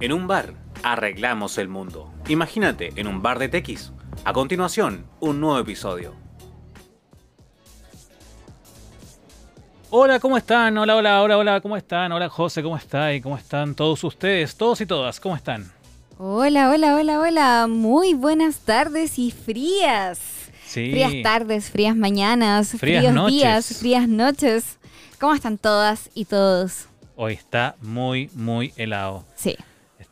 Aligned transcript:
En 0.00 0.12
un 0.12 0.26
bar, 0.26 0.54
arreglamos 0.82 1.58
el 1.58 1.68
mundo. 1.68 2.12
Imagínate, 2.28 2.92
en 2.96 3.06
un 3.06 3.22
bar 3.22 3.38
de 3.38 3.48
TX. 3.48 3.92
A 4.24 4.32
continuación, 4.32 5.06
un 5.20 5.40
nuevo 5.40 5.58
episodio. 5.58 6.14
Hola, 9.90 10.20
¿cómo 10.20 10.36
están? 10.36 10.78
Hola, 10.78 10.96
hola, 10.96 11.22
hola, 11.22 11.36
hola, 11.38 11.60
¿cómo 11.60 11.76
están? 11.76 12.12
Hola, 12.12 12.28
José, 12.28 12.62
¿cómo 12.62 12.76
está? 12.76 13.12
¿Y 13.12 13.20
cómo 13.20 13.36
están 13.36 13.74
todos 13.74 14.02
ustedes? 14.04 14.56
Todos 14.56 14.80
y 14.80 14.86
todas, 14.86 15.18
¿cómo 15.20 15.36
están? 15.36 15.70
Hola, 16.16 16.70
hola, 16.70 16.94
hola, 16.96 17.20
hola. 17.20 17.66
Muy 17.68 18.14
buenas 18.14 18.60
tardes 18.60 19.18
y 19.18 19.30
frías. 19.32 20.20
Sí. 20.64 20.90
Frías 20.92 21.12
tardes, 21.22 21.70
frías 21.70 21.96
mañanas, 21.96 22.68
Frías 22.78 23.00
fríos 23.02 23.14
noches. 23.14 23.34
días, 23.36 23.78
frías 23.78 24.08
noches. 24.08 24.78
¿Cómo 25.18 25.34
están 25.34 25.58
todas 25.58 26.08
y 26.14 26.26
todos? 26.26 26.86
Hoy 27.16 27.34
está 27.34 27.74
muy, 27.82 28.30
muy 28.34 28.72
helado. 28.76 29.24
Sí. 29.34 29.56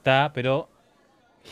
Está, 0.09 0.33
pero 0.33 0.71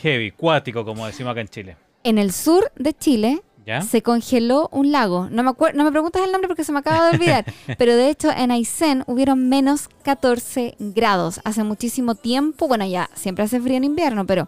heavy, 0.01 0.31
cuático, 0.31 0.83
como 0.83 1.05
decimos 1.05 1.31
acá 1.31 1.41
en 1.41 1.47
Chile. 1.47 1.77
En 2.03 2.17
el 2.17 2.31
sur 2.31 2.71
de 2.75 2.91
Chile 2.91 3.43
¿Ya? 3.67 3.83
se 3.83 4.01
congeló 4.01 4.67
un 4.71 4.91
lago. 4.91 5.27
No 5.29 5.43
me, 5.43 5.51
no 5.75 5.83
me 5.83 5.91
preguntas 5.91 6.23
el 6.23 6.31
nombre 6.31 6.47
porque 6.47 6.63
se 6.63 6.71
me 6.71 6.79
acaba 6.79 7.07
de 7.07 7.17
olvidar. 7.17 7.45
pero 7.77 7.95
de 7.95 8.09
hecho 8.09 8.31
en 8.31 8.49
Aysén 8.49 9.03
hubieron 9.05 9.47
menos 9.47 9.89
14 10.01 10.75
grados. 10.79 11.39
Hace 11.43 11.63
muchísimo 11.63 12.15
tiempo. 12.15 12.67
Bueno, 12.67 12.87
ya 12.87 13.11
siempre 13.13 13.45
hace 13.45 13.61
frío 13.61 13.77
en 13.77 13.83
invierno, 13.83 14.25
pero 14.25 14.47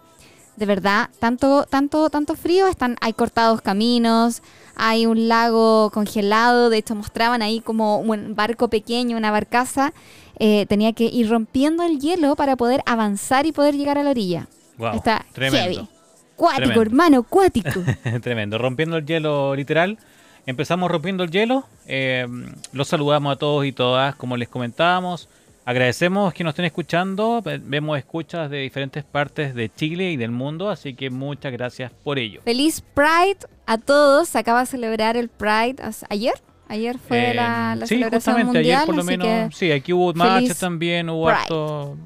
de 0.56 0.66
verdad, 0.66 1.10
tanto, 1.20 1.66
tanto, 1.66 2.10
tanto 2.10 2.34
frío. 2.34 2.66
Están, 2.66 2.96
hay 3.00 3.12
cortados 3.12 3.60
caminos, 3.60 4.42
hay 4.74 5.06
un 5.06 5.28
lago 5.28 5.90
congelado. 5.90 6.68
De 6.68 6.78
hecho, 6.78 6.96
mostraban 6.96 7.42
ahí 7.42 7.60
como 7.60 7.98
un 7.98 8.34
barco 8.34 8.66
pequeño, 8.66 9.16
una 9.16 9.30
barcaza. 9.30 9.92
Eh, 10.40 10.66
tenía 10.66 10.92
que 10.92 11.04
ir 11.04 11.28
rompiendo 11.30 11.84
el 11.84 12.00
hielo 12.00 12.34
para 12.34 12.56
poder 12.56 12.82
avanzar 12.86 13.46
y 13.46 13.52
poder 13.52 13.76
llegar 13.76 13.96
a 13.98 14.02
la 14.02 14.10
orilla. 14.10 14.48
Wow, 14.78 14.96
Está 14.96 15.24
tremendo. 15.32 15.74
heavy. 15.74 15.88
Cuático, 16.34 16.56
Tremendo. 16.58 16.82
hermano, 16.82 17.22
cuático. 17.22 17.80
Tremendo, 18.22 18.58
rompiendo 18.58 18.96
el 18.96 19.06
hielo 19.06 19.54
literal. 19.54 19.98
Empezamos 20.46 20.90
rompiendo 20.90 21.22
el 21.22 21.30
hielo. 21.30 21.64
eh, 21.86 22.26
los 22.72 22.88
saludamos 22.88 23.32
a 23.34 23.36
todos 23.36 23.64
y 23.66 23.72
todas, 23.72 24.14
como 24.16 24.36
les 24.38 24.48
comentábamos. 24.48 25.28
Agradecemos 25.66 26.32
que 26.32 26.42
nos 26.42 26.52
estén 26.52 26.64
escuchando. 26.64 27.42
ve- 27.42 27.60
Vemos 27.62 27.98
escuchas 27.98 28.50
de 28.50 28.58
diferentes 28.60 29.04
partes 29.04 29.54
de 29.54 29.68
Chile 29.72 30.10
y 30.12 30.16
del 30.16 30.30
mundo, 30.30 30.70
así 30.70 30.94
que 30.94 31.10
muchas 31.10 31.52
gracias 31.52 31.92
por 32.02 32.18
ello. 32.18 32.40
Feliz 32.42 32.80
Pride 32.94 33.36
a 33.66 33.76
todos. 33.76 34.30
Se 34.30 34.38
acaba 34.38 34.60
de 34.60 34.66
celebrar 34.66 35.18
el 35.18 35.28
Pride 35.28 35.76
ayer. 36.08 36.34
Ayer 36.70 36.98
fue 36.98 37.30
Eh, 37.30 37.34
la, 37.34 37.74
la 37.76 37.86
sí, 37.86 37.96
celebración 37.96 38.36
justamente 38.36 38.58
mundial. 38.58 38.76
ayer 38.76 38.86
por 38.86 38.94
lo 38.96 39.04
menos. 39.04 39.56
Sí, 39.56 39.72
aquí 39.72 39.92
hubo 39.92 40.14
marchas 40.14 40.58
también, 40.58 41.10
hubo 41.10 41.24
Pride. 41.26 41.38
harto, 41.40 41.96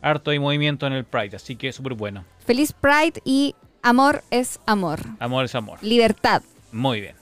harto 0.00 0.30
de 0.30 0.38
movimiento 0.40 0.86
en 0.86 0.92
el 0.94 1.04
Pride, 1.04 1.36
así 1.36 1.56
que 1.56 1.72
súper 1.72 1.94
bueno. 1.94 2.24
feliz 2.46 2.72
Pride 2.72 3.20
y 3.24 3.54
amor 3.82 4.22
es 4.30 4.60
amor. 4.64 5.00
Amor 5.18 5.44
es 5.44 5.54
amor. 5.54 5.78
Libertad. 5.82 6.42
Muy 6.70 7.00
bien. 7.00 7.16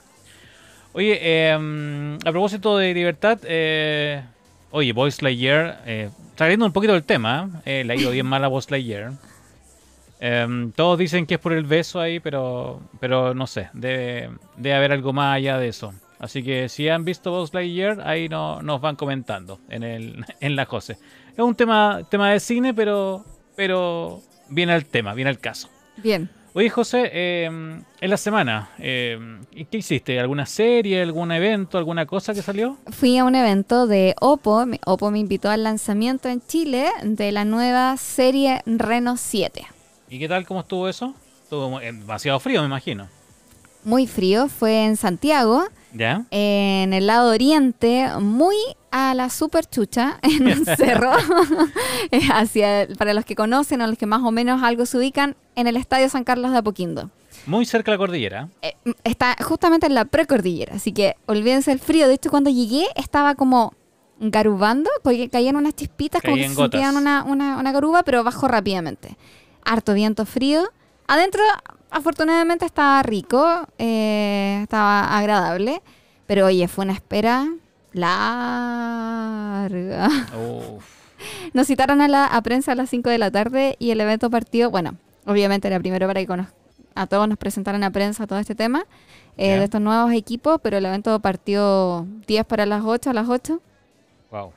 Oye, 0.93 1.17
eh, 1.21 2.17
a 2.25 2.31
propósito 2.31 2.77
de 2.77 2.93
libertad, 2.93 3.39
eh, 3.45 4.21
oye, 4.71 4.93
Boys 4.93 5.21
Lightyear, 5.21 5.81
eh, 5.85 6.09
saliendo 6.37 6.65
un 6.65 6.71
poquito 6.73 6.93
del 6.93 7.03
tema, 7.03 7.49
eh, 7.65 7.83
le 7.85 7.93
ha 7.93 7.95
ido 7.95 8.11
bien 8.11 8.25
mal 8.27 8.43
a 8.43 8.47
Boys 8.47 8.69
Lightyear. 8.69 9.13
Em, 10.19 10.71
todos 10.73 10.99
dicen 10.99 11.25
que 11.25 11.35
es 11.35 11.39
por 11.39 11.53
el 11.53 11.63
beso 11.63 11.99
ahí, 11.99 12.19
pero, 12.19 12.79
pero 12.99 13.33
no 13.33 13.47
sé, 13.47 13.69
debe, 13.73 14.29
debe 14.57 14.75
haber 14.75 14.91
algo 14.91 15.13
más 15.13 15.35
allá 15.37 15.57
de 15.57 15.67
eso. 15.69 15.93
Así 16.21 16.43
que 16.43 16.69
si 16.69 16.87
han 16.87 17.03
visto 17.03 17.31
Boys 17.31 17.51
Lightyear, 17.51 18.07
ahí 18.07 18.29
no, 18.29 18.61
nos 18.61 18.79
van 18.79 18.95
comentando 18.95 19.59
en, 19.69 19.81
el, 19.81 20.23
en 20.39 20.55
la 20.55 20.65
Jose. 20.65 20.97
Es 21.33 21.39
un 21.39 21.55
tema, 21.55 22.01
tema 22.09 22.29
de 22.29 22.39
cine, 22.39 22.75
pero, 22.75 23.25
pero 23.55 24.21
viene 24.47 24.73
al 24.73 24.85
tema, 24.85 25.15
viene 25.15 25.31
al 25.31 25.39
caso. 25.39 25.67
Bien. 25.97 26.29
Oye, 26.53 26.69
José, 26.69 27.09
eh, 27.11 27.45
en 27.45 28.09
la 28.09 28.17
semana, 28.17 28.69
eh, 28.77 29.17
¿qué 29.71 29.77
hiciste? 29.77 30.19
¿Alguna 30.19 30.45
serie, 30.45 31.01
algún 31.01 31.31
evento, 31.31 31.79
alguna 31.79 32.05
cosa 32.05 32.35
que 32.35 32.43
salió? 32.43 32.77
Fui 32.91 33.17
a 33.17 33.23
un 33.23 33.33
evento 33.33 33.87
de 33.87 34.13
Oppo. 34.19 34.65
Oppo 34.85 35.09
me 35.09 35.17
invitó 35.17 35.49
al 35.49 35.63
lanzamiento 35.63 36.29
en 36.29 36.45
Chile 36.45 36.87
de 37.03 37.31
la 37.31 37.45
nueva 37.45 37.97
serie 37.97 38.61
Reno 38.67 39.17
7. 39.17 39.65
¿Y 40.09 40.19
qué 40.19 40.27
tal? 40.27 40.45
¿Cómo 40.45 40.59
estuvo 40.59 40.87
eso? 40.87 41.15
Estuvo 41.41 41.79
eh, 41.79 41.93
demasiado 41.93 42.39
frío, 42.39 42.59
me 42.61 42.67
imagino. 42.67 43.07
Muy 43.85 44.05
frío. 44.05 44.49
Fue 44.49 44.83
en 44.83 44.97
Santiago. 44.97 45.63
¿Ya? 45.93 46.25
en 46.31 46.93
el 46.93 47.07
lado 47.07 47.31
oriente, 47.31 48.07
muy 48.19 48.55
a 48.91 49.13
la 49.13 49.29
super 49.29 49.65
chucha, 49.65 50.19
en 50.21 50.47
un 50.47 50.65
cerro, 50.77 51.11
eh, 52.11 52.21
hacia, 52.31 52.87
para 52.97 53.13
los 53.13 53.25
que 53.25 53.35
conocen 53.35 53.81
o 53.81 53.87
los 53.87 53.97
que 53.97 54.05
más 54.05 54.21
o 54.21 54.31
menos 54.31 54.61
algo 54.63 54.85
se 54.85 54.97
ubican, 54.97 55.35
en 55.55 55.67
el 55.67 55.77
Estadio 55.77 56.09
San 56.09 56.23
Carlos 56.23 56.51
de 56.51 56.59
Apoquindo. 56.59 57.09
Muy 57.45 57.65
cerca 57.65 57.91
de 57.91 57.97
la 57.97 57.99
cordillera. 57.99 58.49
Eh, 58.61 58.73
está 59.03 59.35
justamente 59.43 59.87
en 59.87 59.95
la 59.95 60.05
precordillera, 60.05 60.75
así 60.75 60.91
que 60.91 61.15
olvídense 61.25 61.71
el 61.71 61.79
frío. 61.79 62.07
De 62.07 62.13
hecho, 62.13 62.29
cuando 62.29 62.49
llegué 62.49 62.85
estaba 62.95 63.35
como 63.35 63.73
garubando, 64.19 64.89
porque 65.03 65.29
caían 65.29 65.55
unas 65.55 65.75
chispitas, 65.75 66.21
como 66.21 66.35
que 66.35 66.47
se 66.47 66.55
sentían 66.55 66.95
una, 66.95 67.23
una, 67.23 67.57
una 67.57 67.71
garuba, 67.71 68.03
pero 68.03 68.23
bajó 68.23 68.47
rápidamente. 68.47 69.17
Harto 69.65 69.93
viento 69.93 70.25
frío. 70.25 70.69
Adentro, 71.07 71.41
afortunadamente, 71.91 72.65
estaba 72.65 73.03
rico, 73.03 73.45
eh, 73.77 74.59
estaba 74.63 75.17
agradable, 75.17 75.81
pero 76.25 76.45
oye, 76.47 76.67
fue 76.67 76.85
una 76.85 76.93
espera 76.93 77.47
larga. 78.81 80.07
Uf. 80.37 80.83
Nos 81.53 81.67
citaron 81.67 82.01
a 82.01 82.07
la 82.07 82.25
a 82.25 82.41
prensa 82.41 82.71
a 82.71 82.75
las 82.75 82.89
5 82.89 83.09
de 83.09 83.17
la 83.17 83.29
tarde 83.29 83.75
y 83.79 83.91
el 83.91 84.01
evento 84.01 84.29
partió, 84.29 84.71
bueno, 84.71 84.95
obviamente 85.25 85.67
era 85.67 85.79
primero 85.79 86.07
para 86.07 86.25
que 86.25 86.45
a 86.95 87.07
todos 87.07 87.27
nos 87.27 87.37
presentaran 87.37 87.83
a 87.83 87.91
prensa 87.91 88.25
todo 88.27 88.39
este 88.39 88.55
tema 88.55 88.85
eh, 89.37 89.49
Ya. 89.49 89.57
de 89.59 89.63
estos 89.65 89.81
nuevos 89.81 90.11
equipos, 90.13 90.59
pero 90.63 90.77
el 90.77 90.85
evento 90.85 91.19
partió 91.19 92.05
10 92.27 92.45
para 92.45 92.65
las 92.65 92.83
8, 92.83 93.11
a 93.11 93.13
las 93.13 93.29
8. 93.29 93.61
Wow. 94.31 94.51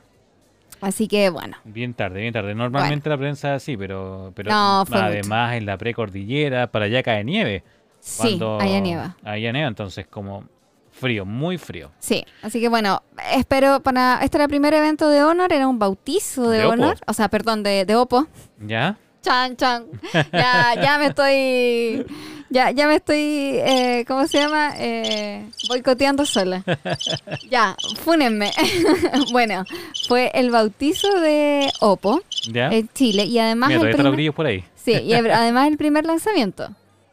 Así 0.85 1.09
que 1.09 1.31
bueno, 1.31 1.57
Bien 1.65 1.95
tarde, 1.95 2.21
bien 2.21 2.33
tarde. 2.33 2.55
Normalmente 2.55 3.09
la 3.09 3.17
prensa 3.17 3.55
es 3.55 3.63
así, 3.63 3.77
pero, 3.77 4.33
pero 4.35 4.51
No, 4.51 4.85
además 4.93 5.55
en 5.55 5.65
la 5.67 5.79
precordillera, 5.79 6.67
para 6.67 6.85
allá 6.85 7.03
cae 7.03 7.25
nieve. 7.25 7.63
sí, 8.01 8.39
allá 8.61 8.81
nieva. 8.81 9.17
Allá 9.25 9.51
nieva, 9.53 9.69
entonces 9.69 10.07
como 10.07 10.45
frío, 10.93 11.25
muy 11.25 11.57
frío. 11.59 11.91
Sí, 11.99 12.25
así 12.43 12.61
que 12.61 12.69
bueno, 12.69 13.03
espero 13.33 13.81
para... 13.81 14.21
Este 14.23 14.37
era 14.37 14.45
el 14.45 14.51
primer 14.51 14.75
evento 14.75 15.09
de 15.09 15.25
Honor, 15.25 15.53
era 15.53 15.67
un 15.67 15.79
bautizo 15.79 16.51
de, 16.51 16.59
De. 16.59 16.67
Honor, 16.67 16.99
o 17.07 17.13
sea, 17.15 17.29
perdón, 17.29 17.63
de, 17.63 17.85
de 17.85 17.97
Oppo. 17.97 18.27
¿Ya? 18.61 18.97
Chan, 19.23 19.57
chan. 19.57 19.87
Ya, 20.33 20.75
ya 20.81 20.99
me 20.99 21.07
estoy. 21.07 22.05
Ya, 22.51 22.71
ya 22.71 22.87
me 22.87 22.97
estoy. 22.97 23.17
eh, 23.19 24.05
¿Cómo 24.07 24.27
se 24.27 24.39
llama? 24.39 24.75
Eh, 24.79 25.45
boicoteando 25.69 26.25
sola. 26.27 26.63
Ya, 27.51 27.77
fúnenme. 28.05 28.51
bueno, 29.33 29.65
fue 30.09 30.31
el 30.35 30.51
bautizo 30.51 31.09
de 31.21 31.71
Oppo 31.81 32.21
¿Ya? 32.53 32.69
en 32.71 32.89
Chile 32.95 33.25
y 33.25 33.39
además. 33.39 33.69
Mira, 33.69 33.81
el 33.91 33.97
primer- 33.97 34.33
por 34.35 34.47
ahí. 34.47 34.65
Sí, 34.77 34.93
y 34.93 35.13
además 35.15 35.69
el 35.69 35.77
primer 35.77 36.05
lanzamiento. 36.05 36.69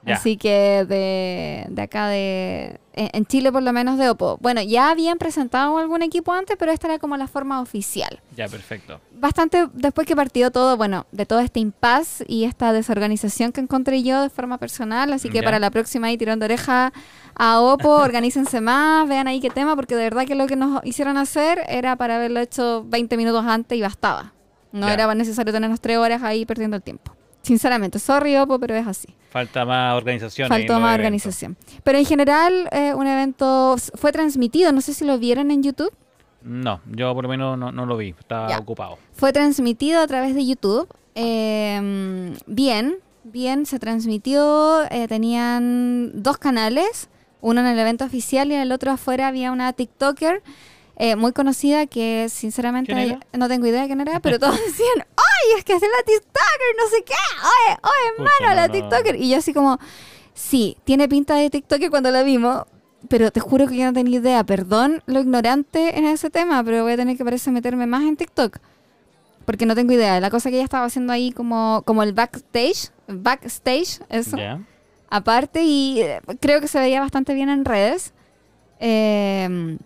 Así 0.05 0.37
que 0.37 0.85
de, 0.87 1.65
de 1.69 1.81
acá 1.81 2.07
de... 2.07 2.79
En 2.93 3.25
Chile 3.25 3.51
por 3.51 3.63
lo 3.63 3.71
menos 3.71 3.97
de 3.97 4.09
Oppo. 4.09 4.37
Bueno, 4.41 4.61
ya 4.61 4.89
habían 4.89 5.17
presentado 5.17 5.77
algún 5.77 6.01
equipo 6.01 6.33
antes, 6.33 6.57
pero 6.57 6.71
esta 6.71 6.87
era 6.87 6.99
como 6.99 7.15
la 7.15 7.27
forma 7.27 7.61
oficial 7.61 8.19
Ya, 8.35 8.47
perfecto. 8.49 8.99
bastante 9.13 9.67
después 9.73 10.05
que 10.05 10.15
partió 10.15 10.51
todo, 10.51 10.75
bueno, 10.75 11.05
de 11.11 11.25
todo 11.25 11.39
este 11.39 11.59
impas 11.59 12.23
y 12.27 12.43
esta 12.43 12.73
desorganización 12.73 13.51
que 13.51 13.61
encontré 13.61 14.03
yo 14.03 14.21
de 14.21 14.29
forma 14.29 14.57
personal, 14.57 15.13
así 15.13 15.29
que 15.29 15.41
para 15.41 15.59
la 15.59 15.69
próxima 15.71 16.07
ahí 16.07 16.17
tirón 16.17 16.39
de 16.39 16.45
oreja 16.45 16.91
a 17.35 17.61
Oppo, 17.61 17.89
organícense 17.95 18.59
más, 18.59 19.07
vean 19.07 19.27
ahí 19.27 19.39
qué 19.39 19.49
tema, 19.49 19.75
porque 19.75 19.95
de 19.95 20.03
verdad 20.03 20.25
que 20.25 20.35
lo 20.35 20.47
que 20.47 20.55
nos 20.57 20.83
hicieron 20.83 21.17
hacer 21.17 21.63
era 21.69 21.95
para 21.95 22.17
haberlo 22.17 22.39
hecho 22.41 22.83
20 22.87 23.15
minutos 23.17 23.45
antes 23.45 23.77
y 23.77 23.81
bastaba. 23.81 24.33
No 24.73 24.87
era 24.89 25.13
necesario 25.15 25.53
tenernos 25.53 25.79
tres 25.79 25.97
horas 25.97 26.23
ahí 26.23 26.45
perdiendo 26.45 26.75
el 26.75 26.83
tiempo. 26.83 27.13
Sinceramente, 27.41 27.99
sorry 27.99 28.37
Oppo, 28.37 28.59
pero 28.59 28.75
es 28.75 28.87
así. 28.87 29.15
Falta 29.31 29.65
más 29.65 29.95
organización. 29.95 30.49
Faltó 30.49 30.79
más 30.79 30.93
organización. 30.95 31.57
Pero 31.83 31.97
en 31.97 32.05
general, 32.05 32.67
eh, 32.71 32.93
un 32.93 33.07
evento 33.07 33.75
fue 33.95 34.11
transmitido, 34.11 34.71
no 34.71 34.81
sé 34.81 34.93
si 34.93 35.05
lo 35.05 35.17
vieron 35.17 35.49
en 35.51 35.63
YouTube. 35.63 35.91
No, 36.43 36.81
yo 36.91 37.13
por 37.15 37.23
lo 37.23 37.29
menos 37.29 37.57
no, 37.57 37.71
no 37.71 37.85
lo 37.85 37.95
vi, 37.97 38.09
estaba 38.19 38.49
Ya. 38.49 38.57
ocupado. 38.59 38.97
Fue 39.13 39.31
transmitido 39.31 40.01
a 40.01 40.07
través 40.07 40.35
de 40.35 40.45
YouTube. 40.45 40.87
Eh, 41.15 42.33
bien, 42.45 42.95
bien, 43.23 43.65
se 43.65 43.79
transmitió. 43.79 44.83
eh, 44.91 45.07
tenían 45.07 46.11
dos 46.23 46.37
canales, 46.37 47.09
uno 47.41 47.61
en 47.61 47.67
el 47.67 47.79
evento 47.79 48.05
oficial 48.05 48.51
y 48.51 48.55
en 48.55 48.61
el 48.61 48.71
otro 48.71 48.91
afuera 48.91 49.27
había 49.27 49.51
una 49.51 49.71
TikToker 49.73 50.41
eh, 51.03 51.15
muy 51.15 51.31
conocida 51.31 51.87
que 51.87 52.27
sinceramente 52.29 53.17
no 53.33 53.47
tengo 53.47 53.65
idea 53.65 53.81
de 53.81 53.87
quién 53.87 54.01
era, 54.01 54.19
pero 54.19 54.37
todos 54.39 54.55
decían, 54.63 54.99
¡ay, 54.99 55.57
es 55.57 55.63
que 55.65 55.73
es 55.73 55.81
la 55.81 56.03
TikToker, 56.05 56.75
no 56.77 56.89
sé 56.95 57.03
qué! 57.03 57.13
¡Oye, 57.41 57.77
oye, 57.81 58.15
hermano, 58.17 58.55
la 58.55 58.67
no. 58.67 58.73
TikToker! 58.73 59.15
Y 59.15 59.29
yo 59.31 59.37
así 59.39 59.51
como, 59.53 59.79
sí, 60.35 60.77
tiene 60.83 61.09
pinta 61.09 61.35
de 61.35 61.49
TikToker 61.49 61.89
cuando 61.89 62.11
la 62.11 62.21
vimos, 62.21 62.65
pero 63.09 63.31
te 63.31 63.39
juro 63.39 63.67
que 63.67 63.77
yo 63.77 63.85
no 63.85 63.93
tenía 63.93 64.19
idea. 64.19 64.43
Perdón 64.43 65.01
lo 65.07 65.19
ignorante 65.21 65.97
en 65.97 66.05
ese 66.05 66.29
tema, 66.29 66.63
pero 66.63 66.83
voy 66.83 66.93
a 66.93 66.97
tener 66.97 67.17
que 67.17 67.23
parece 67.25 67.49
meterme 67.49 67.87
más 67.87 68.03
en 68.03 68.15
TikTok. 68.15 68.59
porque 69.45 69.65
no 69.65 69.73
tengo 69.73 69.91
idea. 69.93 70.19
La 70.19 70.29
cosa 70.29 70.49
que 70.51 70.57
ella 70.57 70.63
estaba 70.65 70.85
haciendo 70.85 71.11
ahí 71.11 71.31
como, 71.31 71.81
como 71.83 72.03
el 72.03 72.13
backstage, 72.13 72.91
backstage, 73.07 73.99
eso, 74.09 74.37
Ya. 74.37 74.59
aparte, 75.09 75.63
y 75.63 75.99
eh, 76.01 76.21
creo 76.39 76.61
que 76.61 76.67
se 76.67 76.79
veía 76.79 76.99
bastante 77.01 77.33
bien 77.33 77.49
en 77.49 77.65
redes. 77.65 78.13
Eh, 78.79 79.77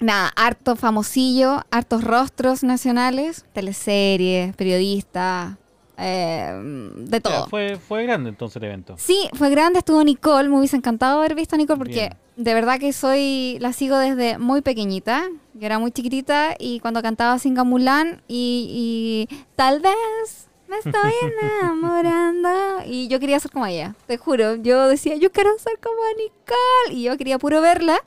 nada, 0.00 0.32
harto 0.34 0.76
famosillo, 0.76 1.62
hartos 1.70 2.02
rostros 2.02 2.62
nacionales, 2.64 3.44
teleseries, 3.52 4.54
periodistas, 4.56 5.56
eh, 6.02 6.92
de 6.96 7.20
todo. 7.20 7.46
fue, 7.48 7.76
fue 7.76 8.04
grande 8.04 8.30
entonces 8.30 8.56
el 8.56 8.64
evento. 8.64 8.94
Sí, 8.98 9.28
fue 9.34 9.50
grande, 9.50 9.80
estuvo 9.80 10.02
Nicole, 10.02 10.48
me 10.48 10.58
hubiese 10.58 10.76
encantado 10.76 11.18
haber 11.18 11.34
visto 11.34 11.54
a 11.54 11.58
Nicole 11.58 11.76
porque 11.76 11.92
Bien. 11.92 12.16
de 12.36 12.54
verdad 12.54 12.80
que 12.80 12.92
soy, 12.94 13.58
la 13.60 13.74
sigo 13.74 13.98
desde 13.98 14.38
muy 14.38 14.62
pequeñita, 14.62 15.28
yo 15.52 15.66
era 15.66 15.78
muy 15.78 15.92
chiquitita 15.92 16.54
y 16.58 16.80
cuando 16.80 17.02
cantaba 17.02 17.38
Singa 17.38 17.64
Mulan 17.64 18.22
y, 18.28 19.28
y 19.28 19.36
tal 19.56 19.80
vez 19.80 20.48
me 20.68 20.78
estoy 20.78 21.12
enamorando 21.60 22.48
y 22.86 23.08
yo 23.08 23.20
quería 23.20 23.38
ser 23.38 23.50
como 23.50 23.66
ella, 23.66 23.94
te 24.06 24.16
juro, 24.16 24.56
yo 24.56 24.88
decía 24.88 25.16
yo 25.16 25.30
quiero 25.30 25.50
ser 25.58 25.78
como 25.82 25.98
Nicole 26.16 26.98
y 26.98 27.02
yo 27.02 27.18
quería 27.18 27.38
puro 27.38 27.60
verla 27.60 28.00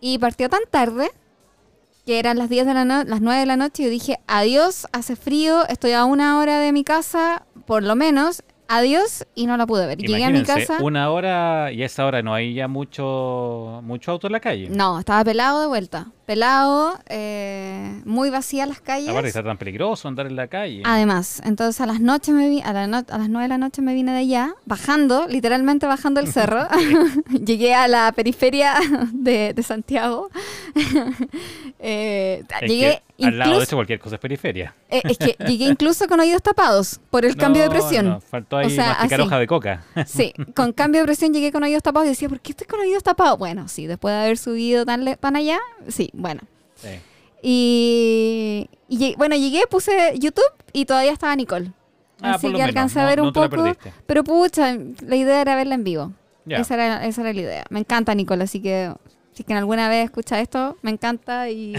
y 0.00 0.18
partió 0.18 0.48
tan 0.48 0.62
tarde 0.70 1.10
que 2.06 2.18
eran 2.18 2.38
las 2.38 2.48
10 2.48 2.66
de 2.66 2.74
la 2.74 2.84
noche, 2.84 3.08
las 3.08 3.20
9 3.20 3.40
de 3.40 3.46
la 3.46 3.56
noche 3.56 3.82
y 3.82 3.86
yo 3.86 3.90
dije 3.90 4.18
adiós, 4.26 4.86
hace 4.92 5.16
frío, 5.16 5.66
estoy 5.68 5.92
a 5.92 6.04
una 6.04 6.38
hora 6.38 6.58
de 6.58 6.72
mi 6.72 6.84
casa, 6.84 7.46
por 7.66 7.82
lo 7.82 7.94
menos, 7.94 8.42
adiós 8.68 9.26
y 9.34 9.46
no 9.46 9.56
la 9.56 9.66
pude 9.66 9.86
ver. 9.86 9.98
Llegué 9.98 10.24
a 10.24 10.30
mi 10.30 10.42
casa. 10.44 10.78
una 10.80 11.10
hora 11.10 11.72
y 11.72 11.82
a 11.82 11.86
esa 11.86 12.06
hora 12.06 12.22
no 12.22 12.32
hay 12.32 12.54
ya 12.54 12.68
mucho, 12.68 13.80
mucho 13.82 14.12
auto 14.12 14.28
en 14.28 14.32
la 14.32 14.40
calle. 14.40 14.68
No, 14.70 14.98
estaba 14.98 15.24
pelado 15.24 15.60
de 15.60 15.66
vuelta. 15.66 16.12
Pelado, 16.34 16.96
eh, 17.08 18.02
muy 18.04 18.30
vacía 18.30 18.64
las 18.64 18.80
calles. 18.80 19.08
Aparte 19.08 19.26
está 19.30 19.42
tan 19.42 19.58
peligroso 19.58 20.06
andar 20.06 20.28
en 20.28 20.36
la 20.36 20.46
calle. 20.46 20.80
Además, 20.84 21.42
entonces 21.44 21.80
a 21.80 21.86
las 21.86 21.98
noches 21.98 22.32
me 22.32 22.48
vi, 22.48 22.60
a, 22.60 22.72
la 22.72 22.86
no- 22.86 22.98
a 22.98 23.18
las 23.18 23.28
9 23.28 23.42
de 23.42 23.48
la 23.48 23.58
noche 23.58 23.82
me 23.82 23.94
vine 23.94 24.12
de 24.12 24.18
allá, 24.18 24.54
bajando, 24.64 25.26
literalmente 25.26 25.86
bajando 25.86 26.20
el 26.20 26.32
cerro. 26.32 26.68
Llegué 27.44 27.74
a 27.74 27.88
la 27.88 28.12
periferia 28.12 28.76
de, 29.12 29.54
de 29.54 29.62
Santiago. 29.64 30.30
Eh, 31.80 32.44
Es 32.60 32.70
llegué 32.70 33.02
que 33.18 33.26
al 33.26 33.36
lado 33.38 33.58
de 33.58 33.64
eso 33.64 33.76
cualquier 33.76 33.98
cosa 33.98 34.14
es 34.14 34.20
periferia. 34.20 34.74
eh, 34.88 35.02
es 35.04 35.18
que 35.18 35.36
llegué 35.46 35.64
incluso 35.66 36.06
con 36.06 36.20
oídos 36.20 36.42
tapados 36.42 37.00
por 37.10 37.24
el 37.24 37.36
cambio 37.36 37.62
de 37.62 37.70
presión. 37.70 38.06
no, 38.08 38.20
faltó 38.20 38.56
ahí 38.56 38.66
O 38.66 38.70
sea, 38.70 38.88
masticar 38.94 39.20
así. 39.20 39.26
hoja 39.26 39.38
de 39.38 39.46
coca. 39.46 39.84
Sí, 40.06 40.32
con 40.54 40.72
cambio 40.72 41.00
de 41.02 41.06
presión 41.06 41.32
llegué 41.34 41.50
con 41.52 41.62
oídos 41.62 41.82
tapados 41.82 42.06
y 42.06 42.10
decía, 42.10 42.28
¿por 42.28 42.40
qué 42.40 42.52
estoy 42.52 42.66
con 42.66 42.80
oídos 42.80 43.02
tapados? 43.02 43.38
Bueno, 43.38 43.68
sí, 43.68 43.86
después 43.86 44.14
de 44.14 44.20
haber 44.20 44.38
subido 44.38 44.86
tan, 44.86 45.04
le- 45.04 45.16
tan 45.16 45.36
allá, 45.36 45.58
sí, 45.88 46.10
bueno. 46.20 46.40
Sí. 46.76 47.00
Y, 47.42 48.68
bueno, 49.16 49.36
llegué, 49.36 49.62
puse 49.68 50.18
YouTube 50.18 50.52
y 50.72 50.84
todavía 50.84 51.12
estaba 51.12 51.34
Nicole. 51.36 51.72
Ah, 52.22 52.34
Así 52.34 52.48
que 52.48 52.52
menos, 52.52 52.68
alcancé 52.68 53.00
a 53.00 53.06
ver 53.06 53.18
no 53.18 53.28
un 53.28 53.32
poco. 53.32 53.64
Pero 54.06 54.24
pucha, 54.24 54.76
la 55.00 55.16
idea 55.16 55.40
era 55.40 55.56
verla 55.56 55.74
en 55.74 55.84
vivo. 55.84 56.12
Esa, 56.46 56.74
era, 56.74 57.06
esa 57.06 57.22
era 57.22 57.32
la 57.32 57.40
idea. 57.40 57.64
Me 57.70 57.80
encanta 57.80 58.14
Nicole, 58.14 58.44
así 58.44 58.60
que 58.60 58.92
si 59.32 59.42
es 59.42 59.46
que 59.46 59.52
en 59.52 59.58
alguna 59.58 59.88
vez 59.88 60.04
escucha 60.04 60.40
esto, 60.40 60.76
me 60.82 60.90
encanta 60.90 61.48
y 61.48 61.74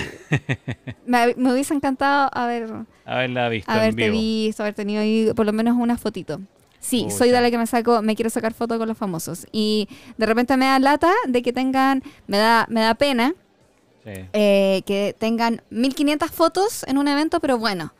me, 1.05 1.35
me 1.35 1.53
hubiese 1.53 1.73
encantado 1.73 2.29
haber, 2.33 2.71
Haberla 3.05 3.49
visto 3.49 3.71
en 3.71 3.77
haberte 3.77 4.09
vivo. 4.09 4.13
visto, 4.13 4.63
haber 4.63 4.73
tenido 4.73 5.01
ahí 5.01 5.31
por 5.35 5.45
lo 5.45 5.53
menos 5.53 5.75
una 5.77 5.97
fotito. 5.97 6.39
Sí, 6.79 7.07
soy 7.11 7.29
de 7.29 7.39
la 7.39 7.51
que 7.51 7.59
me 7.59 7.67
saco, 7.67 8.01
me 8.01 8.15
quiero 8.15 8.31
sacar 8.31 8.53
fotos 8.55 8.79
con 8.79 8.87
los 8.87 8.97
famosos. 8.97 9.45
Y 9.51 9.87
de 10.17 10.25
repente 10.25 10.57
me 10.57 10.65
da 10.65 10.79
lata 10.79 11.11
de 11.27 11.43
que 11.43 11.53
tengan, 11.53 12.01
me 12.25 12.37
da, 12.37 12.65
me 12.69 12.81
da 12.81 12.95
pena 12.95 13.35
Sí. 14.03 14.11
eh, 14.33 14.81
que 14.85 15.15
tengan 15.19 15.61
1500 15.69 16.31
fotos 16.31 16.83
en 16.87 16.97
un 16.97 17.07
evento, 17.07 17.39
pero 17.39 17.57
bueno, 17.59 17.93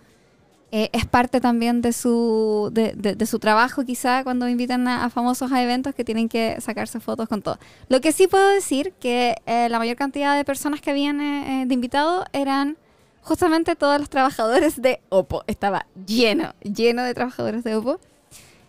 eh, 0.72 0.90
es 0.94 1.06
parte 1.06 1.42
también 1.42 1.82
de 1.82 1.92
su, 1.94 2.70
de, 2.74 2.94
de- 2.96 3.16
de 3.16 3.26
su 3.26 3.40
trabajo 3.40 3.84
quizá 3.84 4.24
cuando 4.24 4.48
invitan 4.48 4.88
a, 4.88 5.04
a 5.06 5.10
famosos 5.10 5.52
a 5.52 5.62
eventos 5.62 5.94
que 5.94 6.04
tienen 6.06 6.30
que 6.30 6.60
sacarse 6.62 7.00
fotos 7.00 7.28
con 7.28 7.42
todo. 7.42 7.60
Lo 7.90 8.00
que 8.02 8.12
sí 8.14 8.28
puedo 8.28 8.48
decir 8.50 8.94
que 9.00 9.36
eh, 9.46 9.68
la 9.70 9.80
mayor 9.80 9.96
cantidad 9.98 10.36
de 10.36 10.46
personas 10.46 10.80
que 10.82 10.90
habían 10.92 11.20
eh, 11.22 11.64
eh, 11.64 11.66
de 11.68 11.74
invitados 11.74 12.26
eran 12.34 12.78
justamente 13.22 13.76
todos 13.76 14.00
los 14.00 14.10
trabajadores 14.10 14.82
de 14.82 15.02
Oppo. 15.10 15.44
Estaba 15.46 15.86
lleno, 16.08 16.54
lleno 16.64 17.04
de 17.04 17.14
trabajadores 17.14 17.64
de 17.64 17.76
Oppo. 17.76 18.00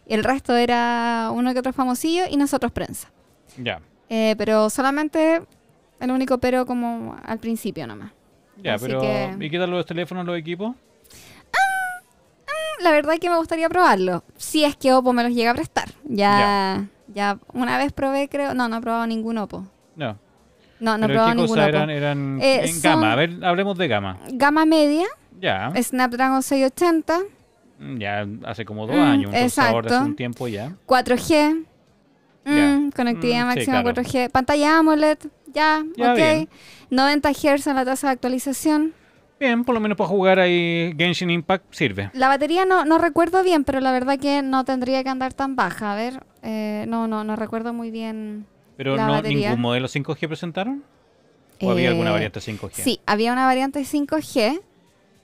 El 0.07 0.25
resto 0.25 0.57
era 0.57 1.31
uno 1.33 1.53
que 1.55 1.61
otro 1.61 1.73
famosillo 1.73 2.25
y 2.29 2.37
nosotros 2.37 2.73
prensa. 2.73 3.11
Ya. 3.57 3.81
Eh, 4.11 4.35
pero 4.37 4.69
solamente 4.69 5.43
el 6.03 6.11
único 6.11 6.39
pero 6.39 6.67
como 6.67 7.17
al 7.25 7.39
principio 7.39 7.87
nomás. 7.87 8.13
Ya, 8.63 8.75
Así 8.75 8.87
pero 8.87 9.01
que- 9.01 9.37
¿y 9.41 9.51
qué 9.51 9.59
tal 9.59 9.71
los 9.71 9.87
teléfonos, 9.87 10.27
los 10.27 10.37
equipos? 10.39 10.75
La 12.81 12.91
verdad 12.91 13.15
es 13.15 13.21
que 13.21 13.31
me 13.31 13.37
gustaría 13.37 13.69
probarlo. 13.69 14.25
Si 14.37 14.65
es 14.65 14.75
que 14.77 14.93
Oppo 14.93 15.13
me 15.13 15.23
los 15.23 15.33
llega 15.33 15.53
a 15.53 15.55
prestar. 15.55 15.89
Ya, 16.05 16.87
ya 17.15 17.39
una 17.53 17.79
vez 17.79 17.93
probé, 17.93 18.29
creo. 18.29 18.55
No, 18.55 18.69
no 18.69 18.79
he 18.79 18.81
probado 18.81 19.07
ningún 19.07 19.39
Oppo. 19.39 19.67
No. 19.95 20.19
No, 20.81 20.99
no 20.99 21.07
he 21.07 21.09
probado 21.11 21.29
¿qué 21.31 21.37
ningún 21.37 21.59
Oppo. 21.61 21.69
eran, 21.69 21.91
eran 21.91 22.39
Eh, 22.43 22.69
en 22.69 22.81
gama? 22.83 23.13
A 23.13 23.17
ver, 23.17 23.45
hablemos 23.45 23.79
de 23.79 23.87
gama. 23.87 24.19
Gama 24.33 24.67
media, 24.67 25.07
Ya. 25.41 25.71
Snapdragon 25.81 26.43
680, 26.43 27.21
Ya 27.99 28.27
hace 28.47 28.65
como 28.65 28.87
dos 28.87 28.97
Mm, 28.97 29.01
años, 29.01 29.31
de 29.33 29.37
hace 29.39 29.47
exacto. 29.61 30.01
un 30.01 30.17
tiempo 30.17 30.49
ya. 30.49 30.73
4G. 30.87 31.65
Ya. 32.45 32.53
mm, 32.53 32.91
conectividad 32.91 33.47
Mm, 33.47 33.51
sí, 33.51 33.57
máxima 33.57 33.83
claro. 33.83 34.03
4G. 34.03 34.29
Pantalla 34.31 34.79
AMOLED. 34.79 35.19
Ya, 35.53 35.83
Ya, 35.97 36.13
ok. 36.13 36.17
bien. 36.17 36.49
90 36.91 37.31
Hz 37.33 37.67
en 37.69 37.77
la 37.77 37.85
tasa 37.85 38.09
de 38.09 38.13
actualización. 38.15 38.95
Bien, 39.41 39.65
por 39.65 39.75
lo 39.75 39.81
menos 39.81 39.99
para 39.99 40.09
jugar 40.09 40.39
ahí 40.39 40.95
Genshin 40.97 41.31
Impact 41.31 41.65
sirve. 41.73 42.11
La 42.15 42.29
batería 42.29 42.65
no, 42.65 42.85
no 42.85 42.99
recuerdo 42.99 43.43
bien, 43.43 43.65
pero 43.65 43.81
la 43.81 43.91
verdad 43.91 44.19
que 44.19 44.41
no 44.43 44.65
tendría 44.65 45.03
que 45.03 45.09
andar 45.11 45.33
tan 45.35 45.57
baja. 45.57 45.93
A 45.93 45.97
ver, 45.97 46.23
eh, 46.43 46.85
no, 46.89 47.09
no, 47.09 47.25
no 47.25 47.35
recuerdo 47.35 47.73
muy 47.73 47.91
bien. 47.91 48.47
Pero 48.77 48.95
La 48.97 49.07
no 49.07 49.13
batería. 49.15 49.49
ningún 49.49 49.61
modelo 49.63 49.89
5G 49.89 50.29
presentaron. 50.29 50.85
¿O 51.61 51.71
había 51.71 51.91
alguna 51.91 52.11
Eh, 52.11 52.13
variante 52.13 52.41
5G? 52.41 52.71
Sí, 52.83 53.01
había 53.07 53.33
una 53.33 53.45
variante 53.47 53.85
5G. 53.85 54.61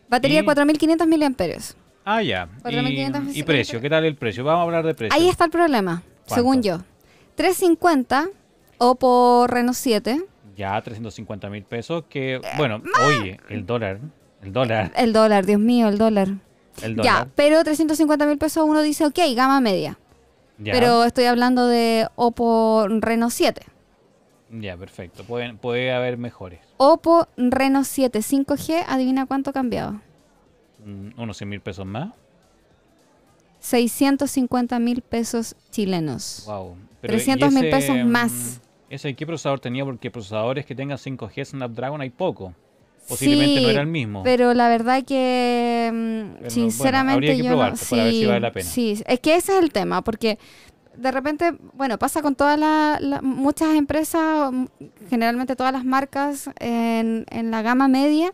Batería 0.08 0.40
Y- 0.40 0.44
4500 0.44 1.06
miliamperios. 1.06 1.76
Ah, 2.04 2.22
ya. 2.22 2.48
4.500 2.62 3.36
Y, 3.36 3.40
y 3.40 3.42
precio, 3.44 3.80
¿qué 3.80 3.90
tal 3.90 4.04
el 4.04 4.16
precio? 4.16 4.42
Vamos 4.42 4.60
a 4.60 4.62
hablar 4.64 4.84
de 4.86 4.94
precio. 4.94 5.14
Ahí 5.16 5.28
está 5.28 5.44
el 5.44 5.50
problema, 5.50 6.02
¿Cuánto? 6.26 6.34
según 6.34 6.62
yo. 6.62 6.78
350 7.36 8.28
Oppo 8.78 9.46
Reno 9.48 9.74
7. 9.74 10.22
Ya, 10.56 10.80
350 10.80 11.50
mil 11.50 11.62
pesos. 11.64 12.04
Que, 12.08 12.36
Eh, 12.36 12.40
bueno, 12.56 12.82
oye, 13.06 13.38
el 13.48 13.66
dólar. 13.66 14.00
El 14.42 14.52
dólar. 14.52 14.92
El 14.96 15.12
dólar, 15.12 15.46
Dios 15.46 15.60
mío, 15.60 15.88
el 15.88 15.98
dólar. 15.98 16.28
El 16.82 16.96
Ya, 16.96 17.02
dólar. 17.12 17.28
pero 17.34 17.62
350 17.64 18.26
mil 18.26 18.38
pesos 18.38 18.64
uno 18.66 18.82
dice, 18.82 19.04
ok, 19.06 19.18
gama 19.34 19.60
media. 19.60 19.98
Ya, 20.58 20.72
Pero 20.72 21.04
estoy 21.04 21.24
hablando 21.26 21.66
de 21.68 22.08
Oppo 22.16 22.86
Reno 22.88 23.30
7. 23.30 23.62
ya, 24.50 24.76
perfecto. 24.76 25.22
Pueden, 25.24 25.58
puede 25.58 25.92
haber 25.92 26.16
mejores. 26.18 26.60
Oppo 26.78 27.28
Reno 27.36 27.84
7 27.84 28.20
5G, 28.20 28.84
adivina 28.88 29.26
cuánto 29.26 29.50
ha 29.50 29.52
cambiado. 29.52 30.00
Mm, 30.84 31.20
unos 31.20 31.36
100 31.36 31.48
mil 31.48 31.60
pesos 31.60 31.84
más. 31.86 32.10
650 33.60 34.78
mil 34.78 35.02
pesos 35.02 35.56
chilenos. 35.70 36.44
Wow. 36.46 36.76
300 37.02 37.52
mil 37.52 37.70
pesos 37.70 37.96
más. 38.04 38.60
¿Ese 38.90 39.14
qué 39.14 39.26
procesador 39.26 39.60
tenía? 39.60 39.84
Porque 39.84 40.10
procesadores 40.10 40.64
que 40.66 40.74
tengan 40.74 40.98
5G 40.98 41.44
Snapdragon 41.44 42.00
hay 42.00 42.10
poco. 42.10 42.54
Posiblemente 43.08 43.58
Sí, 43.58 43.62
no 43.64 43.70
era 43.70 43.80
el 43.80 43.86
mismo. 43.86 44.22
Pero 44.22 44.52
la 44.54 44.68
verdad 44.68 45.02
que, 45.04 45.90
mm, 45.92 46.32
bueno, 46.34 46.50
sinceramente, 46.50 47.14
habría 47.14 47.32
que 47.36 47.42
yo 47.42 47.50
probarlo 47.50 47.76
no. 47.76 47.88
para 47.90 48.04
ver 48.04 48.12
si 48.12 48.18
sí, 48.20 48.26
vale 48.26 48.40
la 48.40 48.52
pena. 48.52 48.66
Sí, 48.68 49.02
es 49.06 49.20
que 49.20 49.34
ese 49.36 49.56
es 49.56 49.62
el 49.62 49.72
tema, 49.72 50.02
porque 50.02 50.38
de 50.94 51.10
repente, 51.12 51.54
bueno, 51.74 51.98
pasa 51.98 52.20
con 52.22 52.34
todas 52.34 52.58
las, 52.58 53.00
la- 53.00 53.22
muchas 53.22 53.74
empresas, 53.76 54.52
mm, 54.52 54.64
generalmente 55.08 55.56
todas 55.56 55.72
las 55.72 55.84
marcas 55.84 56.50
en, 56.60 57.24
en 57.30 57.50
la 57.50 57.62
gama 57.62 57.88
media. 57.88 58.32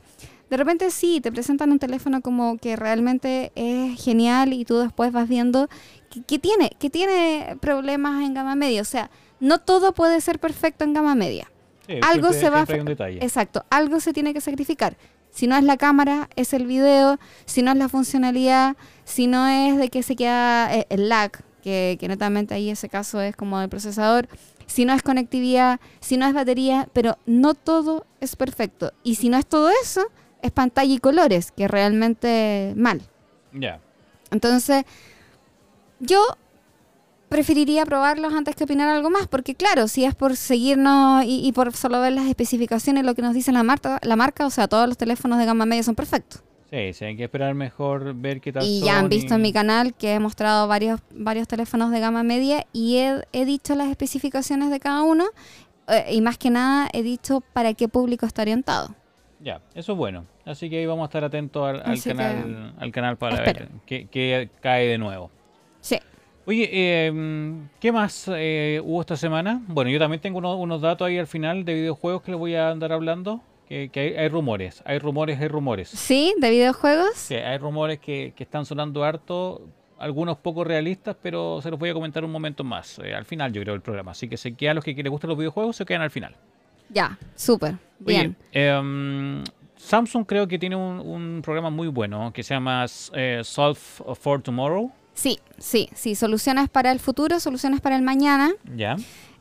De 0.50 0.56
repente 0.56 0.90
sí, 0.90 1.20
te 1.20 1.30
presentan 1.32 1.70
un 1.72 1.78
teléfono 1.78 2.20
como 2.20 2.58
que 2.58 2.76
realmente 2.76 3.50
es 3.54 4.00
genial 4.02 4.52
y 4.52 4.64
tú 4.64 4.78
después 4.78 5.10
vas 5.12 5.28
viendo 5.28 5.68
que, 6.10 6.22
que 6.22 6.38
tiene, 6.38 6.70
que 6.78 6.90
tiene 6.90 7.56
problemas 7.60 8.22
en 8.24 8.34
gama 8.34 8.54
media. 8.54 8.82
O 8.82 8.84
sea, 8.84 9.10
no 9.44 9.58
todo 9.58 9.92
puede 9.92 10.20
ser 10.20 10.38
perfecto 10.38 10.84
en 10.84 10.94
gama 10.94 11.14
media. 11.14 11.50
Sí, 11.86 11.94
algo 12.02 12.32
siempre- 12.32 12.40
se 12.40 12.50
va 12.50 12.64
hay 12.66 12.80
un 12.80 12.86
detalle. 12.86 13.18
Exacto, 13.22 13.64
algo 13.70 14.00
se 14.00 14.12
tiene 14.12 14.32
que 14.32 14.40
sacrificar. 14.40 14.96
Si 15.30 15.46
no 15.46 15.56
es 15.56 15.64
la 15.64 15.76
cámara, 15.76 16.30
es 16.36 16.52
el 16.54 16.66
video, 16.66 17.18
si 17.44 17.60
no 17.62 17.72
es 17.72 17.76
la 17.76 17.88
funcionalidad, 17.88 18.76
si 19.04 19.26
no 19.26 19.46
es 19.46 19.76
de 19.76 19.88
que 19.90 20.02
se 20.02 20.16
queda 20.16 20.74
eh, 20.74 20.86
el 20.88 21.08
lag, 21.08 21.32
que, 21.62 21.96
que 22.00 22.08
netamente 22.08 22.54
ahí 22.54 22.70
ese 22.70 22.88
caso 22.88 23.20
es 23.20 23.36
como 23.36 23.58
del 23.58 23.68
procesador, 23.68 24.28
si 24.66 24.84
no 24.86 24.94
es 24.94 25.02
conectividad, 25.02 25.78
si 26.00 26.16
no 26.16 26.26
es 26.26 26.32
batería, 26.32 26.88
pero 26.94 27.18
no 27.26 27.52
todo 27.54 28.06
es 28.20 28.36
perfecto. 28.36 28.92
Y 29.02 29.16
si 29.16 29.28
no 29.28 29.36
es 29.36 29.46
todo 29.46 29.68
eso, 29.82 30.06
es 30.40 30.52
pantalla 30.52 30.94
y 30.94 30.98
colores, 30.98 31.52
que 31.52 31.68
realmente 31.68 32.72
mal. 32.76 33.02
Ya. 33.52 33.80
Entonces, 34.30 34.84
yo 36.00 36.20
preferiría 37.34 37.84
probarlos 37.84 38.32
antes 38.32 38.54
que 38.54 38.62
opinar 38.62 38.88
algo 38.88 39.10
más, 39.10 39.26
porque 39.26 39.56
claro, 39.56 39.88
si 39.88 40.04
es 40.04 40.14
por 40.14 40.36
seguirnos 40.36 41.24
y, 41.24 41.44
y 41.44 41.50
por 41.50 41.72
solo 41.72 42.00
ver 42.00 42.12
las 42.12 42.26
especificaciones, 42.26 43.04
lo 43.04 43.16
que 43.16 43.22
nos 43.22 43.34
dice 43.34 43.50
la 43.50 43.64
marca, 43.64 43.98
la 44.04 44.14
marca, 44.14 44.46
o 44.46 44.50
sea, 44.50 44.68
todos 44.68 44.86
los 44.86 44.96
teléfonos 44.96 45.40
de 45.40 45.44
gama 45.44 45.66
media 45.66 45.82
son 45.82 45.96
perfectos. 45.96 46.44
Sí, 46.70 46.92
sí, 46.92 47.04
hay 47.06 47.16
que 47.16 47.24
esperar 47.24 47.52
mejor 47.56 48.14
ver 48.14 48.40
qué 48.40 48.52
tal 48.52 48.62
Y 48.64 48.78
son 48.78 48.86
ya 48.86 48.98
han 49.00 49.08
visto 49.08 49.34
y- 49.34 49.36
en 49.36 49.42
mi 49.42 49.52
canal 49.52 49.94
que 49.94 50.14
he 50.14 50.20
mostrado 50.20 50.68
varios, 50.68 51.00
varios 51.10 51.48
teléfonos 51.48 51.90
de 51.90 51.98
gama 51.98 52.22
media 52.22 52.66
y 52.72 52.98
he, 52.98 53.20
he 53.32 53.44
dicho 53.44 53.74
las 53.74 53.88
especificaciones 53.88 54.70
de 54.70 54.78
cada 54.78 55.02
uno 55.02 55.24
eh, 55.88 56.06
y 56.12 56.20
más 56.20 56.38
que 56.38 56.50
nada 56.50 56.88
he 56.92 57.02
dicho 57.02 57.40
para 57.52 57.74
qué 57.74 57.88
público 57.88 58.26
está 58.26 58.42
orientado. 58.42 58.94
Ya, 59.40 59.60
eso 59.74 59.92
es 59.92 59.98
bueno. 59.98 60.24
Así 60.46 60.70
que 60.70 60.78
ahí 60.78 60.86
vamos 60.86 61.02
a 61.02 61.06
estar 61.06 61.24
atentos 61.24 61.66
al, 61.68 61.80
al 61.80 61.92
Así 61.94 62.10
que- 62.10 62.16
canal, 62.16 62.74
al 62.78 62.92
canal 62.92 63.16
para 63.16 63.34
Espero. 63.36 63.58
ver 63.66 63.68
qué, 63.86 64.06
qué 64.08 64.50
cae 64.60 64.86
de 64.86 64.98
nuevo. 64.98 65.32
Sí. 65.80 65.98
Oye, 66.46 66.68
eh, 66.70 67.12
¿qué 67.80 67.90
más 67.90 68.30
eh, 68.34 68.80
hubo 68.84 69.00
esta 69.00 69.16
semana? 69.16 69.62
Bueno, 69.66 69.90
yo 69.90 69.98
también 69.98 70.20
tengo 70.20 70.38
unos, 70.38 70.58
unos 70.58 70.82
datos 70.82 71.06
ahí 71.06 71.18
al 71.18 71.26
final 71.26 71.64
de 71.64 71.74
videojuegos 71.74 72.22
que 72.22 72.32
les 72.32 72.38
voy 72.38 72.54
a 72.54 72.70
andar 72.70 72.92
hablando. 72.92 73.40
Que, 73.68 73.88
que 73.88 74.00
hay, 74.00 74.14
hay 74.14 74.28
rumores, 74.28 74.82
hay 74.84 74.98
rumores, 74.98 75.40
hay 75.40 75.48
rumores. 75.48 75.88
Sí, 75.88 76.34
de 76.38 76.50
videojuegos. 76.50 77.12
Sí, 77.14 77.34
hay 77.34 77.56
rumores 77.56 77.98
que, 77.98 78.34
que 78.36 78.42
están 78.44 78.66
sonando 78.66 79.02
harto, 79.04 79.62
algunos 79.98 80.36
poco 80.36 80.64
realistas, 80.64 81.16
pero 81.22 81.60
se 81.62 81.70
los 81.70 81.78
voy 81.78 81.88
a 81.88 81.94
comentar 81.94 82.22
un 82.24 82.30
momento 82.30 82.62
más, 82.62 82.98
eh, 82.98 83.14
al 83.14 83.24
final 83.24 83.54
yo 83.54 83.62
creo 83.62 83.72
del 83.72 83.80
programa. 83.80 84.10
Así 84.10 84.28
que 84.28 84.36
se 84.36 84.54
quedan 84.54 84.76
los 84.76 84.84
que 84.84 84.92
les 84.92 85.10
gustan 85.10 85.28
los 85.28 85.38
videojuegos, 85.38 85.76
se 85.76 85.86
quedan 85.86 86.02
al 86.02 86.10
final. 86.10 86.36
Ya, 86.90 87.18
súper. 87.34 87.76
Bien. 87.98 88.36
Oye, 88.50 88.68
em, 88.68 89.42
Samsung 89.76 90.26
creo 90.26 90.46
que 90.46 90.58
tiene 90.58 90.76
un, 90.76 91.00
un 91.00 91.40
programa 91.42 91.70
muy 91.70 91.88
bueno 91.88 92.32
que 92.34 92.42
se 92.42 92.52
llama 92.52 92.84
eh, 93.14 93.40
Solve 93.42 93.74
for 93.74 94.42
Tomorrow. 94.42 94.92
Sí, 95.14 95.38
sí, 95.58 95.88
sí. 95.94 96.14
Soluciones 96.14 96.68
para 96.68 96.90
el 96.92 97.00
futuro, 97.00 97.40
soluciones 97.40 97.80
para 97.80 97.96
el 97.96 98.02
mañana. 98.02 98.52
Ya. 98.76 98.96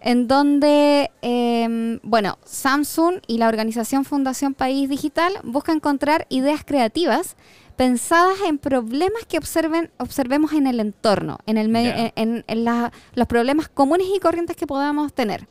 en 0.06 0.28
donde, 0.28 1.10
eh, 1.22 1.98
bueno, 2.04 2.38
Samsung 2.44 3.22
y 3.26 3.38
la 3.38 3.48
organización 3.48 4.04
Fundación 4.04 4.54
País 4.54 4.90
Digital 4.90 5.32
buscan 5.44 5.78
encontrar 5.78 6.28
ideas 6.30 6.64
creativas 6.66 7.38
pensadas 7.78 8.36
en 8.46 8.58
problemas 8.58 9.24
que 9.30 9.38
observen, 9.38 9.90
observemos 9.98 10.52
en 10.52 10.68
el 10.68 10.82
entorno, 10.82 11.38
en, 11.46 11.58
el 11.58 11.70
medio, 11.70 11.94
en, 11.96 12.12
en- 12.18 12.44
en 12.48 12.64
la- 12.66 12.92
los 13.16 13.28
problemas 13.28 13.70
comunes 13.70 14.06
y 14.14 14.20
corrientes 14.20 14.58
que 14.58 14.68
podamos 14.68 15.14
tener. 15.14 15.48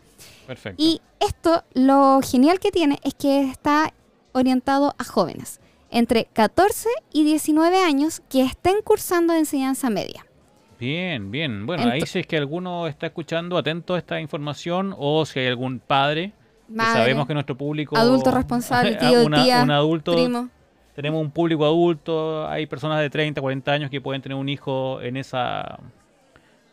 Perfecto. 0.46 0.82
Y 0.82 1.00
esto, 1.18 1.64
lo 1.72 2.20
genial 2.22 2.60
que 2.60 2.70
tiene 2.70 2.98
es 3.04 3.14
que 3.14 3.44
está 3.48 3.94
orientado 4.32 4.94
a 4.98 5.04
jóvenes 5.04 5.60
entre 5.92 6.24
14 6.32 6.88
y 7.12 7.22
19 7.24 7.82
años 7.84 8.22
que 8.28 8.42
estén 8.42 8.76
cursando 8.82 9.34
enseñanza 9.34 9.90
media. 9.90 10.26
Bien, 10.80 11.30
bien. 11.30 11.64
Bueno, 11.64 11.84
ahí 11.92 12.00
si 12.06 12.18
es 12.18 12.26
que 12.26 12.36
alguno 12.36 12.88
está 12.88 13.06
escuchando 13.06 13.56
atento 13.56 13.94
a 13.94 13.98
esta 13.98 14.20
información 14.20 14.94
o 14.98 15.24
si 15.24 15.38
hay 15.38 15.46
algún 15.46 15.78
padre, 15.78 16.32
que 16.68 16.80
sabemos 16.82 17.26
que 17.28 17.34
nuestro 17.34 17.56
público... 17.56 17.96
adulto 17.96 18.32
responsable, 18.32 18.96
tío, 19.00 19.24
una- 19.24 19.44
tía, 19.44 19.62
un 19.62 19.70
adulto, 19.70 20.14
primo. 20.14 20.48
tenemos 20.96 21.20
un 21.20 21.30
público 21.30 21.64
adulto, 21.64 22.48
hay 22.48 22.66
personas 22.66 23.00
de 23.00 23.10
30, 23.10 23.40
40 23.40 23.70
años 23.70 23.90
que 23.90 24.00
pueden 24.00 24.22
tener 24.22 24.36
un 24.36 24.48
hijo 24.48 25.00
en 25.02 25.16
esa 25.16 25.78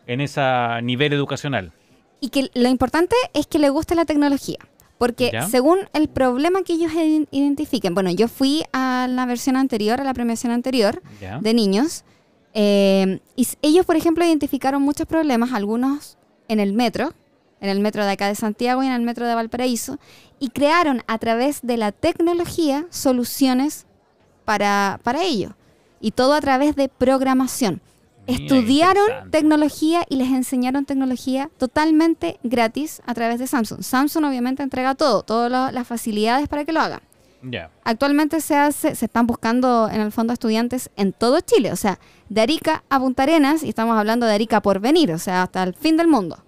en 0.07 0.21
ese 0.21 0.41
nivel 0.81 1.13
educacional. 1.13 1.71
Y 2.19 2.29
que 2.29 2.49
lo 2.55 2.67
importante 2.67 3.15
es 3.33 3.45
que 3.45 3.59
le 3.59 3.69
guste 3.69 3.93
la 3.93 4.05
tecnología. 4.05 4.57
Porque 4.99 5.31
Ya. 5.33 5.47
según 5.47 5.79
el 5.93 6.07
problema 6.09 6.61
que 6.61 6.73
ellos 6.73 6.91
iden- 6.93 7.27
identifiquen, 7.31 7.95
bueno, 7.95 8.11
yo 8.11 8.27
fui 8.27 8.63
a 8.73 9.07
la 9.09 9.25
versión 9.25 9.55
anterior, 9.55 9.99
a 9.99 10.03
la 10.03 10.13
premiación 10.13 10.51
anterior 10.51 11.01
¿Ya? 11.19 11.39
de 11.39 11.53
niños, 11.55 12.03
eh, 12.53 13.19
y 13.35 13.47
ellos, 13.63 13.85
por 13.85 13.95
ejemplo, 13.95 14.23
identificaron 14.25 14.81
muchos 14.83 15.07
problemas, 15.07 15.53
algunos 15.53 16.17
en 16.47 16.59
el 16.59 16.73
metro, 16.73 17.13
en 17.61 17.69
el 17.69 17.79
metro 17.79 18.05
de 18.05 18.11
acá 18.11 18.27
de 18.27 18.35
Santiago 18.35 18.83
y 18.83 18.87
en 18.87 18.93
el 18.93 19.01
metro 19.01 19.25
de 19.25 19.35
Valparaíso, 19.35 19.97
y 20.39 20.49
crearon 20.49 21.01
a 21.07 21.17
través 21.17 21.59
de 21.61 21.77
la 21.77 21.91
tecnología 21.91 22.85
soluciones 22.89 23.85
para, 24.45 24.99
para 25.03 25.23
ello. 25.23 25.55
Y 26.01 26.11
todo 26.11 26.33
a 26.33 26.41
través 26.41 26.75
de 26.75 26.87
programación. 26.89 27.81
Mira, 28.29 28.43
Estudiaron 28.43 29.31
tecnología 29.31 30.05
y 30.09 30.15
les 30.15 30.29
enseñaron 30.29 30.85
tecnología 30.85 31.49
totalmente 31.57 32.39
gratis 32.43 33.01
a 33.05 33.13
través 33.13 33.39
de 33.39 33.47
Samsung. 33.47 33.81
Samsung 33.81 34.25
obviamente 34.25 34.63
entrega 34.63 34.95
todo, 34.95 35.23
todas 35.23 35.73
las 35.73 35.87
facilidades 35.87 36.47
para 36.47 36.65
que 36.65 36.73
lo 36.73 36.81
hagan. 36.81 37.01
Actualmente 37.83 38.41
se 38.41 38.55
hace, 38.55 38.95
se 38.95 39.05
están 39.05 39.25
buscando 39.25 39.89
en 39.89 40.01
el 40.01 40.11
fondo 40.11 40.33
estudiantes 40.33 40.89
en 40.97 41.13
todo 41.13 41.39
Chile, 41.39 41.71
o 41.71 41.75
sea, 41.75 41.99
de 42.27 42.41
Arica 42.41 42.83
a 42.89 42.99
Punta 42.99 43.23
Arenas, 43.23 43.63
y 43.63 43.69
estamos 43.69 43.97
hablando 43.97 44.25
de 44.25 44.33
Arica 44.33 44.61
por 44.61 44.79
venir, 44.79 45.11
o 45.11 45.17
sea, 45.17 45.43
hasta 45.43 45.63
el 45.63 45.73
fin 45.73 45.95
del 45.97 46.07
mundo. 46.07 46.43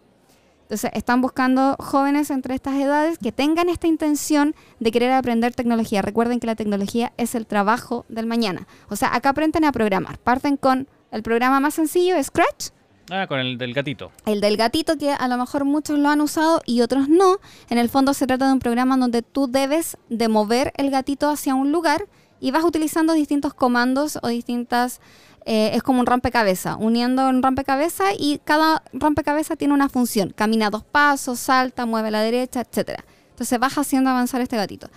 Entonces, 0.64 0.92
están 0.94 1.20
buscando 1.20 1.76
jóvenes 1.80 2.30
entre 2.30 2.56
estas 2.56 2.76
edades 2.76 3.18
que 3.18 3.34
tengan 3.34 3.68
esta 3.68 3.88
intención 3.88 4.56
de 4.80 4.92
querer 4.92 5.12
aprender 5.12 5.54
tecnología. 5.54 6.02
Recuerden 6.02 6.40
que 6.40 6.48
la 6.48 6.56
tecnología 6.56 7.12
es 7.18 7.36
el 7.36 7.46
trabajo 7.46 8.06
del 8.08 8.26
mañana. 8.26 8.68
O 8.90 8.96
sea, 8.96 9.14
acá 9.14 9.30
aprenden 9.32 9.66
a 9.66 9.74
programar. 9.74 10.18
Parten 10.18 10.56
con 10.56 10.88
el 11.12 11.24
programa 11.24 11.60
más 11.60 11.74
sencillo, 11.76 12.22
Scratch, 12.24 12.70
Ah, 13.10 13.28
con 13.28 13.40
el 13.40 13.58
del 13.58 13.74
gatito. 13.74 14.12
el 14.26 14.40
del 14.40 14.56
gatito 14.56 14.98
que 14.98 15.12
a 15.12 15.28
lo 15.28 15.38
mejor 15.38 15.66
muchos 15.66 16.00
lo 16.00 16.08
han 16.10 16.22
usado 16.22 16.62
y 16.66 16.80
otros 16.82 17.10
no. 17.10 17.40
En 17.70 17.78
el 17.78 17.90
fondo 17.90 18.14
se 18.14 18.26
trata 18.26 18.48
de 18.48 18.54
un 18.54 18.60
programa 18.60 18.96
donde 18.96 19.22
tú 19.22 19.48
debes 19.52 19.98
de 20.08 20.30
mover 20.30 20.72
el 20.78 20.92
gatito 20.92 21.30
hacia 21.30 21.54
un 21.56 21.74
lugar 21.74 22.06
y 22.40 22.52
vas 22.52 22.64
utilizando 22.64 23.12
distintos 23.14 23.54
comandos 23.54 24.18
o 24.22 24.28
distintas... 24.30 25.02
eh, 25.46 25.72
es 25.74 25.84
como 25.84 26.00
un 26.00 26.06
rompecabezas, 26.06 26.78
uniendo 26.80 27.28
un 27.28 27.42
rompecabezas 27.44 28.14
y 28.18 28.40
cada 28.46 28.82
rompecabezas 28.94 29.58
tiene 29.58 29.74
una 29.74 29.90
función. 29.90 30.30
Camina 30.34 30.70
dos 30.70 30.84
pasos, 30.86 31.40
salta, 31.40 31.86
mueve 31.86 32.10
a 32.10 32.12
la 32.12 32.22
derecha, 32.22 32.62
etcétera. 32.62 33.04
Entonces 33.32 33.60
vas 33.60 33.78
haciendo 33.78 34.10
avanzar 34.12 34.40
este 34.40 34.56
gatito. 34.56 34.88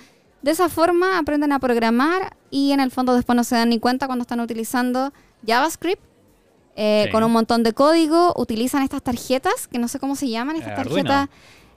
De 0.43 0.51
esa 0.53 0.69
forma 0.69 1.19
aprenden 1.19 1.51
a 1.53 1.59
programar 1.59 2.37
y 2.51 2.73
en 2.73 2.81
el 2.81 2.91
fondo 2.93 3.15
después 3.15 3.35
no 3.35 3.43
se 3.43 3.57
dan 3.57 3.71
ni 3.71 3.81
cuenta 3.81 4.07
cuando 4.07 4.23
están 4.23 4.41
utilizando 4.41 5.13
JavaScript 5.47 6.03
eh, 6.77 7.05
Sí. 7.07 7.13
con 7.13 7.23
un 7.23 7.31
montón 7.33 7.63
de 7.63 7.73
código, 7.73 8.33
utilizan 8.37 8.83
estas 8.83 9.01
tarjetas, 9.03 9.69
que 9.69 9.79
no 9.79 9.87
sé 9.89 10.01
cómo 10.01 10.17
se 10.17 10.29
llaman, 10.29 10.57
estas 10.57 10.73
Eh, 10.73 10.77
tarjetas. 10.77 11.29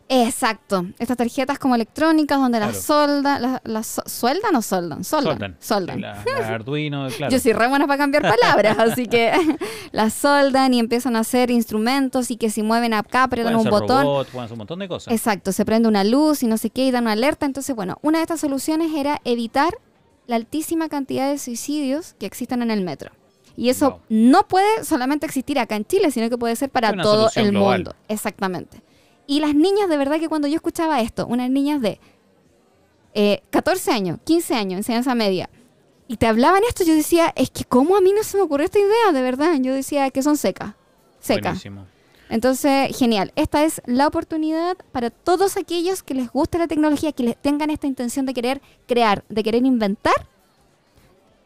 Exacto, 0.10 0.86
estas 1.00 1.18
tarjetas 1.18 1.60
como 1.60 1.76
electrónicas 1.76 2.40
donde 2.40 2.62
las 2.62 2.70
Claro. 2.70 2.82
solda, 3.18 3.60
las, 3.66 4.02
sueldan 4.06 4.56
o 4.56 4.62
soldan, 4.62 5.04
soldan, 5.04 5.34
Soldan. 5.34 5.58
soldan. 5.60 5.96
Sí, 6.24 6.30
la, 6.34 6.40
la 6.40 6.48
Arduino, 6.48 7.08
claro. 7.18 7.30
Yo 7.32 7.40
soy 7.40 7.52
re 7.52 7.68
buena 7.68 7.86
para 7.88 7.98
cambiar 7.98 8.24
palabras, 8.24 8.80
así 8.80 9.06
que 9.08 9.34
las 9.92 10.14
soldan 10.14 10.74
y 10.74 10.80
empiezan 10.80 11.18
a 11.18 11.20
hacer 11.20 11.52
instrumentos 11.52 12.32
y 12.32 12.38
que 12.38 12.50
si 12.50 12.64
mueven 12.64 12.94
acá, 12.94 13.24
apretan 13.24 13.54
Pueden 13.54 13.68
un 13.68 13.80
botón, 13.80 14.04
robots, 14.04 14.30
pueden 14.32 14.46
hacer 14.46 14.54
un 14.54 14.60
montón 14.60 14.80
de 14.80 14.88
cosas. 14.88 15.14
Exacto, 15.14 15.52
se 15.52 15.66
prende 15.66 15.90
una 15.90 16.06
luz 16.06 16.42
y 16.42 16.48
no 16.48 16.58
sé 16.58 16.70
qué 16.70 16.86
y 16.86 16.92
dan 16.92 17.04
una 17.04 17.12
alerta. 17.12 17.46
Entonces, 17.46 17.76
bueno, 17.76 17.98
una 18.02 18.20
de 18.20 18.24
estas 18.24 18.40
soluciones 18.40 18.94
era 18.96 19.20
evitar 19.26 19.78
la 20.26 20.38
altísima 20.38 20.88
cantidad 20.88 21.30
de 21.30 21.38
suicidios 21.38 22.14
que 22.18 22.26
existen 22.28 22.62
en 22.62 22.72
el 22.72 22.82
metro. 22.82 23.12
Y 23.58 23.70
eso 23.70 24.02
no 24.08 24.48
puede 24.48 24.86
solamente 24.86 25.26
existir 25.26 25.58
acá 25.58 25.76
en 25.76 25.84
Chile, 25.84 26.12
sino 26.12 26.30
que 26.30 26.38
puede 26.38 26.56
ser 26.56 26.70
para 26.70 26.92
una 26.92 27.02
todo 27.04 27.30
el 27.36 27.52
global. 27.52 27.80
mundo. 27.80 27.96
Exactamente. 28.08 28.82
Y 29.26 29.40
las 29.40 29.56
niñas, 29.56 29.90
de 29.90 29.98
verdad 29.98 30.20
que 30.20 30.30
cuando 30.30 30.48
yo 30.48 30.56
escuchaba 30.56 31.02
esto, 31.02 31.26
unas 31.26 31.50
niñas 31.50 31.82
de 31.82 32.00
eh, 33.16 33.42
14 33.50 33.92
años, 33.92 34.20
15 34.24 34.54
años, 34.54 34.78
enseñanza 34.78 35.16
media, 35.16 35.50
y 36.08 36.18
te 36.18 36.28
hablaban 36.28 36.62
esto, 36.70 36.84
yo 36.84 36.94
decía, 36.94 37.34
es 37.36 37.50
que 37.50 37.66
cómo 37.66 37.98
a 37.98 38.02
mí 38.02 38.14
no 38.14 38.24
se 38.24 38.38
me 38.38 38.44
ocurrió 38.44 38.66
esta 38.66 38.80
idea, 38.80 39.12
de 39.12 39.22
verdad. 39.22 39.56
Yo 39.60 39.74
decía 39.74 40.10
que 40.12 40.22
son 40.22 40.38
secas. 40.38 40.76
Secas. 41.20 41.44
Buenísimo. 41.44 41.86
Entonces, 42.30 42.96
genial. 42.98 43.34
Esta 43.36 43.64
es 43.64 43.82
la 43.86 44.08
oportunidad 44.08 44.78
para 44.92 45.10
todos 45.10 45.58
aquellos 45.58 46.04
que 46.04 46.14
les 46.14 46.30
guste 46.30 46.60
la 46.60 46.68
tecnología, 46.68 47.12
que 47.12 47.24
les 47.24 47.38
tengan 47.38 47.70
esta 47.70 47.88
intención 47.88 48.26
de 48.26 48.34
querer 48.34 48.62
crear, 48.88 49.24
de 49.30 49.44
querer 49.44 49.66
inventar. 49.66 50.28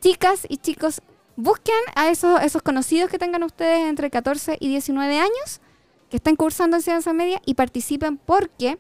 Chicas 0.01 0.45
y 0.49 0.57
chicos, 0.57 1.01
busquen 1.35 1.75
a 1.95 2.09
esos, 2.09 2.41
esos 2.41 2.61
conocidos 2.61 3.09
que 3.09 3.17
tengan 3.17 3.43
ustedes 3.43 3.89
entre 3.89 4.09
14 4.09 4.57
y 4.59 4.69
19 4.69 5.19
años, 5.19 5.61
que 6.09 6.17
estén 6.17 6.35
cursando 6.35 6.77
enseñanza 6.77 7.13
media 7.13 7.41
y 7.45 7.55
participen 7.55 8.17
porque 8.17 8.77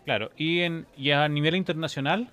Claro, 0.04 0.30
y, 0.36 0.60
en, 0.60 0.86
y 0.96 1.10
a 1.10 1.28
nivel 1.28 1.56
internacional, 1.56 2.30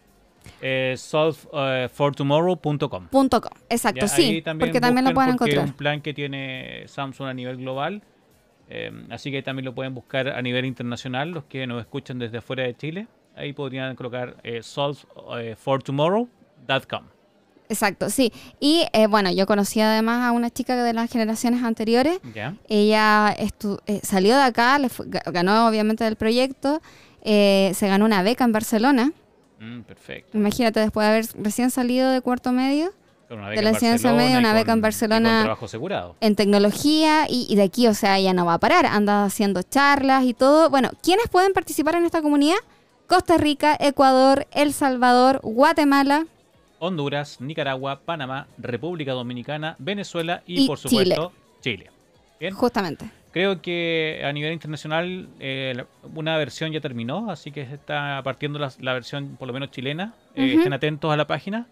eh, 0.61 0.95
solvefortomorrow.com. 0.97 3.07
Punto 3.07 3.41
com. 3.41 3.51
Exacto, 3.69 4.01
Ya, 4.01 4.07
sí, 4.07 4.43
porque 4.59 4.79
también 4.81 5.05
lo 5.05 5.13
pueden 5.13 5.31
encontrar. 5.31 5.65
Es 5.65 5.71
un 5.71 5.75
plan 5.75 6.01
que 6.01 6.13
tiene 6.13 6.83
Samsung 6.87 7.27
a 7.27 7.33
nivel 7.33 7.57
global. 7.57 8.03
Eh, 8.73 8.91
así 9.09 9.31
que 9.31 9.41
también 9.43 9.65
lo 9.65 9.75
pueden 9.75 9.93
buscar 9.93 10.29
a 10.29 10.41
nivel 10.41 10.63
internacional, 10.65 11.31
los 11.31 11.43
que 11.45 11.67
nos 11.67 11.81
escuchan 11.81 12.17
desde 12.19 12.37
afuera 12.37 12.63
de 12.63 12.73
Chile. 12.75 13.07
Ahí 13.35 13.51
podrían 13.53 13.95
colocar 13.95 14.37
eh, 14.43 14.61
solvefortomorrow.com. 14.63 17.03
Exacto, 17.69 18.09
sí. 18.09 18.33
Y 18.59 18.85
eh, 18.91 19.07
bueno, 19.07 19.31
yo 19.31 19.45
conocí 19.45 19.79
además 19.79 20.25
a 20.25 20.33
una 20.33 20.49
chica 20.49 20.75
de 20.83 20.91
las 20.93 21.09
generaciones 21.09 21.63
anteriores. 21.63 22.19
¿Ya? 22.35 22.55
Ella 22.67 23.33
estu- 23.37 23.79
eh, 23.87 24.01
salió 24.03 24.35
de 24.35 24.43
acá, 24.43 24.77
le 24.77 24.89
ganó 25.27 25.67
obviamente 25.67 26.03
del 26.03 26.17
proyecto, 26.17 26.81
eh, 27.23 27.71
se 27.73 27.87
ganó 27.87 28.03
una 28.05 28.23
beca 28.23 28.43
en 28.43 28.51
Barcelona. 28.51 29.13
Mm, 29.61 29.81
perfecto. 29.83 30.37
Imagínate, 30.37 30.81
después 30.81 31.05
de 31.05 31.09
haber 31.11 31.25
recién 31.41 31.71
salido 31.71 32.11
de 32.11 32.19
cuarto 32.19 32.51
medio, 32.51 32.91
de 33.35 33.61
la 33.61 33.69
en 33.69 33.75
enseñanza 33.75 34.13
media, 34.13 34.37
una 34.37 34.53
beca 34.53 34.73
en 34.73 34.81
Barcelona 34.81 35.41
trabajo 35.41 35.65
asegurado. 35.65 36.15
en 36.19 36.35
tecnología 36.35 37.27
y, 37.29 37.47
y 37.49 37.55
de 37.55 37.63
aquí, 37.63 37.87
o 37.87 37.93
sea, 37.93 38.19
ya 38.19 38.33
no 38.33 38.45
va 38.45 38.55
a 38.55 38.59
parar, 38.59 38.85
anda 38.85 39.25
haciendo 39.25 39.61
charlas 39.63 40.23
y 40.25 40.33
todo. 40.33 40.69
Bueno, 40.69 40.89
¿quiénes 41.01 41.27
pueden 41.29 41.53
participar 41.53 41.95
en 41.95 42.05
esta 42.05 42.21
comunidad? 42.21 42.57
Costa 43.07 43.37
Rica, 43.37 43.75
Ecuador, 43.79 44.47
El 44.51 44.73
Salvador, 44.73 45.39
Guatemala, 45.43 46.25
Honduras, 46.79 47.39
Nicaragua, 47.41 48.01
Panamá, 48.03 48.47
República 48.57 49.11
Dominicana, 49.13 49.75
Venezuela 49.79 50.41
y, 50.47 50.63
Y 50.63 50.67
por 50.67 50.77
supuesto 50.79 51.31
Chile. 51.61 51.89
Bien. 52.39 52.53
justamente. 52.55 53.09
Creo 53.31 53.61
que 53.61 54.21
a 54.25 54.33
nivel 54.33 54.51
internacional 54.51 55.29
eh, 55.39 55.85
una 56.15 56.37
versión 56.37 56.71
ya 56.71 56.81
terminó, 56.81 57.29
así 57.29 57.51
que 57.51 57.61
está 57.61 58.19
partiendo 58.23 58.59
la, 58.59 58.71
la 58.79 58.93
versión 58.93 59.37
por 59.37 59.47
lo 59.47 59.53
menos 59.53 59.71
chilena. 59.71 60.13
Eh. 60.35 60.55
Estén 60.57 60.73
atentos 60.73 61.13
a 61.13 61.17
la 61.17 61.27
página. 61.27 61.67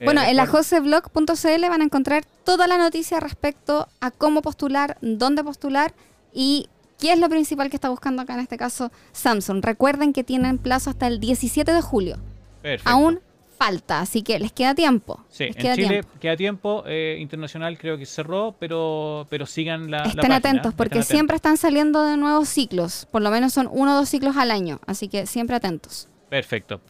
Eh, 0.00 0.04
Bueno, 0.04 0.22
en 0.22 0.34
la 0.36 0.46
joseblog.cl 0.46 1.68
van 1.68 1.80
a 1.80 1.84
encontrar 1.84 2.24
toda 2.44 2.66
la 2.66 2.78
noticia 2.78 3.20
respecto 3.20 3.86
a 4.00 4.10
cómo 4.10 4.42
postular, 4.42 4.96
dónde 5.00 5.44
postular 5.44 5.92
y 6.32 6.68
qué 6.98 7.12
es 7.12 7.18
lo 7.18 7.28
principal 7.28 7.70
que 7.70 7.76
está 7.76 7.88
buscando 7.90 8.22
acá 8.22 8.34
en 8.34 8.40
este 8.40 8.56
caso 8.56 8.90
Samsung. 9.12 9.62
Recuerden 9.64 10.12
que 10.12 10.24
tienen 10.24 10.58
plazo 10.58 10.90
hasta 10.90 11.06
el 11.06 11.20
17 11.20 11.72
de 11.72 11.82
julio. 11.82 12.16
Perfecto. 12.62 12.90
Aún 12.90 13.20
falta, 13.58 14.00
así 14.00 14.22
que 14.22 14.38
les 14.38 14.52
queda 14.52 14.74
tiempo. 14.74 15.22
Sí, 15.28 15.44
les 15.44 15.56
en 15.56 15.62
queda 15.62 15.74
Chile 15.74 15.88
tiempo. 15.88 16.08
queda 16.18 16.36
tiempo. 16.36 16.82
eh, 16.86 17.18
internacional 17.20 17.76
creo 17.76 17.98
que 17.98 18.06
cerró, 18.06 18.54
pero, 18.58 19.26
pero 19.28 19.44
sigan 19.44 19.90
la, 19.90 19.98
la 19.98 20.04
Estén 20.04 20.16
página, 20.16 20.36
atentos 20.36 20.72
porque 20.74 21.00
estén 21.00 21.16
siempre 21.16 21.36
están 21.36 21.58
saliendo 21.58 22.02
de 22.04 22.16
nuevos 22.16 22.48
ciclos. 22.48 23.06
Por 23.10 23.20
lo 23.20 23.30
menos 23.30 23.52
son 23.52 23.68
uno 23.70 23.92
o 23.92 23.96
dos 23.96 24.08
ciclos 24.08 24.36
al 24.38 24.50
año, 24.50 24.80
así 24.86 25.08
que 25.08 25.26
siempre 25.26 25.56
atentos. 25.56 26.08
Perfecto. 26.30 26.80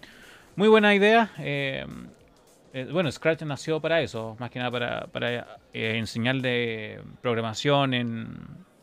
Muy 0.54 0.68
buena 0.68 0.94
idea. 0.94 1.32
eh, 1.38 1.84
eh, 2.72 2.88
bueno, 2.92 3.10
Scratch 3.10 3.42
nació 3.42 3.80
para 3.80 4.00
eso, 4.00 4.36
más 4.38 4.50
que 4.50 4.58
nada 4.58 4.70
para, 4.70 5.06
para 5.08 5.58
eh, 5.72 5.96
enseñarle 5.96 7.00
programación 7.20 7.94
en, 7.94 8.38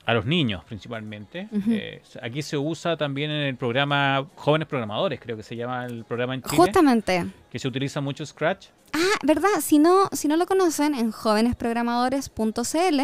a 0.05 0.13
los 0.13 0.25
niños 0.25 0.63
principalmente. 0.65 1.49
Eh, 1.69 2.01
aquí 2.21 2.41
se 2.41 2.57
usa 2.57 2.97
también 2.97 3.29
en 3.31 3.41
el 3.43 3.55
programa 3.55 4.27
Jóvenes 4.35 4.67
Programadores, 4.67 5.19
creo 5.19 5.37
que 5.37 5.43
se 5.43 5.55
llama 5.55 5.85
el 5.85 6.05
programa 6.05 6.33
en 6.35 6.41
Chile, 6.41 6.57
Justamente. 6.57 7.27
que 7.49 7.59
se 7.59 7.67
utiliza 7.67 8.01
mucho 8.01 8.25
Scratch. 8.25 8.67
Ah, 8.93 9.17
¿verdad? 9.23 9.49
Si 9.61 9.79
no, 9.79 10.09
si 10.11 10.27
no 10.27 10.37
lo 10.37 10.45
conocen, 10.45 10.95
en 10.95 11.11
jóvenesprogramadores.cl 11.11 13.01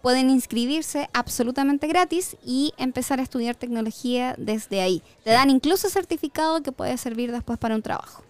pueden 0.00 0.30
inscribirse 0.30 1.08
absolutamente 1.12 1.86
gratis 1.86 2.36
y 2.44 2.72
empezar 2.78 3.18
a 3.18 3.22
estudiar 3.22 3.54
tecnología 3.56 4.34
desde 4.38 4.80
ahí. 4.80 5.02
Te 5.24 5.30
dan 5.30 5.50
incluso 5.50 5.88
certificado 5.90 6.62
que 6.62 6.72
puede 6.72 6.96
servir 6.96 7.32
después 7.32 7.58
para 7.58 7.74
un 7.74 7.82
trabajo. 7.82 8.22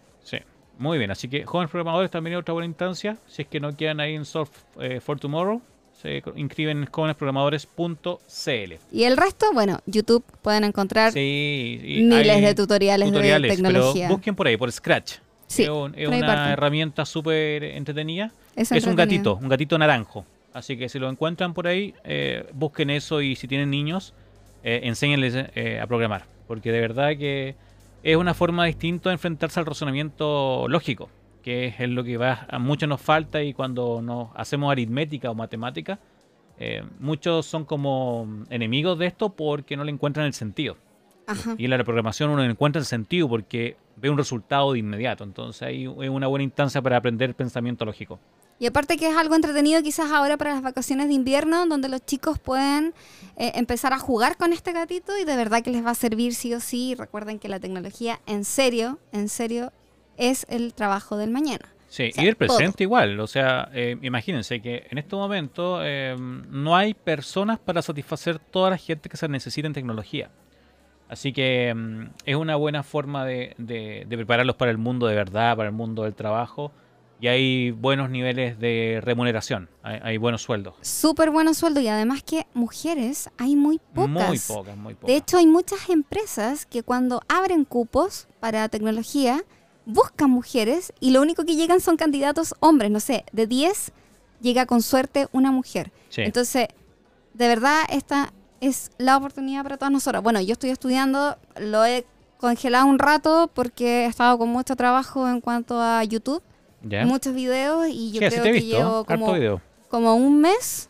Muy 0.78 0.96
bien. 0.98 1.10
Así 1.10 1.28
que 1.28 1.44
Jóvenes 1.44 1.70
Programadores 1.70 2.10
también 2.10 2.34
es 2.34 2.40
otra 2.40 2.54
buena 2.54 2.66
instancia. 2.66 3.16
Si 3.26 3.42
es 3.42 3.48
que 3.48 3.60
no 3.60 3.76
quedan 3.76 4.00
ahí 4.00 4.14
en 4.14 4.24
Solve 4.24 4.50
eh, 4.80 5.00
for 5.00 5.18
Tomorrow, 5.18 5.60
se 6.00 6.22
inscriben 6.36 6.78
en 6.78 6.86
jóvenesprogramadores.cl. 6.86 8.72
Y 8.92 9.04
el 9.04 9.16
resto, 9.16 9.52
bueno, 9.52 9.80
YouTube 9.86 10.24
pueden 10.42 10.64
encontrar 10.64 11.12
Sí, 11.12 11.80
miles 11.82 12.40
de 12.42 12.54
tutoriales, 12.54 13.08
tutoriales, 13.08 13.50
de 13.50 13.56
tecnología. 13.56 14.06
Pero 14.06 14.14
busquen 14.16 14.34
por 14.34 14.46
ahí, 14.46 14.56
por 14.56 14.70
Scratch. 14.72 15.14
Sí, 15.46 15.62
es 15.62 15.68
un- 15.70 15.94
una 15.98 16.52
herramienta 16.52 17.04
súper 17.06 17.64
entretenida. 17.64 18.30
Es 18.54 18.70
Es 18.72 18.84
un 18.86 18.96
gatito, 18.96 19.36
un 19.36 19.48
gatito 19.48 19.78
naranjo. 19.78 20.24
Así 20.52 20.76
que 20.76 20.88
si 20.88 20.98
lo 20.98 21.08
encuentran 21.08 21.54
por 21.54 21.66
ahí, 21.66 21.94
eh, 22.04 22.46
busquen 22.52 22.90
eso 22.90 23.20
y 23.22 23.34
si 23.36 23.46
tienen 23.48 23.70
niños, 23.70 24.12
eh, 24.64 24.80
enséñenles 24.84 25.34
eh, 25.54 25.80
a 25.80 25.86
programar. 25.86 26.24
Porque 26.46 26.72
de 26.72 26.80
verdad 26.80 27.10
que 27.16 27.54
es 28.12 28.16
una 28.16 28.32
forma 28.32 28.64
distinta 28.64 29.10
de 29.10 29.14
enfrentarse 29.14 29.60
al 29.60 29.66
razonamiento 29.66 30.66
lógico, 30.66 31.10
que 31.42 31.74
es 31.78 31.88
lo 31.90 32.02
que 32.04 32.16
va, 32.16 32.46
a 32.48 32.58
muchos 32.58 32.88
nos 32.88 33.02
falta 33.02 33.42
y 33.42 33.52
cuando 33.52 34.00
nos 34.00 34.30
hacemos 34.34 34.72
aritmética 34.72 35.30
o 35.30 35.34
matemática, 35.34 35.98
eh, 36.58 36.82
muchos 37.00 37.44
son 37.44 37.66
como 37.66 38.44
enemigos 38.48 38.98
de 38.98 39.06
esto 39.08 39.28
porque 39.36 39.76
no 39.76 39.84
le 39.84 39.92
encuentran 39.92 40.24
el 40.24 40.32
sentido. 40.32 40.78
Ajá. 41.26 41.54
Y 41.58 41.66
en 41.66 41.70
la 41.70 41.84
programación 41.84 42.30
uno 42.30 42.42
encuentra 42.42 42.80
el 42.80 42.86
sentido 42.86 43.28
porque 43.28 43.76
ve 43.96 44.08
un 44.08 44.16
resultado 44.16 44.72
de 44.72 44.78
inmediato. 44.78 45.22
Entonces 45.22 45.60
ahí 45.60 45.84
es 45.84 46.08
una 46.08 46.28
buena 46.28 46.44
instancia 46.44 46.80
para 46.80 46.96
aprender 46.96 47.34
pensamiento 47.34 47.84
lógico. 47.84 48.18
Y 48.60 48.66
aparte 48.66 48.96
que 48.96 49.08
es 49.08 49.16
algo 49.16 49.34
entretenido 49.36 49.82
quizás 49.82 50.10
ahora 50.10 50.36
para 50.36 50.52
las 50.54 50.62
vacaciones 50.62 51.06
de 51.08 51.14
invierno, 51.14 51.66
donde 51.66 51.88
los 51.88 52.04
chicos 52.04 52.38
pueden 52.40 52.92
eh, 53.36 53.52
empezar 53.54 53.92
a 53.92 53.98
jugar 53.98 54.36
con 54.36 54.52
este 54.52 54.72
gatito 54.72 55.16
y 55.16 55.24
de 55.24 55.36
verdad 55.36 55.62
que 55.62 55.70
les 55.70 55.84
va 55.84 55.90
a 55.90 55.94
servir 55.94 56.34
sí 56.34 56.52
o 56.54 56.60
sí. 56.60 56.94
Recuerden 56.98 57.38
que 57.38 57.48
la 57.48 57.60
tecnología 57.60 58.18
en 58.26 58.44
serio, 58.44 58.98
en 59.12 59.28
serio, 59.28 59.72
es 60.16 60.44
el 60.48 60.74
trabajo 60.74 61.16
del 61.16 61.30
mañana. 61.30 61.66
Sí, 61.88 62.10
O 62.10 62.12
sea, 62.14 62.24
y 62.24 62.26
el 62.26 62.36
presente 62.36 62.82
igual. 62.82 63.20
O 63.20 63.26
sea, 63.28 63.70
eh, 63.72 63.96
imagínense 64.02 64.60
que 64.60 64.86
en 64.90 64.98
este 64.98 65.14
momento 65.14 65.78
eh, 65.84 66.16
no 66.18 66.76
hay 66.76 66.94
personas 66.94 67.58
para 67.60 67.80
satisfacer 67.80 68.38
toda 68.40 68.70
la 68.70 68.76
gente 68.76 69.08
que 69.08 69.16
se 69.16 69.28
necesita 69.28 69.68
en 69.68 69.72
tecnología. 69.72 70.30
Así 71.08 71.32
que 71.32 71.72
mm, 71.74 72.02
es 72.26 72.34
una 72.36 72.56
buena 72.56 72.82
forma 72.82 73.24
de, 73.24 73.54
de- 73.56 74.04
de 74.06 74.16
prepararlos 74.16 74.56
para 74.56 74.70
el 74.72 74.78
mundo 74.78 75.06
de 75.06 75.14
verdad, 75.14 75.56
para 75.56 75.68
el 75.68 75.74
mundo 75.74 76.02
del 76.02 76.14
trabajo. 76.14 76.72
Y 77.20 77.26
hay 77.26 77.70
buenos 77.72 78.10
niveles 78.10 78.58
de 78.58 79.00
remuneración, 79.02 79.68
hay, 79.82 79.98
hay 80.02 80.16
buenos 80.18 80.42
sueldos. 80.42 80.74
Súper 80.82 81.30
buenos 81.30 81.58
sueldos 81.58 81.82
y 81.82 81.88
además 81.88 82.22
que 82.22 82.46
mujeres 82.54 83.28
hay 83.38 83.56
muy 83.56 83.80
pocas. 83.94 84.28
Muy 84.28 84.38
pocas, 84.38 84.76
muy 84.76 84.94
pocas. 84.94 85.08
De 85.08 85.16
hecho, 85.16 85.38
hay 85.38 85.46
muchas 85.46 85.88
empresas 85.88 86.64
que 86.64 86.82
cuando 86.82 87.20
abren 87.28 87.64
cupos 87.64 88.28
para 88.38 88.68
tecnología, 88.68 89.42
buscan 89.84 90.30
mujeres 90.30 90.92
y 91.00 91.10
lo 91.10 91.22
único 91.22 91.44
que 91.44 91.56
llegan 91.56 91.80
son 91.80 91.96
candidatos 91.96 92.54
hombres. 92.60 92.90
No 92.90 93.00
sé, 93.00 93.24
de 93.32 93.46
10 93.46 93.92
llega 94.40 94.66
con 94.66 94.82
suerte 94.82 95.26
una 95.32 95.50
mujer. 95.50 95.90
Sí. 96.10 96.22
Entonces, 96.22 96.68
de 97.34 97.48
verdad, 97.48 97.82
esta 97.90 98.32
es 98.60 98.90
la 98.98 99.16
oportunidad 99.16 99.62
para 99.62 99.76
todas 99.76 99.92
nosotras. 99.92 100.22
Bueno, 100.22 100.40
yo 100.40 100.52
estoy 100.52 100.70
estudiando, 100.70 101.36
lo 101.58 101.84
he 101.84 102.04
congelado 102.38 102.86
un 102.86 102.98
rato 102.98 103.50
porque 103.52 104.04
he 104.04 104.06
estado 104.06 104.38
con 104.38 104.48
mucho 104.48 104.76
trabajo 104.76 105.28
en 105.28 105.40
cuanto 105.40 105.80
a 105.80 106.02
YouTube, 106.04 106.42
¿Ya? 106.82 107.04
muchos 107.04 107.34
videos 107.34 107.88
y 107.90 108.12
yo 108.12 108.20
Sí, 108.20 108.28
creo 108.28 108.42
que 108.44 108.52
visto, 108.52 108.76
llevo 108.76 109.04
como 109.04 109.26
como 109.88 110.14
un 110.16 110.40
mes, 110.40 110.88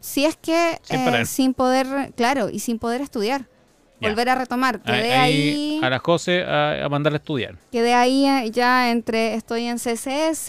si 0.00 0.24
es 0.24 0.36
que 0.36 0.78
Sin 0.82 1.00
eh, 1.14 1.24
sin 1.26 1.54
poder, 1.54 2.12
claro, 2.16 2.48
y 2.48 2.60
sin 2.60 2.78
poder 2.78 3.00
estudiar, 3.00 3.46
Ya. 4.00 4.08
volver 4.10 4.28
a 4.28 4.34
retomar. 4.36 4.80
Quedé 4.82 5.14
Ahí, 5.14 5.50
ahí, 5.50 5.80
a 5.82 5.90
la 5.90 5.98
José 5.98 6.44
a, 6.44 6.84
a 6.84 6.88
mandarle 6.88 7.16
a 7.16 7.18
estudiar. 7.20 7.56
quedé 7.72 7.92
ahí 7.94 8.24
eh, 8.26 8.50
ya 8.50 8.90
entre, 8.90 9.34
estoy 9.34 9.64
en 9.64 9.78
CSS, 9.78 10.48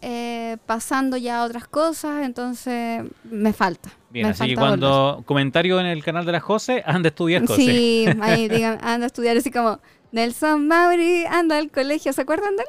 eh, 0.00 0.56
pasando 0.66 1.16
ya 1.16 1.40
a 1.40 1.44
otras 1.44 1.66
cosas, 1.68 2.24
entonces 2.24 3.02
me 3.24 3.52
falta. 3.52 3.90
Bien, 4.10 4.26
me 4.26 4.30
así 4.32 4.46
que 4.48 4.54
falta 4.56 4.70
volver. 4.76 4.80
cuando 4.80 5.22
comentario 5.26 5.80
en 5.80 5.86
el 5.86 6.02
canal 6.04 6.24
de 6.24 6.32
la 6.32 6.40
José, 6.40 6.82
anda 6.86 7.08
a 7.08 7.10
estudiar 7.10 7.44
José. 7.46 7.62
Sí, 7.62 8.06
ahí 8.22 8.48
digan, 8.48 8.78
anda 8.82 9.04
a 9.04 9.08
estudiar 9.08 9.36
así 9.36 9.50
como 9.50 9.80
Nelson 10.12 10.66
Mauri 10.66 11.24
anda 11.26 11.58
al 11.58 11.70
colegio, 11.70 12.12
¿se 12.12 12.22
acuerdan 12.22 12.56
de 12.56 12.62
él? 12.62 12.68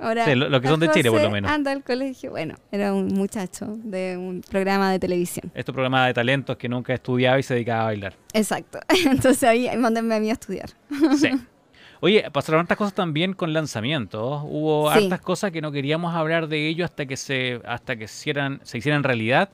Ahora, 0.00 0.24
Sí, 0.24 0.34
lo- 0.34 0.48
lo 0.48 0.60
que 0.60 0.68
son 0.68 0.80
de 0.80 0.90
Chile, 0.90 1.10
por 1.10 1.20
lo 1.22 1.30
menos. 1.30 1.50
Anda 1.50 1.72
al 1.72 1.84
colegio. 1.84 2.30
Bueno, 2.30 2.54
era 2.72 2.92
un 2.94 3.08
muchacho 3.08 3.66
de 3.84 4.16
un 4.16 4.40
programa 4.42 4.90
de 4.92 4.98
televisión. 4.98 5.50
Este 5.54 5.72
programa 5.72 6.06
de 6.06 6.14
talentos 6.14 6.56
que 6.56 6.68
nunca 6.68 6.94
estudiaba 6.94 7.38
y 7.38 7.42
se 7.42 7.54
dedicaba 7.54 7.82
a 7.82 7.84
bailar. 7.86 8.14
Exacto. 8.32 8.78
Entonces 9.06 9.44
ahí 9.44 9.68
mándenme 9.76 10.14
a 10.14 10.20
mí 10.20 10.30
a 10.30 10.32
estudiar. 10.34 10.70
Sí. 11.18 11.30
Oye, 12.02 12.30
pasaron 12.32 12.60
hartas 12.62 12.78
cosas 12.78 12.94
también 12.94 13.34
con 13.34 13.52
lanzamientos. 13.52 14.40
Hubo 14.46 14.90
Sí. 14.92 15.04
hartas 15.04 15.20
cosas 15.20 15.50
que 15.50 15.60
no 15.60 15.70
queríamos 15.70 16.14
hablar 16.14 16.48
de 16.48 16.66
ello 16.66 16.86
hasta 16.86 17.04
que 17.04 17.18
se, 17.18 17.60
hasta 17.66 17.96
que 17.96 18.08
se 18.08 18.14
hicieran, 18.20 18.60
se 18.62 18.78
hicieran 18.78 19.02
realidad. 19.04 19.50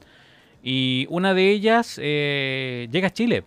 Y 0.62 1.06
una 1.10 1.34
de 1.34 1.50
ellas 1.50 1.98
eh, 2.00 2.86
llega 2.92 3.08
a 3.08 3.12
Chile. 3.12 3.42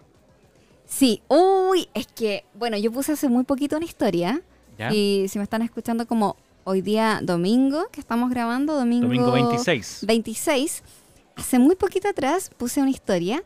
Sí, 0.86 1.22
uy, 1.30 1.88
es 1.94 2.08
que, 2.08 2.44
bueno, 2.56 2.76
yo 2.78 2.92
puse 2.92 3.14
hace 3.14 3.30
muy 3.30 3.46
poquito 3.46 3.78
una 3.78 3.86
historia. 3.86 4.42
¿ya? 4.78 4.92
Y 4.94 5.28
si 5.30 5.38
me 5.38 5.44
están 5.44 5.62
escuchando 5.62 6.06
como 6.06 6.36
hoy 6.70 6.82
día 6.84 7.20
domingo, 7.24 7.88
que 7.92 8.00
estamos 8.00 8.30
grabando, 8.30 8.76
domingo, 8.76 9.08
Domingo 9.08 9.32
26. 9.32 10.02
26, 10.06 10.84
hace 11.36 11.58
muy 11.58 11.76
poquito 11.76 12.08
atrás 12.08 12.52
puse 12.58 12.80
una 12.80 12.92
historia, 12.92 13.42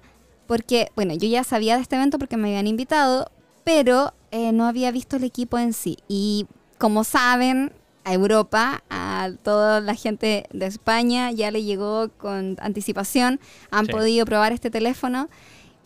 porque, 0.46 0.90
bueno, 0.98 1.14
yo 1.14 1.30
ya 1.30 1.46
sabía 1.46 1.78
de 1.78 1.84
este 1.84 1.96
evento 1.96 2.20
porque 2.20 2.36
me 2.36 2.50
habían 2.50 2.68
invitado, 2.68 3.32
pero 3.64 4.14
eh, 4.32 4.52
no 4.52 4.66
había 4.66 4.92
visto 4.92 5.16
el 5.16 5.24
equipo 5.24 5.58
en 5.58 5.72
sí. 5.72 5.98
Y 6.10 6.48
como 6.78 7.06
saben, 7.06 7.72
a 8.04 8.14
Europa, 8.14 8.84
a 8.90 9.30
toda 9.42 9.80
la 9.80 9.96
gente 9.96 10.44
de 10.52 10.66
España 10.66 11.32
ya 11.32 11.50
le 11.50 11.64
llegó 11.64 12.10
con 12.18 12.58
anticipación, 12.60 13.40
han 13.72 13.86
Sí. 13.86 13.92
podido 13.94 14.26
probar 14.26 14.52
este 14.52 14.70
teléfono. 14.70 15.30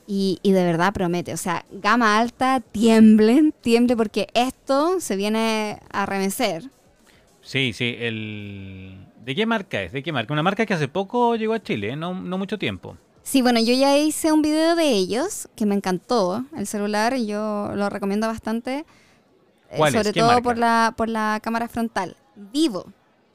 Y, 0.10 0.40
y 0.42 0.54
de 0.54 0.64
verdad 0.64 0.94
promete, 0.94 1.34
o 1.34 1.38
sea, 1.38 1.66
gama 1.70 2.18
alta, 2.18 2.62
tiemblen, 2.62 3.54
tiemble 3.62 3.96
porque 3.98 4.28
esto 4.34 5.02
se 5.02 5.18
viene 5.18 5.80
a 5.92 6.06
remecer. 6.06 6.72
Sí, 7.48 7.72
sí. 7.72 7.96
El... 7.98 8.98
¿De 9.24 9.34
qué 9.34 9.46
marca 9.46 9.82
es? 9.82 9.94
¿De 9.94 10.04
qué 10.04 10.12
marca? 10.12 10.34
Una 10.34 10.44
marca 10.44 10.66
que 10.66 10.74
hace 10.74 10.90
poco 10.90 11.36
llegó 11.38 11.54
a 11.54 11.64
Chile, 11.64 11.92
¿eh? 11.92 11.96
no, 11.96 12.14
no 12.14 12.38
mucho 12.38 12.58
tiempo. 12.58 12.98
Sí, 13.24 13.42
bueno, 13.42 13.60
yo 13.62 13.74
ya 13.74 13.98
hice 13.98 14.32
un 14.34 14.42
video 14.42 14.76
de 14.76 14.90
ellos 14.92 15.48
que 15.56 15.66
me 15.66 15.76
encantó. 15.76 16.44
El 16.58 16.68
celular 16.68 17.14
y 17.16 17.26
yo 17.26 17.72
lo 17.74 17.90
recomiendo 17.90 18.28
bastante. 18.28 18.80
eh, 18.80 18.86
¿Cuál 19.78 19.94
es? 19.96 20.00
sobre 20.02 20.14
¿Qué 20.14 20.20
todo 20.20 20.30
marca? 20.30 20.44
por 20.44 20.58
la 20.58 20.94
por 20.98 21.08
la 21.10 21.40
cámara 21.42 21.70
frontal. 21.70 22.18
Vivo. 22.36 22.86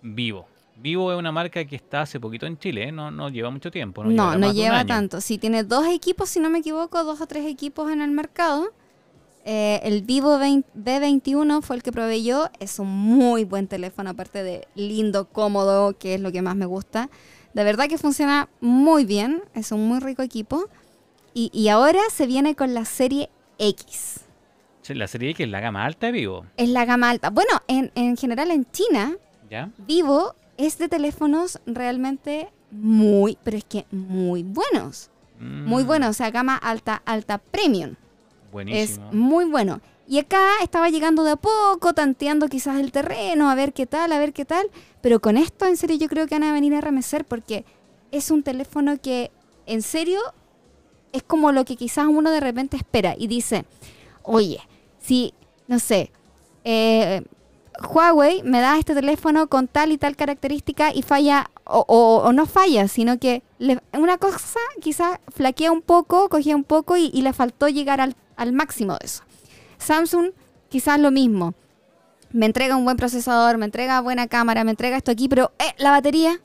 Vivo. 0.03 0.47
Vivo 0.77 1.13
es 1.13 1.19
una 1.19 1.33
marca 1.33 1.65
que 1.65 1.77
está 1.77 2.03
hace 2.03 2.19
poquito 2.21 2.45
en 2.47 2.59
Chile, 2.59 2.89
¿eh? 2.89 2.93
no, 2.93 3.11
no 3.11 3.29
lleva 3.31 3.51
mucho 3.51 3.71
tiempo. 3.71 4.03
No, 4.05 4.11
No, 4.11 4.15
llevará 4.33 4.39
no 4.39 4.53
lleva 4.53 4.85
tanto. 4.85 5.21
Sí, 5.23 5.39
tiene 5.39 5.63
dos 5.65 5.87
equipos, 5.87 6.29
si 6.29 6.41
no 6.41 6.51
me 6.51 6.59
equivoco, 6.59 7.03
dos 7.05 7.21
o 7.21 7.27
tres 7.27 7.47
equipos 7.47 7.91
en 7.91 8.03
el 8.03 8.11
mercado. 8.11 8.73
Eh, 9.45 9.81
el 9.83 10.03
Vivo 10.03 10.39
20 10.39 10.69
B21 10.75 11.63
fue 11.63 11.77
el 11.77 11.83
que 11.83 11.93
proveyó. 11.93 12.51
Es 12.61 12.79
un 12.79 12.89
muy 12.89 13.45
buen 13.45 13.67
teléfono, 13.69 14.11
aparte 14.11 14.43
de 14.43 14.69
lindo, 14.75 15.29
cómodo, 15.29 15.97
que 15.99 16.15
es 16.15 16.21
lo 16.21 16.31
que 16.33 16.43
más 16.43 16.57
me 16.57 16.67
gusta. 16.67 17.11
De 17.55 17.65
verdad 17.65 17.89
que 17.89 17.99
funciona 17.99 18.49
muy 18.61 19.05
bien. 19.05 19.43
Es 19.55 19.73
un 19.73 19.87
muy 19.89 19.99
rico 20.01 20.23
equipo. 20.23 20.69
Y, 21.35 21.51
y 21.53 21.69
ahora 21.69 22.01
se 22.13 22.27
viene 22.27 22.55
con 22.55 22.75
la 22.75 22.85
serie 22.85 23.31
X. 23.59 24.21
Sí, 24.83 24.95
La 24.95 25.07
serie 25.07 25.31
X 25.31 25.45
es 25.47 25.51
la 25.51 25.61
gama 25.61 25.85
alta 25.85 26.07
de 26.07 26.13
Vivo, 26.13 26.45
Es 26.57 26.69
la 26.69 26.85
gama 26.85 27.09
alta. 27.11 27.31
Bueno, 27.31 27.51
en, 27.69 27.91
en 27.95 28.17
general 28.17 28.51
en 28.51 28.67
China, 28.71 29.17
¿ya? 29.51 29.71
Vivo 29.79 30.35
es 30.57 30.77
de 30.79 30.89
teléfonos 30.89 31.61
realmente 31.67 32.49
muy, 32.71 33.39
pero 33.45 33.57
es 33.57 33.65
que 33.65 33.87
muy 33.91 34.43
buenos. 34.43 35.11
Muy 35.39 35.83
Mm, 35.85 35.87
buenos, 35.87 36.11
o 36.11 36.13
sea, 36.13 36.31
gama 36.31 36.57
alta, 36.57 37.03
alta 37.05 37.39
premium. 37.39 37.95
Buenísimo. 38.53 39.09
Es 39.09 39.15
muy 39.15 39.47
bueno. 39.47 39.81
Y 40.07 40.19
acá 40.19 40.47
estaba 40.63 40.91
llegando 40.91 41.25
de 41.25 41.33
a 41.33 41.37
poco, 41.37 41.95
tanteando 41.95 42.49
quizás 42.49 42.79
el 42.79 42.93
terreno, 42.93 43.51
a 43.51 43.55
ver 43.55 43.73
qué 43.73 43.87
tal, 43.87 44.13
a 44.13 44.19
ver 44.19 44.33
qué 44.33 44.45
tal. 44.45 44.71
Pero 45.01 45.21
con 45.21 45.37
esto, 45.37 45.67
en 45.67 45.77
serio, 45.77 45.97
yo 45.97 46.09
creo 46.09 46.27
que 46.27 46.35
van 46.35 46.45
a 46.45 46.53
venir 46.53 46.75
a 46.75 46.81
remecer 46.81 47.25
porque 47.25 47.65
es 48.11 48.31
un 48.31 48.43
teléfono 48.43 49.01
que, 49.01 49.31
en 49.67 49.81
serio, 49.81 50.21
es 51.13 51.23
como 51.23 51.51
lo 51.51 51.65
que 51.65 51.77
quizás 51.77 52.07
uno 52.07 52.31
de 52.31 52.41
repente 52.41 52.77
espera 52.77 53.15
y 53.17 53.27
dice, 53.27 53.65
oye, 54.23 54.61
si, 55.01 55.33
no 55.67 55.79
sé, 55.79 56.13
eh, 56.65 57.23
Huawei 57.81 58.43
me 58.43 58.61
da 58.61 58.79
este 58.79 58.95
teléfono 58.95 59.49
con 59.49 59.67
tal 59.69 59.93
y 59.93 59.99
tal 59.99 60.17
característica 60.17 60.93
y 60.95 61.03
falla, 61.03 61.51
o, 61.65 61.85
o- 61.89 62.23
o 62.29 62.33
no 62.33 62.47
falla, 62.47 62.87
sino 62.89 63.19
que 63.19 63.43
le- 63.59 63.81
una 63.93 64.19
cosa 64.19 64.61
quizás 64.81 65.19
flaquea 65.35 65.73
un 65.73 65.83
poco, 65.83 66.29
cogía 66.29 66.55
un 66.57 66.65
poco 66.65 66.97
y, 66.97 67.11
y 67.13 67.23
le 67.23 67.33
faltó 67.33 67.69
llegar 67.69 68.01
al, 68.01 68.15
al 68.37 68.53
máximo 68.53 68.93
de 68.95 69.07
eso. 69.07 69.23
Samsung 69.79 70.31
quizás 70.69 71.01
lo 71.01 71.11
mismo. 71.11 71.55
Me 72.31 72.47
entrega 72.47 72.77
un 72.77 72.85
buen 72.85 72.97
procesador, 72.97 73.59
me 73.59 73.67
entrega 73.67 74.01
buena 74.01 74.27
cámara, 74.27 74.65
me 74.65 74.71
entrega 74.71 74.97
esto 74.97 75.11
aquí, 75.11 75.29
pero 75.29 75.53
eh, 75.59 75.75
la 75.79 75.91
batería, 75.91 76.41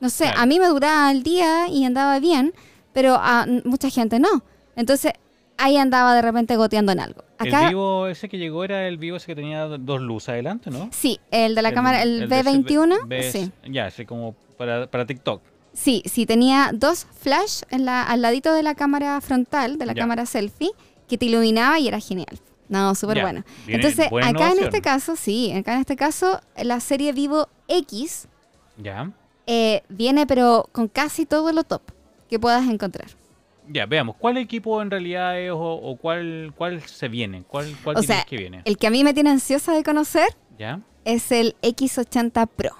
no 0.00 0.08
sé, 0.10 0.30
a 0.36 0.46
mí 0.46 0.60
me 0.60 0.66
duraba 0.68 1.10
el 1.10 1.22
día 1.22 1.68
y 1.68 1.84
andaba 1.84 2.18
bien, 2.20 2.54
pero 2.92 3.14
a 3.20 3.46
mucha 3.64 3.90
gente 3.90 4.18
no. 4.20 4.42
Entonces 4.76 5.12
ahí 5.58 5.76
andaba 5.76 6.14
de 6.14 6.22
repente 6.22 6.56
goteando 6.56 6.92
en 6.92 7.00
algo. 7.00 7.22
Acá, 7.38 7.62
El 7.64 7.68
Vivo 7.68 8.06
ese 8.08 8.28
que 8.28 8.38
llegó 8.38 8.64
era 8.64 8.86
el 8.88 8.96
Vivo 8.98 9.16
ese 9.16 9.26
que 9.26 9.34
tenía 9.34 9.64
dos 9.64 10.00
luces 10.00 10.30
adelante, 10.30 10.70
¿no? 10.70 10.88
sí, 10.92 11.20
el 11.30 11.54
de 11.54 11.62
la 11.62 11.72
cámara, 11.72 12.02
el, 12.02 12.28
de 12.28 12.40
ese 12.40 12.50
B21, 12.50 12.96
B- 13.06 13.32
sí. 13.32 13.50
Ya, 13.68 13.86
ese 13.88 14.06
como 14.06 14.34
para, 14.56 14.86
para 14.90 15.04
TikTok. 15.06 15.42
Sí, 15.74 16.02
sí, 16.06 16.24
tenía 16.24 16.70
dos 16.72 17.06
flash 17.20 17.60
en 17.70 17.84
la, 17.84 18.02
al 18.02 18.22
ladito 18.22 18.52
de 18.54 18.62
la 18.62 18.74
cámara 18.74 19.20
frontal, 19.20 19.76
de 19.78 19.84
la 19.86 19.92
Ya. 19.92 20.02
cámara 20.02 20.24
selfie, 20.24 20.70
que 21.08 21.18
te 21.18 21.26
iluminaba 21.26 21.78
y 21.78 21.88
era 21.88 22.00
genial. 22.00 22.38
No, 22.68 22.94
súper 22.94 23.20
bueno. 23.20 23.44
Entonces, 23.68 24.06
acá 24.22 24.50
en 24.52 24.58
este 24.60 24.80
caso, 24.80 25.14
sí, 25.14 25.52
acá 25.52 25.74
en 25.74 25.80
este 25.80 25.94
caso, 25.94 26.40
la 26.56 26.80
serie 26.80 27.12
Vivo 27.12 27.48
X 27.68 28.26
Ya. 28.78 29.12
eh, 29.46 29.82
viene 29.88 30.26
pero 30.26 30.68
con 30.72 30.88
casi 30.88 31.26
todo 31.26 31.52
lo 31.52 31.62
top 31.62 31.82
que 32.28 32.40
puedas 32.40 32.66
encontrar. 32.68 33.08
Ya, 33.68 33.86
veamos, 33.86 34.16
¿cuál 34.16 34.36
equipo 34.36 34.80
en 34.80 34.90
realidad 34.90 35.40
es 35.40 35.50
o, 35.50 35.58
o 35.58 35.96
cuál, 35.96 36.52
cuál 36.56 36.80
se 36.82 37.08
viene? 37.08 37.42
¿Cuál, 37.46 37.74
cuál 37.82 37.96
O 37.96 38.02
sea, 38.02 38.24
que 38.24 38.36
viene? 38.36 38.62
El 38.64 38.76
que 38.76 38.86
a 38.86 38.90
mí 38.90 39.02
me 39.04 39.12
tiene 39.14 39.30
ansiosa 39.30 39.72
de 39.74 39.82
conocer 39.82 40.28
¿Ya? 40.58 40.80
es 41.04 41.32
el 41.32 41.56
X80 41.62 42.48
Pro. 42.54 42.70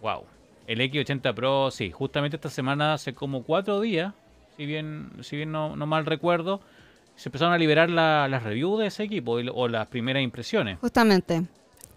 Wow. 0.00 0.24
El 0.66 0.80
X80 0.80 1.34
Pro, 1.34 1.70
sí, 1.70 1.90
justamente 1.90 2.36
esta 2.36 2.48
semana, 2.50 2.94
hace 2.94 3.14
como 3.14 3.42
cuatro 3.42 3.80
días, 3.80 4.14
si 4.56 4.64
bien, 4.66 5.10
si 5.22 5.36
bien 5.36 5.52
no, 5.52 5.76
no 5.76 5.86
mal 5.86 6.06
recuerdo, 6.06 6.60
se 7.16 7.28
empezaron 7.28 7.52
a 7.52 7.58
liberar 7.58 7.90
la- 7.90 8.26
las 8.28 8.42
reviews 8.42 8.80
de 8.80 8.86
ese 8.86 9.02
equipo 9.02 9.32
o 9.32 9.68
las 9.68 9.86
primeras 9.88 10.22
impresiones. 10.22 10.78
Justamente. 10.80 11.42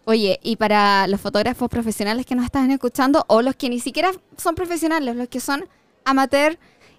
Oye, 0.05 0.39
y 0.43 0.55
para 0.57 1.07
los 1.07 1.19
fotógrafos 1.21 1.69
profesionales 1.69 2.25
que 2.25 2.35
nos 2.35 2.45
están 2.45 2.69
escuchando, 2.69 3.23
o 3.27 3.41
los 3.41 3.55
que 3.55 3.69
ni 3.69 3.79
siquiera 3.79 4.11
son 4.37 4.53
profesionales, 4.55 5.15
los 5.15 5.27
que 5.29 5.39
son 5.39 5.65
amateur 6.03 6.57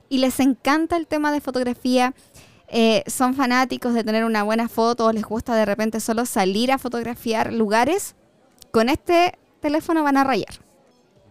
y 0.09 0.19
les 0.19 0.40
encanta 0.40 0.97
el 0.97 1.07
tema 1.07 1.33
de 1.33 1.40
fotografía, 1.40 2.14
eh, 2.69 3.05
son 3.07 3.35
fanáticos 3.35 3.95
de 3.95 4.05
tener 4.05 4.25
una 4.25 4.42
buena 4.42 4.69
foto, 4.69 5.07
o 5.07 5.12
les 5.12 5.25
gusta 5.25 5.55
de 5.55 5.64
repente 5.64 6.01
solo 6.01 6.27
salir 6.27 6.73
a 6.73 6.79
fotografiar 6.79 7.53
lugares, 7.53 8.16
con 8.73 8.88
este 8.88 9.38
teléfono 9.61 10.03
van 10.03 10.16
a 10.16 10.25
rayar. 10.25 10.66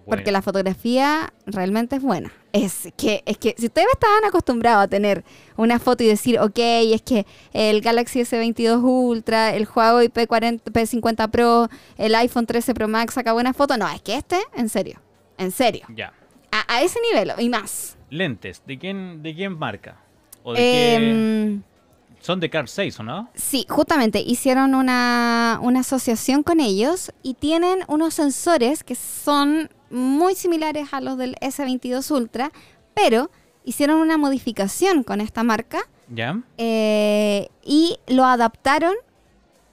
Porque 0.07 0.31
la 0.31 0.43
fotografía 0.43 1.33
realmente 1.47 1.95
es 1.95 2.01
buena. 2.03 2.31
Es 2.53 2.89
que, 2.95 3.23
es 3.25 3.39
que 3.39 3.55
si 3.57 3.65
ustedes 3.65 3.87
estaban 3.91 4.23
acostumbrados 4.23 4.83
a 4.83 4.87
tener 4.87 5.23
una 5.57 5.79
foto 5.79 6.03
y 6.03 6.07
decir, 6.07 6.39
ok, 6.39 6.59
es 6.59 7.01
que 7.01 7.25
el 7.53 7.81
Galaxy 7.81 8.19
S22 8.19 8.83
Ultra, 8.83 9.55
el 9.55 9.67
Huawei 9.67 10.09
P40, 10.09 10.61
P50 10.61 11.31
Pro, 11.31 11.69
el 11.97 12.13
iPhone 12.13 12.45
13 12.45 12.75
Pro 12.75 12.87
Max 12.87 13.15
saca 13.15 13.33
buena 13.33 13.53
foto. 13.53 13.77
No, 13.77 13.89
es 13.89 14.01
que 14.03 14.15
este, 14.15 14.37
en 14.55 14.69
serio, 14.69 15.01
en 15.39 15.51
serio. 15.51 15.87
Ya. 15.89 16.13
A, 16.51 16.75
a 16.75 16.83
ese 16.83 16.99
nivel 17.01 17.33
y 17.39 17.49
más. 17.49 17.94
Lentes, 18.09 18.61
¿de 18.65 18.77
quién, 18.77 19.21
de 19.23 19.33
quién 19.35 19.57
marca? 19.57 19.97
¿O 20.43 20.53
de 20.53 20.59
qué? 20.59 20.95
Em, 20.95 21.61
Son 22.19 22.39
de 22.39 22.49
Car 22.49 22.67
6, 22.67 22.99
¿o 22.99 23.03
no? 23.03 23.29
Sí, 23.35 23.65
justamente 23.69 24.19
hicieron 24.19 24.73
una, 24.75 25.59
una 25.61 25.81
asociación 25.81 26.41
con 26.43 26.59
ellos 26.59 27.11
y 27.21 27.35
tienen 27.35 27.79
unos 27.87 28.13
sensores 28.15 28.83
que 28.83 28.95
son 28.95 29.69
muy 29.91 30.33
similares 30.35 30.89
a 30.91 31.01
los 31.01 31.17
del 31.17 31.35
S22 31.41 32.09
Ultra, 32.11 32.51
pero 32.95 33.29
hicieron 33.63 33.97
una 33.99 34.17
modificación 34.17 35.03
con 35.03 35.21
esta 35.21 35.43
marca 35.43 35.79
¿Ya? 36.09 36.39
eh, 36.57 37.49
y 37.63 37.97
lo 38.07 38.25
adaptaron 38.25 38.95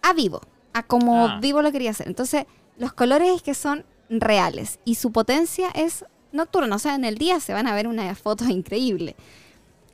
a 0.03 0.13
vivo, 0.13 0.41
a 0.75 0.83
como 0.83 1.27
Ah. 1.29 1.39
vivo 1.41 1.63
lo 1.63 1.73
quería 1.73 1.91
hacer. 1.91 2.07
Entonces, 2.09 2.45
los 2.77 2.93
colores 2.93 3.31
es 3.35 3.43
que 3.43 3.55
son 3.55 3.85
reales 4.11 4.79
y 4.85 4.97
su 4.97 5.11
potencia 5.13 5.69
es 5.75 6.05
nocturna, 6.33 6.77
o 6.77 6.79
sea, 6.79 6.95
en 6.95 7.05
el 7.05 7.17
día 7.17 7.41
se 7.41 7.53
van 7.53 7.67
a 7.67 7.75
ver 7.75 7.87
unas 7.87 8.19
fotos 8.19 8.49
increíbles. 8.49 9.15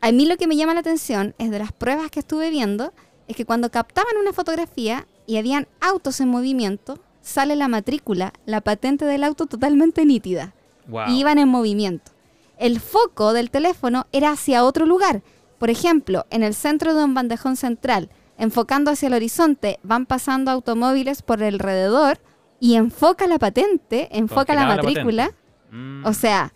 A 0.01 0.13
mí 0.13 0.27
lo 0.27 0.37
que 0.37 0.47
me 0.47 0.57
llama 0.57 0.75
la 0.75 0.81
atención 0.81 1.35
es 1.39 1.51
de 1.51 1.59
las 1.59 1.73
pruebas 1.73 2.11
que 2.11 2.21
estuve 2.21 2.51
viendo, 2.51 2.93
es 3.27 3.37
que 3.37 3.45
cuando 3.45 3.71
captaban 3.71 4.17
una 4.21 4.33
fotografía 4.33 5.07
y 5.27 5.37
habían 5.37 5.67
autos 5.81 6.21
en 6.21 6.29
movimiento, 6.29 6.99
sale 7.21 7.57
la 7.57 7.69
matrícula, 7.69 8.33
la 8.47 8.61
patente 8.61 9.05
del 9.05 9.25
auto 9.25 9.47
totalmente 9.47 10.05
nítida 10.07 10.55
Wow. 10.87 11.09
y 11.09 11.21
iban 11.21 11.39
en 11.39 11.49
movimiento. 11.49 12.13
El 12.57 12.81
foco 12.81 13.35
del 13.35 13.51
teléfono 13.51 14.07
era 14.11 14.31
hacia 14.31 14.65
otro 14.65 14.87
lugar. 14.87 15.23
Por 15.59 15.69
ejemplo, 15.69 16.25
en 16.31 16.43
el 16.43 16.55
centro 16.55 16.95
de 16.95 17.05
un 17.05 17.13
bandejón 17.13 17.57
central, 17.57 18.09
enfocando 18.39 18.91
hacia 18.91 19.09
el 19.09 19.15
horizonte, 19.15 19.79
van 19.83 20.07
pasando 20.07 20.51
automóviles 20.51 21.21
por 21.23 21.43
alrededor 21.43 22.19
y 22.61 22.77
enfoca 22.77 23.27
la 23.27 23.39
patente, 23.39 24.09
enfoca 24.17 24.55
la 24.55 24.65
matrícula. 24.67 25.33
Mm, 25.71 26.05
O 26.07 26.13
sea, 26.13 26.53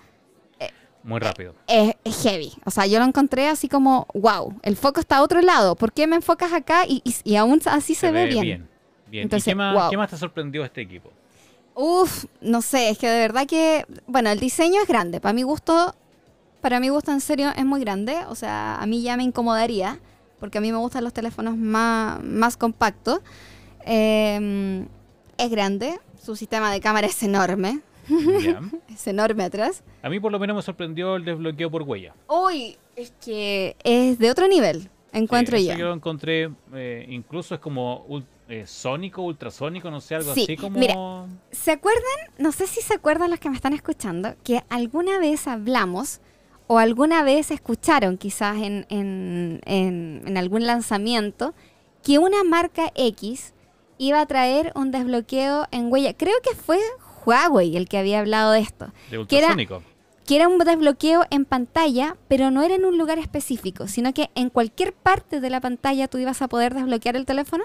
muy 1.04 1.18
rápido. 1.20 1.54
es, 1.66 1.94
es 2.04 2.22
heavy. 2.22 2.52
O 2.64 2.70
sea, 2.70 2.86
yo 2.86 2.98
lo 3.00 3.04
encontré 3.04 3.48
así 3.48 3.68
como, 3.68 4.06
wow, 4.14 4.54
el 4.62 4.76
foco 4.76 5.00
está 5.00 5.16
a 5.18 5.22
otro 5.22 5.40
lado. 5.40 5.74
¿Por 5.74 5.92
qué 5.92 6.06
me 6.06 6.16
enfocas 6.16 6.52
acá? 6.52 6.84
Y, 6.86 7.02
y- 7.04 7.14
y 7.32 7.36
aún 7.36 7.60
así 7.66 7.94
se, 7.94 8.12
ve, 8.12 8.26
bien. 8.26 8.40
bien. 8.42 8.68
bien. 9.08 9.22
Entonces, 9.24 9.46
¿Y 9.48 9.50
qué 9.50 9.54
más, 9.56 9.74
wow. 9.74 9.90
qué 9.90 9.96
más 9.96 10.10
te 10.10 10.16
sorprendió 10.16 10.64
este 10.64 10.80
equipo? 10.80 11.10
Uf, 11.74 12.26
no 12.40 12.62
sé, 12.62 12.90
es 12.90 12.98
que 12.98 13.08
de 13.08 13.18
verdad 13.18 13.46
que, 13.46 13.84
bueno, 14.06 14.30
el 14.30 14.38
diseño 14.38 14.80
es 14.80 14.86
grande. 14.86 15.20
Para 15.20 15.32
mi 15.32 15.42
gusto, 15.42 15.94
para 16.60 16.78
mi 16.80 16.88
gusto 16.90 17.10
en 17.10 17.20
serio 17.20 17.50
es 17.56 17.64
muy 17.64 17.80
grande. 17.80 18.18
O 18.28 18.34
sea, 18.36 18.76
a 18.76 18.86
mí 18.86 19.02
ya 19.02 19.16
me 19.16 19.24
incomodaría, 19.24 19.98
porque 20.38 20.58
a 20.58 20.60
mí 20.60 20.70
me 20.70 20.78
gustan 20.78 21.02
los 21.02 21.12
teléfonos 21.12 21.56
más, 21.56 22.22
más 22.22 22.56
compactos. 22.56 23.20
Eh, 23.86 24.86
es 25.38 25.50
grande, 25.50 25.98
su 26.22 26.36
sistema 26.36 26.70
de 26.70 26.80
cámara 26.80 27.06
es 27.08 27.20
enorme, 27.22 27.80
Ya. 28.42 28.60
es 28.94 29.06
enorme 29.06 29.44
atrás. 29.44 29.82
A 30.02 30.08
mí 30.08 30.20
por 30.20 30.32
lo 30.32 30.38
menos 30.38 30.56
me 30.56 30.62
sorprendió 30.62 31.16
el 31.16 31.24
desbloqueo 31.24 31.70
por 31.70 31.82
huella. 31.82 32.14
Uy, 32.28 32.76
es 32.96 33.12
que 33.24 33.76
es 33.84 34.18
de 34.18 34.30
otro 34.30 34.48
nivel, 34.48 34.88
encuentro 35.12 35.56
Sí, 35.58 35.66
yo. 35.66 35.74
yo 35.74 35.86
lo 35.88 35.94
encontré, 35.94 36.50
eh, 36.74 37.06
incluso 37.08 37.54
es 37.54 37.60
como 37.60 38.06
eh, 38.48 38.64
sónico, 38.66 39.22
ultrasónico, 39.22 39.90
no 39.90 40.00
sé, 40.00 40.14
algo 40.16 40.34
Sí, 40.34 40.42
así 40.42 40.56
como... 40.56 40.78
mira. 40.78 40.94
¿Se 41.50 41.70
acuerdan? 41.72 42.02
No 42.38 42.52
sé 42.52 42.66
si 42.66 42.80
se 42.82 42.94
acuerdan 42.94 43.30
los 43.30 43.40
que 43.40 43.48
me 43.48 43.56
están 43.56 43.72
escuchando, 43.72 44.34
que 44.44 44.62
alguna 44.68 45.18
vez 45.18 45.46
hablamos 45.46 46.20
o 46.66 46.78
alguna 46.78 47.22
vez 47.22 47.50
escucharon 47.50 48.18
quizás 48.18 48.56
en, 48.56 48.86
en- 48.88 49.60
en- 49.64 50.22
en 50.26 50.36
algún 50.38 50.66
lanzamiento 50.66 51.54
que 52.02 52.18
una 52.18 52.44
marca 52.44 52.90
X 52.94 53.54
iba 53.98 54.20
a 54.20 54.26
traer 54.26 54.72
un 54.74 54.90
desbloqueo 54.90 55.66
en 55.70 55.92
huella. 55.92 56.14
Creo 56.14 56.34
que 56.42 56.54
fue 56.56 56.78
Huawei 57.24 57.76
el 57.76 57.88
que 57.88 57.98
había 57.98 58.20
hablado 58.20 58.52
de 58.52 58.60
esto. 58.60 58.92
de 59.10 59.26
que 59.26 59.38
era-. 59.38 59.54
Que 60.26 60.36
era 60.36 60.46
un 60.48 60.56
desbloqueo 60.58 61.24
en 61.30 61.44
pantalla, 61.44 62.16
pero 62.28 62.50
no 62.52 62.62
era 62.62 62.76
en 62.76 62.84
un 62.84 62.96
lugar 62.96 63.18
específico, 63.18 63.88
sino 63.88 64.14
que 64.14 64.30
en 64.36 64.50
cualquier 64.50 64.92
parte 64.92 65.40
de 65.40 65.50
la 65.50 65.60
pantalla 65.60 66.06
tú 66.06 66.18
ibas 66.18 66.42
a 66.42 66.48
poder 66.48 66.74
desbloquear 66.74 67.16
el 67.16 67.26
teléfono. 67.26 67.64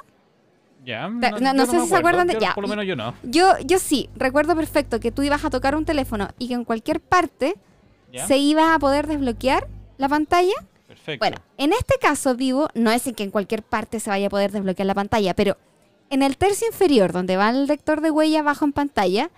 Ya. 0.83 1.01
Ta- 1.21 1.31
no- 1.31 1.53
no 1.53 1.65
yo 1.65 1.71
sé 1.71 1.79
si 1.81 1.87
se 1.87 1.95
acuerdan 1.95 2.27
de- 2.27 2.33
Yo, 2.33 2.39
ya, 2.39 2.53
Por 2.55 2.63
lo 2.63 2.67
menos 2.69 2.85
yo 2.85 2.95
no. 2.95 3.13
Yo, 3.23 3.53
yo 3.63 3.77
sí, 3.77 4.09
recuerdo 4.15 4.55
perfecto 4.55 4.99
que 4.99 5.11
tú 5.11 5.21
ibas 5.21 5.45
a 5.45 5.49
tocar 5.49 5.75
un 5.75 5.85
teléfono 5.85 6.29
y 6.39 6.47
que 6.47 6.53
en 6.55 6.63
cualquier 6.63 6.99
parte 6.99 7.55
se 8.25 8.37
iba 8.37 8.73
a 8.73 8.79
poder 8.79 9.05
desbloquear 9.05 9.67
la 9.97 10.09
pantalla. 10.09 10.53
Perfecto. 10.87 11.19
Bueno, 11.23 11.37
en 11.57 11.73
este 11.73 11.95
caso, 12.01 12.35
Vivo, 12.35 12.69
no 12.73 12.89
es 12.91 13.05
en 13.05 13.13
que 13.15 13.23
en 13.23 13.31
cualquier 13.31 13.61
parte 13.63 13.99
se 13.99 14.09
vaya 14.09 14.27
a 14.27 14.29
poder 14.31 14.51
desbloquear 14.51 14.85
la 14.87 14.95
pantalla, 14.95 15.33
pero 15.35 15.57
en 16.09 16.23
el 16.23 16.37
tercio 16.37 16.65
inferior, 16.67 17.11
donde 17.11 17.35
va 17.37 17.49
el 17.49 17.67
lector 17.67 18.01
de 18.01 18.09
huella 18.09 18.39
abajo 18.39 18.65
en 18.65 18.71
pantalla, 18.71 19.29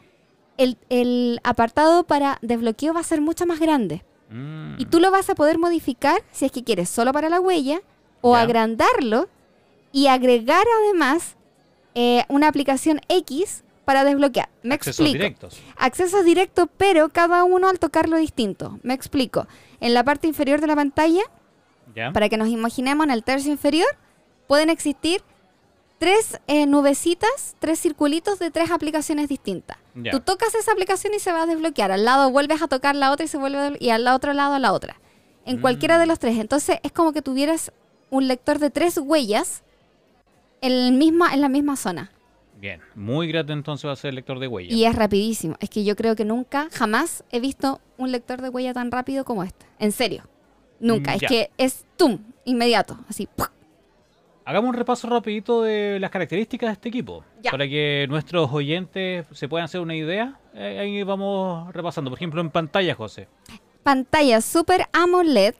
el, 0.59 0.77
el 0.89 1.39
apartado 1.43 2.03
para 2.03 2.37
desbloqueo 2.43 2.93
va 2.93 2.99
a 2.99 3.03
ser 3.03 3.21
mucho 3.21 3.45
más 3.47 3.59
grande. 3.59 4.03
Mm, 4.29 4.75
Y 4.79 4.85
tú 4.85 4.99
lo 4.99 5.09
vas 5.09 5.27
a 5.31 5.35
poder 5.35 5.57
modificar 5.57 6.21
si 6.31 6.45
es 6.45 6.51
que 6.51 6.63
quieres 6.63 6.87
solo 6.89 7.11
para 7.11 7.29
la 7.29 7.39
huella 7.39 7.81
o 8.21 8.35
agrandarlo 8.35 9.27
y 9.91 10.05
agregar 10.07 10.63
además 10.83 11.35
eh, 11.95 12.23
una 12.29 12.47
aplicación 12.47 13.01
X 13.07 13.63
para 13.85 14.03
desbloquear. 14.03 14.49
Me 14.61 14.75
accesos 14.75 14.99
explico. 14.99 15.13
directos. 15.23 15.59
Accesos 15.77 16.23
directos, 16.23 16.67
pero 16.77 17.09
cada 17.09 17.43
uno 17.43 17.67
al 17.69 17.79
tocarlo 17.79 18.17
distinto. 18.17 18.77
Me 18.83 18.93
explico. 18.93 19.47
En 19.79 19.95
la 19.95 20.03
parte 20.03 20.27
inferior 20.27 20.61
de 20.61 20.67
la 20.67 20.75
pantalla, 20.75 21.23
para 22.13 22.29
que 22.29 22.37
nos 22.37 22.49
imaginemos 22.49 23.03
en 23.05 23.11
el 23.11 23.23
tercio 23.23 23.51
inferior, 23.51 23.87
pueden 24.47 24.69
existir 24.69 25.23
tres 25.99 26.39
eh, 26.47 26.65
nubecitas, 26.65 27.55
tres 27.59 27.79
circulitos 27.79 28.39
de 28.39 28.49
tres 28.49 28.71
aplicaciones 28.71 29.27
distintas. 29.29 29.77
Tú 30.11 30.21
tocas 30.21 30.55
esa 30.55 30.71
aplicación 30.71 31.13
y 31.13 31.19
se 31.19 31.31
va 31.33 31.43
a 31.43 31.45
desbloquear. 31.45 31.91
Al 31.91 32.05
lado 32.05 32.31
vuelves 32.31 32.61
a 32.61 32.67
tocar 32.67 32.95
la 32.95 33.11
otra 33.11 33.25
y 33.25 33.27
se 33.27 33.37
vuelve 33.37 33.77
y 33.79 33.89
al 33.89 34.07
otro 34.07 34.33
lado 34.33 34.53
a 34.53 34.59
la 34.59 34.71
otra. 34.71 34.95
En 35.45 35.57
Mm. 35.57 35.61
cualquiera 35.61 35.99
de 35.99 36.05
los 36.05 36.17
tres. 36.19 36.37
Entonces 36.39 36.77
es 36.83 36.91
como 36.91 37.11
que 37.11 37.21
tuvieras 37.21 37.71
un 38.09 38.27
lector 38.27 38.59
de 38.59 38.69
tres 38.69 38.97
huellas 38.97 39.61
en, 40.61 40.71
el 40.71 40.93
misma, 40.93 41.33
en 41.33 41.41
la 41.41 41.49
misma 41.49 41.75
zona. 41.75 42.11
Bien. 42.59 42.81
Muy 42.95 43.27
grato 43.27 43.53
entonces 43.53 43.87
va 43.87 43.93
a 43.93 43.95
ser 43.95 44.09
el 44.09 44.15
lector 44.15 44.39
de 44.39 44.47
huella. 44.47 44.73
Y 44.73 44.85
es 44.85 44.95
rapidísimo. 44.95 45.55
Es 45.59 45.69
que 45.69 45.83
yo 45.83 45.95
creo 45.95 46.15
que 46.15 46.25
nunca, 46.25 46.69
jamás 46.71 47.23
he 47.31 47.39
visto 47.39 47.81
un 47.97 48.11
lector 48.11 48.41
de 48.41 48.49
huella 48.49 48.73
tan 48.73 48.91
rápido 48.91 49.25
como 49.25 49.43
este. 49.43 49.65
En 49.79 49.91
serio. 49.91 50.23
Nunca. 50.79 51.15
Ya. 51.15 51.27
Es 51.27 51.29
que 51.29 51.51
es 51.57 51.85
tum, 51.97 52.19
inmediato. 52.45 52.97
Así. 53.09 53.27
¡puc! 53.27 53.51
Hagamos 54.49 54.69
un 54.69 54.73
repaso 54.73 55.07
rapidito 55.07 55.61
de 55.61 55.99
las 55.99 56.09
características 56.09 56.69
de 56.69 56.73
este 56.73 56.89
equipo. 56.89 57.23
Ya. 57.43 57.51
Para 57.51 57.67
que 57.67 58.07
nuestros 58.09 58.51
oyentes 58.51 59.27
se 59.31 59.47
puedan 59.47 59.65
hacer 59.65 59.79
una 59.79 59.95
idea. 59.95 60.39
Eh, 60.55 60.79
ahí 60.79 61.03
vamos 61.03 61.71
repasando. 61.71 62.09
Por 62.09 62.17
ejemplo, 62.17 62.41
en 62.41 62.49
pantalla, 62.49 62.95
José. 62.95 63.27
Pantalla 63.83 64.41
Super 64.41 64.87
AMOLED 64.91 65.53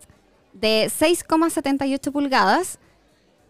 de 0.53 0.87
6,78 0.87 2.11
pulgadas. 2.11 2.79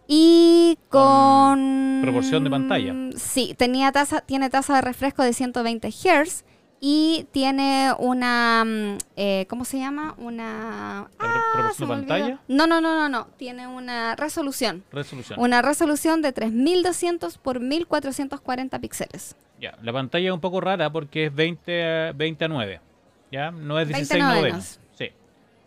Y 0.10 0.78
con... 0.90 2.00
proporción 2.02 2.44
de 2.44 2.50
pantalla. 2.50 2.94
Sí, 3.16 3.56
tenía 3.58 3.94
tasa, 3.94 4.20
tiene 4.20 4.50
tasa 4.50 4.76
de 4.76 4.82
refresco 4.82 5.24
de 5.24 5.32
120 5.32 5.88
Hz. 5.88 6.44
Y 6.82 7.28
tiene 7.32 7.92
una... 7.98 8.64
mm, 8.66 8.98
eh, 9.18 9.46
¿Cómo 9.50 9.66
se 9.66 9.80
llama? 9.80 10.16
Una... 10.18 11.10
Ah, 11.20 11.72
se 11.76 11.84
olvidó. 11.84 11.98
pantalla. 12.00 12.40
No, 12.48 12.68
no, 12.68 12.80
no, 12.80 12.96
no, 12.96 13.10
no. 13.10 13.28
Tiene 13.38 13.68
una 13.68 14.16
resolución. 14.16 14.84
Resolución. 14.92 15.40
Una 15.40 15.62
resolución 15.62 16.22
de 16.22 16.32
3200 16.32 17.38
por 17.38 17.60
1440 17.60 18.80
píxeles. 18.80 19.36
Ya, 19.60 19.78
la 19.82 19.92
pantalla 19.92 20.28
es 20.30 20.34
un 20.34 20.40
poco 20.40 20.62
rara 20.62 20.90
porque 20.90 21.26
es 21.26 21.36
20 21.36 21.84
a, 22.10 22.12
20 22.14 22.46
a 22.46 22.48
9. 22.48 22.82
¿Ya? 23.32 23.52
No 23.52 23.78
es 23.80 23.88
20 23.90 23.98
16 23.98 24.24
novenos. 24.24 24.42
novenos. 24.44 24.80
Sí. 24.98 25.10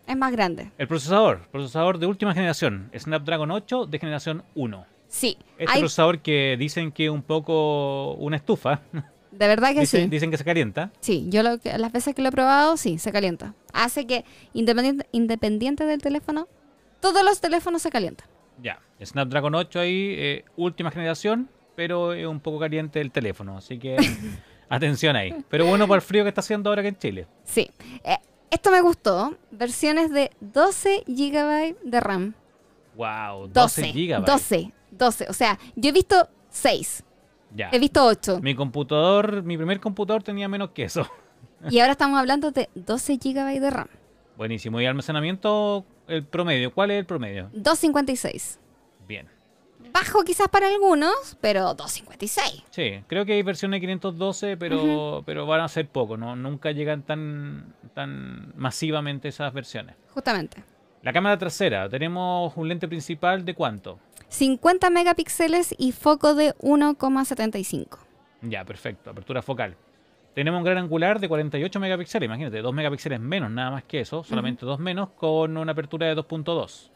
Es 0.07 0.17
más 0.17 0.31
grande. 0.31 0.71
El 0.79 0.87
procesador, 0.87 1.47
procesador 1.51 1.99
de 1.99 2.07
última 2.07 2.33
generación, 2.33 2.89
Snapdragon 2.97 3.51
8 3.51 3.85
de 3.85 3.99
generación 3.99 4.43
1. 4.55 4.85
Sí. 5.07 5.37
Este 5.59 5.71
hay- 5.73 5.79
procesador 5.79 6.19
que 6.19 6.57
dicen 6.57 6.91
que 6.91 7.05
es 7.05 7.11
un 7.11 7.21
poco 7.21 8.13
una 8.15 8.35
estufa, 8.35 8.81
de 9.37 9.47
verdad 9.47 9.73
que 9.73 9.81
dicen, 9.81 10.03
sí. 10.03 10.09
dicen 10.09 10.31
que 10.31 10.37
se 10.37 10.43
calienta. 10.43 10.91
Sí, 10.99 11.25
yo 11.29 11.43
lo 11.43 11.57
que, 11.57 11.77
las 11.77 11.91
veces 11.91 12.13
que 12.13 12.21
lo 12.21 12.29
he 12.29 12.31
probado, 12.31 12.77
sí, 12.77 12.97
se 12.97 13.11
calienta. 13.11 13.55
Hace 13.73 14.05
que, 14.05 14.25
independiente, 14.53 15.07
independiente 15.11 15.85
del 15.85 16.01
teléfono, 16.01 16.47
todos 16.99 17.23
los 17.23 17.41
teléfonos 17.41 17.81
se 17.81 17.89
calientan. 17.89 18.27
Ya, 18.61 18.79
Snapdragon 19.03 19.55
8 19.55 19.79
ahí, 19.79 20.15
eh, 20.17 20.45
última 20.55 20.91
generación, 20.91 21.49
pero 21.75 22.13
es 22.13 22.27
un 22.27 22.39
poco 22.39 22.59
caliente 22.59 23.01
el 23.01 23.11
teléfono, 23.11 23.57
así 23.57 23.79
que 23.79 23.97
atención 24.69 25.15
ahí. 25.15 25.33
Pero 25.49 25.65
bueno 25.65 25.87
para 25.87 25.97
el 25.97 26.01
frío 26.01 26.23
que 26.23 26.29
está 26.29 26.41
haciendo 26.41 26.69
ahora 26.69 26.83
que 26.83 26.89
en 26.89 26.97
Chile. 26.97 27.27
Sí. 27.43 27.69
Eh, 28.03 28.17
esto 28.51 28.69
me 28.69 28.81
gustó. 28.81 29.35
Versiones 29.49 30.11
de 30.11 30.29
12 30.39 31.05
GB 31.07 31.75
de 31.83 31.99
RAM. 31.99 32.35
Wow, 32.95 33.47
12. 33.47 33.81
12 33.81 33.91
GB. 33.91 34.25
12. 34.25 34.71
12. 34.91 35.25
O 35.29 35.33
sea, 35.33 35.59
yo 35.75 35.89
he 35.89 35.91
visto 35.91 36.29
6. 36.51 37.03
Ya. 37.55 37.69
He 37.71 37.79
visto 37.79 38.03
8. 38.03 38.39
Mi 38.41 38.55
computador, 38.55 39.43
mi 39.43 39.57
primer 39.57 39.79
computador 39.79 40.23
tenía 40.23 40.47
menos 40.47 40.71
que 40.71 40.83
eso. 40.83 41.07
Y 41.69 41.79
ahora 41.79 41.93
estamos 41.93 42.19
hablando 42.19 42.51
de 42.51 42.69
12 42.75 43.19
GB 43.23 43.61
de 43.61 43.69
RAM. 43.69 43.87
Buenísimo. 44.35 44.81
¿Y 44.81 44.85
almacenamiento, 44.85 45.85
el 46.07 46.25
promedio? 46.25 46.73
¿Cuál 46.73 46.91
es 46.91 46.99
el 46.99 47.05
promedio? 47.05 47.49
256. 47.53 48.59
Bien. 49.07 49.29
Bajo 49.93 50.23
quizás 50.23 50.47
para 50.49 50.67
algunos, 50.67 51.37
pero 51.39 51.73
256. 51.73 52.63
Sí, 52.69 53.03
creo 53.07 53.25
que 53.25 53.33
hay 53.33 53.43
versiones 53.43 53.77
de 53.77 53.81
512, 53.81 54.57
pero, 54.57 55.23
pero 55.25 55.45
van 55.45 55.61
a 55.61 55.67
ser 55.67 55.87
poco, 55.87 56.17
¿no? 56.17 56.35
Nunca 56.35 56.71
llegan 56.71 57.03
tan, 57.03 57.73
tan 57.93 58.51
masivamente 58.57 59.27
esas 59.27 59.53
versiones. 59.53 59.95
Justamente. 60.09 60.63
La 61.03 61.13
cámara 61.13 61.37
trasera, 61.37 61.87
tenemos 61.89 62.53
un 62.55 62.67
lente 62.67 62.87
principal 62.87 63.45
de 63.45 63.53
cuánto? 63.53 63.99
50 64.33 64.89
megapíxeles 64.89 65.75
y 65.77 65.91
foco 65.91 66.33
de 66.33 66.55
1,75. 66.55 67.99
Ya, 68.41 68.65
perfecto, 68.65 69.11
apertura 69.11 69.43
focal. 69.43 69.75
Tenemos 70.33 70.57
un 70.57 70.63
gran 70.63 70.79
angular 70.79 71.19
de 71.19 71.29
48 71.29 71.79
megapíxeles, 71.79 72.25
imagínate, 72.25 72.61
2 72.61 72.73
megapíxeles 72.73 73.19
menos, 73.19 73.51
nada 73.51 73.69
más 73.69 73.83
que 73.83 73.99
eso, 73.99 74.23
solamente 74.23 74.65
2 74.65 74.79
menos, 74.79 75.09
con 75.11 75.55
una 75.55 75.71
apertura 75.71 76.07
de 76.07 76.15
2.2. 76.15 76.89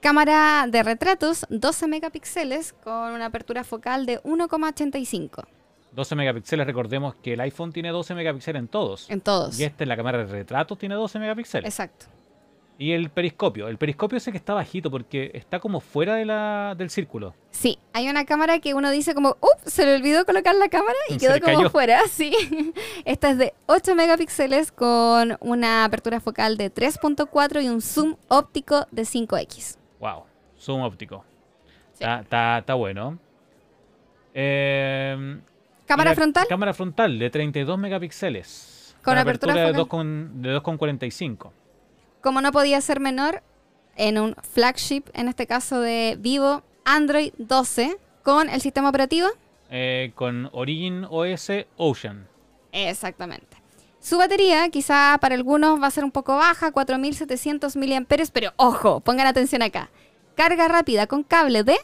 Cámara 0.00 0.66
de 0.66 0.82
retratos, 0.82 1.46
12 1.50 1.88
megapíxeles 1.88 2.72
con 2.72 3.12
una 3.12 3.26
apertura 3.26 3.64
focal 3.64 4.06
de 4.06 4.22
1,85 4.22 5.44
12 5.92 6.14
megapíxeles, 6.14 6.66
recordemos 6.66 7.16
que 7.16 7.34
el 7.34 7.40
iPhone 7.42 7.70
tiene 7.70 7.90
12 7.90 8.14
megapíxeles 8.14 8.60
en 8.60 8.68
todos. 8.68 9.10
en 9.10 9.20
todos. 9.20 9.60
Y 9.60 9.64
esta 9.64 9.84
en 9.84 9.90
la 9.90 9.96
cámara 9.96 10.24
de 10.24 10.24
retratos 10.24 10.78
tiene 10.78 10.94
12 10.94 11.18
megapíxeles. 11.18 11.68
Exacto. 11.68 12.06
Y 12.78 12.92
el 12.92 13.10
periscopio. 13.10 13.68
El 13.68 13.78
periscopio 13.78 14.18
ese 14.18 14.32
que 14.32 14.38
está 14.38 14.54
bajito 14.54 14.90
porque 14.90 15.30
está 15.34 15.60
como 15.60 15.78
fuera 15.80 16.16
de 16.16 16.24
la, 16.24 16.74
del 16.76 16.90
círculo. 16.90 17.34
Sí, 17.50 17.78
hay 17.92 18.08
una 18.08 18.24
cámara 18.24 18.58
que 18.58 18.74
uno 18.74 18.90
dice 18.90 19.14
como, 19.14 19.36
¡up! 19.40 19.58
Se 19.66 19.84
le 19.84 19.94
olvidó 19.96 20.24
colocar 20.24 20.54
la 20.56 20.68
cámara 20.68 20.96
y 21.08 21.12
Se 21.14 21.18
quedó 21.20 21.40
como 21.40 21.56
cayó. 21.58 21.70
fuera, 21.70 22.00
sí. 22.10 22.34
Esta 23.04 23.30
es 23.30 23.38
de 23.38 23.54
8 23.66 23.94
megapíxeles 23.94 24.72
con 24.72 25.36
una 25.40 25.84
apertura 25.84 26.18
focal 26.18 26.56
de 26.56 26.72
3.4 26.74 27.62
y 27.62 27.68
un 27.68 27.82
zoom 27.82 28.16
óptico 28.28 28.86
de 28.90 29.02
5x. 29.02 29.76
Wow. 30.00 30.24
Zoom 30.58 30.80
óptico. 30.82 31.24
Sí. 31.92 32.02
Está, 32.04 32.20
está- 32.20 32.58
está 32.58 32.74
bueno. 32.74 33.18
Eh, 34.34 35.38
Cámara 35.86 36.14
frontal 36.14 36.46
Cámara 36.48 36.72
frontal 36.72 37.18
de 37.18 37.30
32 37.30 37.78
megapíxeles. 37.78 38.96
Con 39.04 39.12
Con 39.14 39.18
apertura 39.18 39.52
apertura 39.52 39.54
de 39.54 39.72
focal. 39.72 39.78
2 39.78 39.88
con- 39.88 40.42
de 40.42 40.54
2,45. 40.54 41.50
Como 42.22 42.40
no 42.40 42.52
podía 42.52 42.80
ser 42.80 43.00
menor, 43.00 43.42
en 43.96 44.18
un 44.18 44.34
flagship, 44.54 45.04
en 45.12 45.28
este 45.28 45.46
caso 45.46 45.80
de 45.80 46.16
Vivo, 46.18 46.62
Android 46.84 47.32
12, 47.38 47.96
con 48.22 48.48
el 48.48 48.60
sistema 48.60 48.88
operativo. 48.88 49.28
Eh, 49.70 50.12
con 50.14 50.48
Origin 50.52 51.06
OS 51.10 51.50
Ocean. 51.76 52.28
Exactamente. 52.72 53.56
Su 54.00 54.18
batería 54.18 54.68
quizá 54.70 55.16
para 55.20 55.34
algunos 55.34 55.80
va 55.80 55.86
a 55.86 55.90
ser 55.90 56.04
un 56.04 56.10
poco 56.10 56.36
baja, 56.36 56.72
4700 56.72 57.76
mAh, 57.76 58.04
pero 58.32 58.52
ojo, 58.56 59.00
pongan 59.00 59.26
atención 59.26 59.62
acá. 59.62 59.90
Carga 60.34 60.66
rápida 60.68 61.06
con 61.06 61.22
cable 61.22 61.62
de 61.62 61.76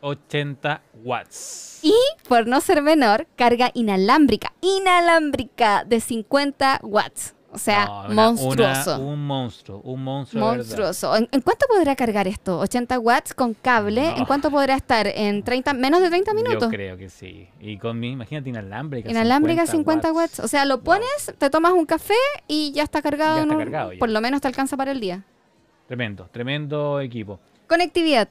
80 0.00 0.82
watts. 1.02 1.80
y, 1.82 1.94
por 2.28 2.46
no 2.46 2.60
ser 2.60 2.82
menor, 2.82 3.26
carga 3.36 3.70
inalámbrica, 3.72 4.52
inalámbrica 4.60 5.84
de 5.84 6.00
50 6.00 6.80
watts. 6.82 7.33
O 7.54 7.58
sea, 7.58 7.84
No, 7.86 8.00
una- 8.06 8.14
monstruoso. 8.32 8.96
una- 8.96 9.04
un 9.12 9.26
monstruo, 9.26 9.80
un 9.84 10.02
monstruo. 10.02 10.44
Monstruoso. 10.44 11.16
¿En, 11.16 11.28
en 11.30 11.40
cuánto 11.40 11.66
podrá 11.68 11.94
cargar 11.94 12.26
esto? 12.26 12.58
80 12.58 12.98
watts 12.98 13.32
con 13.32 13.54
cable. 13.54 14.02
No. 14.10 14.16
¿En 14.16 14.24
cuánto 14.24 14.50
podrá 14.50 14.74
estar? 14.74 15.06
¿En 15.06 15.42
30, 15.44 15.72
menos 15.72 16.00
de 16.02 16.08
30 16.08 16.34
minutos? 16.34 16.62
Yo 16.64 16.68
creo 16.68 16.96
que 16.96 17.08
sí. 17.08 17.48
Y 17.60 17.78
con 17.78 18.00
mi, 18.00 18.10
imagínate, 18.10 18.48
inalámbrica. 18.50 19.08
Inalámbrica 19.08 19.66
50 19.66 20.12
watts. 20.12 20.40
O 20.40 20.48
sea, 20.48 20.64
lo 20.64 20.78
Wow. 20.78 20.84
pones, 20.84 21.32
te 21.38 21.48
tomas 21.48 21.72
un 21.72 21.86
café 21.86 22.14
y 22.48 22.72
ya 22.72 22.82
está 22.82 23.00
cargado. 23.02 23.36
Ya 23.36 23.42
está 23.42 23.54
un- 23.54 23.60
cargado 23.60 23.92
ya. 23.92 23.98
Por 24.00 24.10
lo 24.10 24.20
menos 24.20 24.40
te 24.40 24.48
alcanza 24.48 24.76
para 24.76 24.90
el 24.90 24.98
día. 24.98 25.22
Tremendo, 25.86 26.28
tremendo 26.32 26.98
equipo. 27.00 27.38
Conectividad. 27.68 28.28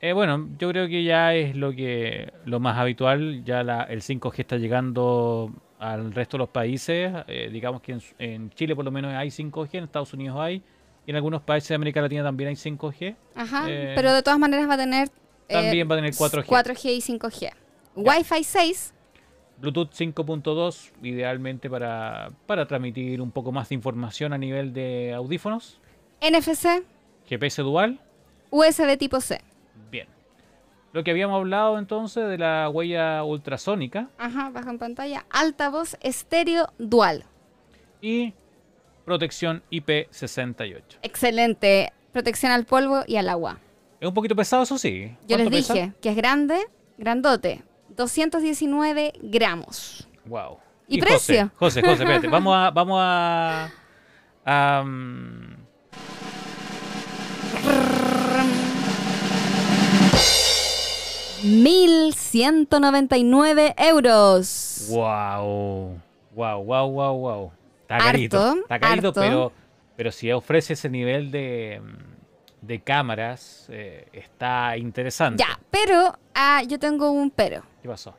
Eh, 0.00 0.12
bueno, 0.12 0.48
yo 0.58 0.68
creo 0.70 0.88
que 0.88 1.02
ya 1.04 1.34
es 1.34 1.54
lo 1.56 1.72
que 1.72 2.32
lo 2.44 2.60
más 2.60 2.78
habitual. 2.78 3.44
Ya 3.44 3.62
la, 3.62 3.82
el 3.82 4.00
5G 4.00 4.38
está 4.40 4.56
llegando 4.56 5.52
al 5.78 6.12
resto 6.12 6.36
de 6.36 6.38
los 6.38 6.48
países. 6.48 7.12
Eh, 7.26 7.48
digamos 7.52 7.82
que 7.82 7.92
en, 7.92 8.02
en 8.18 8.50
Chile 8.50 8.74
por 8.74 8.84
lo 8.84 8.90
menos 8.90 9.14
hay 9.14 9.28
5G, 9.28 9.68
en 9.72 9.84
Estados 9.84 10.12
Unidos 10.12 10.38
hay. 10.40 10.62
Y 11.06 11.10
en 11.10 11.16
algunos 11.16 11.40
países 11.42 11.70
de 11.70 11.74
América 11.74 12.02
Latina 12.02 12.22
también 12.22 12.48
hay 12.48 12.54
5G. 12.54 13.16
Ajá. 13.34 13.64
Eh. 13.68 13.92
Pero 13.96 14.12
de 14.12 14.22
todas 14.22 14.38
maneras 14.38 14.68
va 14.68 14.74
a 14.74 14.78
tener 14.78 15.08
También 15.48 15.88
va 15.90 15.94
a 15.94 15.98
tener 15.98 16.12
4G. 16.12 16.44
4G 16.44 16.84
y 16.84 17.00
5G. 17.00 17.52
Wi-Fi 17.96 18.44
6. 18.44 18.94
Bluetooth 19.60 19.90
5.2, 19.90 20.92
idealmente 21.02 21.68
para, 21.68 22.30
para 22.46 22.66
transmitir 22.66 23.20
un 23.20 23.32
poco 23.32 23.50
más 23.50 23.68
de 23.70 23.74
información 23.74 24.32
a 24.32 24.38
nivel 24.38 24.72
de 24.72 25.12
audífonos. 25.14 25.80
NFC. 26.20 26.84
GPS 27.26 27.62
dual. 27.62 27.98
USB 28.50 28.96
tipo 28.98 29.20
C. 29.20 29.40
Lo 30.98 31.04
que 31.04 31.12
habíamos 31.12 31.36
hablado 31.36 31.78
entonces 31.78 32.28
de 32.28 32.38
la 32.38 32.68
huella 32.68 33.22
ultrasónica. 33.22 34.08
Ajá, 34.18 34.50
bajo 34.50 34.70
en 34.70 34.78
pantalla. 34.78 35.26
Altavoz 35.30 35.96
estéreo 36.00 36.72
dual. 36.76 37.24
Y 38.00 38.34
protección 39.04 39.62
IP68. 39.70 40.82
Excelente. 41.02 41.92
Protección 42.10 42.50
al 42.50 42.64
polvo 42.64 43.04
y 43.06 43.14
al 43.14 43.28
agua. 43.28 43.60
Es 44.00 44.08
un 44.08 44.12
poquito 44.12 44.34
pesado, 44.34 44.64
eso 44.64 44.76
sí. 44.76 45.16
Yo 45.28 45.38
les 45.38 45.48
dije 45.48 45.92
que 46.02 46.10
es 46.10 46.16
grande, 46.16 46.58
grandote. 46.96 47.62
219 47.90 49.12
gramos. 49.22 50.08
Wow. 50.24 50.58
¿Y 50.88 51.00
precio? 51.00 51.52
José, 51.54 51.80
José, 51.80 51.90
José, 51.90 52.02
espérate. 52.02 52.26
Vamos 52.28 52.56
a. 52.56 52.72
Vamos 52.72 52.98
a. 53.00 53.70
a, 54.44 54.84
1199 61.42 63.74
euros. 63.78 64.86
wow. 64.90 65.98
Wow, 66.34 66.62
wow, 66.62 66.88
wow, 66.88 67.14
wow. 67.18 67.52
Está 67.82 67.96
Harto, 67.96 68.06
carito. 68.06 68.54
Está 68.60 68.78
carito, 68.78 69.08
harto. 69.08 69.20
pero, 69.20 69.52
pero 69.96 70.12
si 70.12 70.30
ofrece 70.30 70.74
ese 70.74 70.88
nivel 70.88 71.32
de, 71.32 71.82
de 72.60 72.80
cámaras, 72.80 73.66
eh, 73.70 74.06
está 74.12 74.76
interesante. 74.76 75.42
Ya, 75.42 75.58
pero 75.70 76.16
ah, 76.34 76.62
yo 76.66 76.78
tengo 76.78 77.10
un 77.10 77.30
pero. 77.30 77.64
¿Qué 77.82 77.88
pasó? 77.88 78.14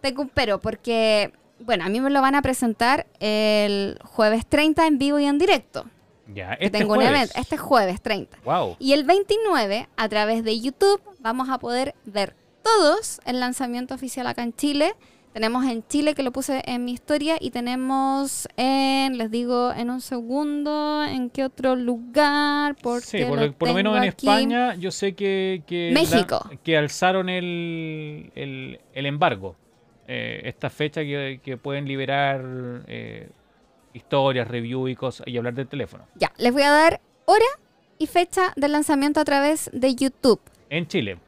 Tengo 0.00 0.22
un 0.22 0.30
pero 0.30 0.58
porque, 0.60 1.30
bueno, 1.60 1.84
a 1.84 1.90
mí 1.90 2.00
me 2.00 2.08
lo 2.08 2.22
van 2.22 2.36
a 2.36 2.40
presentar 2.42 3.06
el 3.20 3.98
jueves 4.02 4.46
30 4.46 4.86
en 4.86 4.96
vivo 4.98 5.18
y 5.18 5.26
en 5.26 5.36
directo. 5.38 5.84
Ya, 6.32 6.54
este 6.54 6.78
tengo 6.78 6.92
un 6.92 7.00
jueves. 7.00 7.14
evento. 7.16 7.34
Este 7.38 7.58
jueves 7.58 8.00
30. 8.00 8.38
Wow. 8.44 8.76
Y 8.78 8.92
el 8.94 9.04
29, 9.04 9.88
a 9.96 10.08
través 10.08 10.42
de 10.44 10.58
YouTube, 10.60 11.02
vamos 11.18 11.48
a 11.50 11.58
poder 11.58 11.94
ver 12.04 12.34
todos 12.68 13.20
el 13.24 13.40
lanzamiento 13.40 13.94
oficial 13.94 14.26
acá 14.26 14.42
en 14.42 14.52
Chile. 14.54 14.92
Tenemos 15.32 15.64
en 15.66 15.86
Chile, 15.86 16.14
que 16.14 16.22
lo 16.22 16.32
puse 16.32 16.62
en 16.64 16.84
mi 16.84 16.92
historia, 16.92 17.36
y 17.38 17.50
tenemos 17.50 18.48
en, 18.56 19.18
les 19.18 19.30
digo 19.30 19.72
en 19.72 19.90
un 19.90 20.00
segundo, 20.00 21.04
en 21.04 21.30
qué 21.30 21.44
otro 21.44 21.76
lugar, 21.76 22.74
porque 22.82 23.06
Sí, 23.06 23.24
por 23.24 23.38
lo, 23.38 23.52
por 23.52 23.68
lo 23.68 23.74
menos 23.74 23.96
en 23.98 24.04
aquí. 24.04 24.26
España 24.26 24.74
yo 24.74 24.90
sé 24.90 25.14
que, 25.14 25.62
que, 25.66 25.90
México. 25.92 26.40
que 26.64 26.76
alzaron 26.76 27.28
el, 27.28 28.32
el, 28.34 28.80
el 28.94 29.06
embargo. 29.06 29.54
Eh, 30.08 30.40
esta 30.44 30.70
fecha 30.70 31.02
que, 31.02 31.40
que 31.44 31.56
pueden 31.58 31.86
liberar 31.86 32.42
eh, 32.86 33.28
historias, 33.92 34.48
review 34.48 34.88
y 34.88 34.96
cosas 34.96 35.26
y 35.28 35.36
hablar 35.36 35.54
del 35.54 35.68
teléfono. 35.68 36.06
Ya, 36.14 36.32
les 36.38 36.52
voy 36.52 36.62
a 36.62 36.70
dar 36.70 37.00
hora 37.26 37.44
y 37.98 38.06
fecha 38.06 38.52
del 38.56 38.72
lanzamiento 38.72 39.20
a 39.20 39.24
través 39.24 39.70
de 39.74 39.94
YouTube. 39.94 40.40
En 40.70 40.86
Chile, 40.88 41.18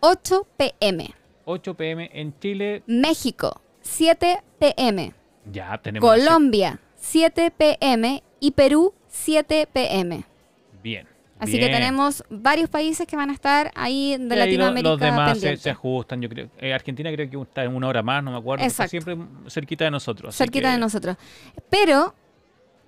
8 0.00 0.46
pm. 0.56 1.14
8 1.44 1.74
pm 1.74 2.10
en 2.12 2.38
Chile, 2.40 2.82
México, 2.86 3.60
7 3.80 4.42
pm. 4.58 5.12
ya 5.50 5.78
tenemos... 5.78 6.08
Colombia, 6.08 6.78
7 6.96 7.50
pm. 7.56 8.22
Y 8.40 8.50
Perú, 8.52 8.94
7 9.08 9.66
pm. 9.72 10.24
Bien. 10.82 11.06
Así 11.40 11.58
que 11.58 11.68
tenemos 11.68 12.24
varios 12.30 12.68
países 12.68 13.06
que 13.06 13.14
van 13.16 13.30
a 13.30 13.32
estar 13.32 13.70
ahí 13.76 14.16
de 14.18 14.34
Y 14.34 14.38
Latinoamérica. 14.38 14.88
los 14.90 14.98
demás 15.00 15.38
se, 15.38 15.70
ajustan, 15.70 16.20
yo 16.20 16.28
creo. 16.28 16.50
Eh, 16.58 16.74
Argentina 16.74 17.10
creo 17.12 17.30
que 17.30 17.40
está 17.40 17.62
en 17.64 17.74
una 17.74 17.86
hora 17.86 18.02
más, 18.02 18.22
no 18.24 18.32
me 18.32 18.38
acuerdo. 18.38 18.64
está 18.64 18.88
siempre 18.88 19.16
cerquita 19.48 19.84
de 19.84 19.90
nosotros. 19.92 20.34
cerquita 20.36 20.68
que- 20.68 20.72
de 20.74 20.78
nosotros. 20.78 21.16
Pero 21.70 22.14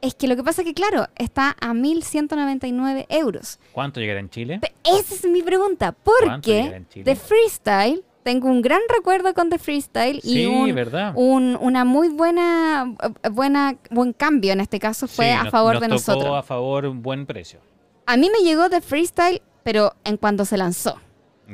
es 0.02 0.14
que 0.14 0.26
lo 0.28 0.36
que 0.36 0.42
pasa 0.44 0.62
es 0.62 0.66
que, 0.66 0.74
claro, 0.74 1.06
está 1.16 1.56
a 1.60 1.72
1.199 1.72 3.06
euros. 3.08 3.58
¿Cuánto 3.72 4.00
llegará 4.00 4.20
en 4.20 4.30
Chile? 4.30 4.58
Pe- 4.60 4.72
Esa 4.84 5.14
es 5.14 5.24
mi 5.28 5.42
pregunta. 5.42 5.92
¿Cuánto 5.92 6.50
llegará 6.50 6.78
Porque? 6.80 7.02
The 7.04 7.16
Freestyle, 7.16 8.04
tengo 8.22 8.48
un 8.48 8.62
gran 8.62 8.80
recuerdo 8.94 9.32
con 9.34 9.48
The 9.50 9.58
Freestyle 9.58 10.20
Sí, 10.22 10.42
y 10.42 10.46
un, 10.46 10.74
¿verdad? 10.74 11.12
un- 11.16 11.56
una 11.60 11.84
muy 11.84 12.08
buena, 12.08 12.94
buena, 13.32 13.76
buen 13.90 14.12
cambio 14.12 14.52
en 14.52 14.60
este 14.60 14.78
caso 14.78 15.08
fue 15.08 15.26
Sí, 15.26 15.30
a 15.32 15.44
nos- 15.44 15.50
favor 15.52 15.74
nos 15.74 15.80
de 15.82 15.88
tocó 15.88 15.94
nosotros. 16.12 16.38
a 16.38 16.42
favor 16.42 16.86
un 16.86 17.02
buen 17.02 17.26
precio. 17.26 17.60
A 18.06 18.16
mí 18.16 18.28
me 18.30 18.44
llegó 18.44 18.68
The 18.68 18.80
Freestyle, 18.80 19.40
pero 19.62 19.94
en 20.04 20.16
cuando 20.16 20.44
se 20.44 20.56
lanzó. 20.56 20.98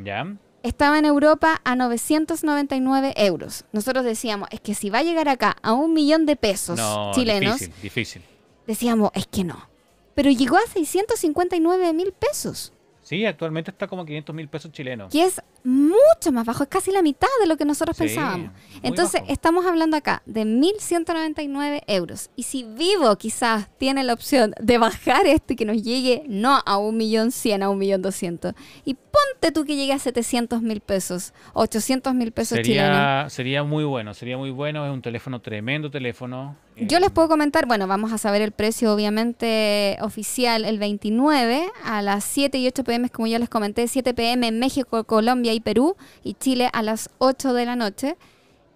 ¿Ya? 0.05 0.27
Estaba 0.63 0.99
en 0.99 1.05
Europa 1.05 1.61
a 1.65 1.77
999 1.77 3.13
euros. 3.17 3.65
Nosotros 3.73 4.05
decíamos, 4.05 4.49
es 4.51 4.61
que 4.61 4.75
si 4.75 4.91
va 4.91 4.99
a 4.99 5.03
llegar 5.05 5.29
acá 5.29 5.57
a 5.63 5.73
un 5.75 5.93
millón 5.93 6.27
de 6.27 6.35
pesos 6.37 6.77
No, 6.79 7.13
chilenos, 7.15 7.61
difícil, 7.61 7.75
difícil. 7.83 8.23
Decíamos, 8.67 9.11
es 9.15 9.27
que 9.27 9.45
no. 9.45 9.69
Pero 10.15 10.31
llegó 10.31 10.57
a 10.57 10.67
659 10.73 11.93
mil 11.93 12.13
pesos, 12.13 12.73
Sí, 13.03 13.25
actualmente 13.25 13.71
está 13.71 13.87
como 13.87 14.05
500 14.05 14.35
mil 14.35 14.49
pesos 14.49 14.73
chilenos. 14.73 15.13
que 15.13 15.23
es 15.23 15.41
mucho 15.67 16.31
más 16.33 16.47
bajo, 16.47 16.63
es 16.63 16.69
casi 16.69 16.93
la 16.93 17.03
mitad 17.03 17.27
de 17.41 17.47
lo 17.47 17.57
que 17.57 17.65
nosotros 17.65 17.97
Sí, 17.97 18.05
pensábamos. 18.05 18.51
Entonces, 18.83 19.21
bajo. 19.21 19.33
estamos 19.33 19.67
hablando 19.67 19.97
acá 19.97 20.23
de 20.25 20.45
1.199 20.45 21.83
euros. 21.89 22.31
Y 22.37 22.45
si 22.45 22.63
Vivo 22.65 23.17
quizás 23.17 23.69
tiene 23.79 24.05
la 24.05 24.13
opción 24.13 24.55
de 24.61 24.79
bajar 24.79 25.27
esto 25.27 25.53
y 25.53 25.57
que 25.57 25.65
nos 25.65 25.83
llegue 25.83 26.23
no 26.29 26.63
a 26.65 26.77
1.100.000, 26.79 27.63
a 27.63 27.69
1.200.000, 27.69 28.55
y 28.85 28.95
ponte 28.95 29.53
tú 29.53 29.65
que 29.65 29.77
llegue 29.77 29.93
a 29.93 29.97
700.000 29.97 30.81
pesos, 30.81 31.33
800.000 31.55 32.33
pesos 32.33 32.59
chilenos. 32.63 32.97
Sería, 32.97 33.27
sería 33.31 33.63
muy 33.65 33.85
bueno, 33.85 34.15
sería 34.15 34.37
muy 34.37 34.51
bueno. 34.51 34.87
Es 34.87 34.93
un 34.93 35.03
teléfono, 35.03 35.41
tremendo 35.41 35.91
teléfono. 35.91 36.57
Yo 36.77 36.99
Eh, 36.99 37.01
les 37.01 37.11
puedo 37.11 37.29
comentar, 37.29 37.67
bueno, 37.67 37.87
vamos 37.87 38.13
a 38.13 38.19
saber 38.19 38.43
el 38.43 38.53
precio 38.53 38.93
obviamente 38.93 39.97
oficial 40.03 40.65
el 40.65 40.79
29 40.79 41.67
a 41.85 42.03
las 42.03 42.23
7 42.25 42.59
y 42.59 42.67
8 42.67 42.85
pm, 42.85 43.09
como 43.11 43.27
ya 43.27 43.39
les 43.39 43.49
comenté, 43.49 43.89
7 43.89 44.13
pm 44.15 44.47
en 44.49 44.59
México, 44.59 45.05
Colombia 45.05 45.55
y 45.57 45.61
Perú, 45.61 45.97
y 46.23 46.35
Chile 46.35 46.71
a 46.73 46.83
las 46.83 47.11
8 47.19 47.53
de 47.53 47.67
la 47.67 47.77
noche. 47.77 48.17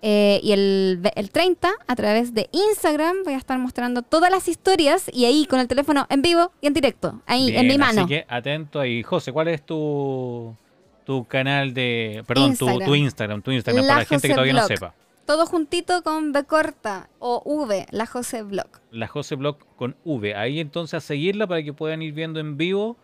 Eh, 0.02 0.40
y 0.42 0.52
el, 0.52 1.00
el 1.14 1.30
30 1.30 1.70
a 1.86 1.94
través 1.94 2.32
de 2.32 2.48
Instagram 2.52 3.16
voy 3.22 3.34
a 3.34 3.36
estar 3.36 3.58
mostrando 3.58 4.00
todas 4.00 4.30
las 4.30 4.48
historias 4.48 5.10
y 5.12 5.26
ahí 5.26 5.44
con 5.44 5.60
el 5.60 5.68
teléfono 5.68 6.06
en 6.08 6.22
vivo 6.22 6.52
y 6.62 6.68
en 6.68 6.72
directo, 6.72 7.20
ahí 7.26 7.54
en 7.54 7.66
mi 7.66 7.76
mano. 7.76 8.00
Así 8.02 8.08
que 8.08 8.24
atento 8.26 8.80
ahí. 8.80 9.02
José, 9.02 9.30
¿cuál 9.30 9.48
es 9.48 9.62
tu, 9.62 10.56
tu 11.04 11.26
canal 11.26 11.74
de. 11.74 12.24
Perdón, 12.26 12.56
tu, 12.56 12.64
Instagram. 12.66 12.86
tu 12.86 12.94
Instagram, 12.94 13.42
tu 13.42 13.50
Instagram, 13.50 13.84
La 13.84 13.88
para 13.88 14.00
la 14.00 14.06
gente 14.06 14.28
que 14.28 14.34
todavía 14.34 14.54
no 14.54 14.60
Blog. 14.60 14.68
sepa. 14.68 14.94
Todo 15.26 15.46
juntito 15.46 16.02
con 16.02 16.32
B 16.32 16.44
corta 16.44 17.08
o 17.18 17.42
V, 17.44 17.86
la 17.90 18.06
José 18.06 18.42
Blog. 18.42 18.68
La 18.90 19.06
José 19.06 19.36
Blog 19.36 19.58
con 19.76 19.96
V. 20.04 20.34
Ahí 20.34 20.60
entonces 20.60 20.94
a 20.94 21.00
seguirla 21.00 21.46
para 21.46 21.62
que 21.62 21.72
puedan 21.72 22.00
ir 22.00 22.14
viendo 22.14 22.40
en 22.40 22.56
vivo 22.56 22.96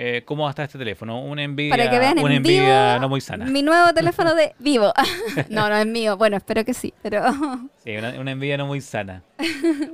eh, 0.00 0.22
cómo 0.24 0.48
estar 0.48 0.64
este 0.64 0.78
teléfono. 0.78 1.20
Una 1.22 1.42
envidia, 1.42 1.70
Para 1.76 1.90
que 1.90 1.98
vean 1.98 2.12
una 2.12 2.22
vivo 2.22 2.36
envidia 2.36 2.98
no 3.00 3.08
muy 3.08 3.20
sana. 3.20 3.46
mi 3.46 3.62
nuevo 3.62 3.92
teléfono 3.92 4.32
de 4.36 4.54
vivo. 4.60 4.92
no, 5.50 5.68
no 5.68 5.76
es 5.76 5.86
mío. 5.86 6.16
Bueno, 6.16 6.36
espero 6.36 6.64
que 6.64 6.72
sí, 6.72 6.94
pero 7.02 7.22
Sí, 7.84 7.96
una, 7.96 8.10
una 8.20 8.30
envidia 8.30 8.56
no 8.56 8.66
muy 8.66 8.80
sana. 8.80 9.22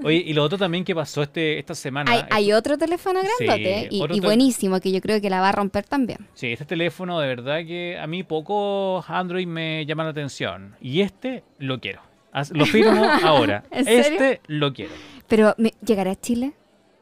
Oye, 0.02 0.16
y 0.26 0.32
lo 0.34 0.42
otro 0.44 0.58
también 0.58 0.84
que 0.84 0.94
pasó 0.94 1.22
este, 1.22 1.58
esta 1.58 1.74
semana. 1.74 2.10
hay, 2.10 2.20
hay 2.30 2.52
otro 2.52 2.76
teléfono 2.76 3.20
grandote 3.20 3.88
Sí, 3.90 3.96
y, 3.96 4.02
otro 4.02 4.14
y 4.14 4.20
tel- 4.20 4.26
buenísimo 4.26 4.78
que 4.80 4.92
yo 4.92 5.00
creo 5.00 5.20
que 5.22 5.30
la 5.30 5.40
va 5.40 5.48
a 5.48 5.52
romper 5.52 5.84
también. 5.86 6.18
Sí, 6.34 6.52
este 6.52 6.66
teléfono 6.66 7.18
de 7.20 7.28
verdad 7.28 7.58
que 7.66 7.98
a 7.98 8.06
mí 8.06 8.22
pocos 8.24 9.08
Android 9.08 9.46
me 9.46 9.86
llaman 9.86 10.06
la 10.06 10.10
atención. 10.10 10.76
Y 10.82 11.00
este 11.00 11.44
lo 11.58 11.80
quiero. 11.80 12.02
Lo 12.50 12.66
firmo 12.66 13.04
ahora. 13.22 13.62
¿En 13.70 13.84
serio? 13.84 14.00
Este 14.02 14.40
lo 14.48 14.72
quiero. 14.74 14.92
Pero 15.28 15.54
¿me- 15.56 15.72
¿llegará 15.86 16.10
a 16.10 16.16
Chile? 16.20 16.52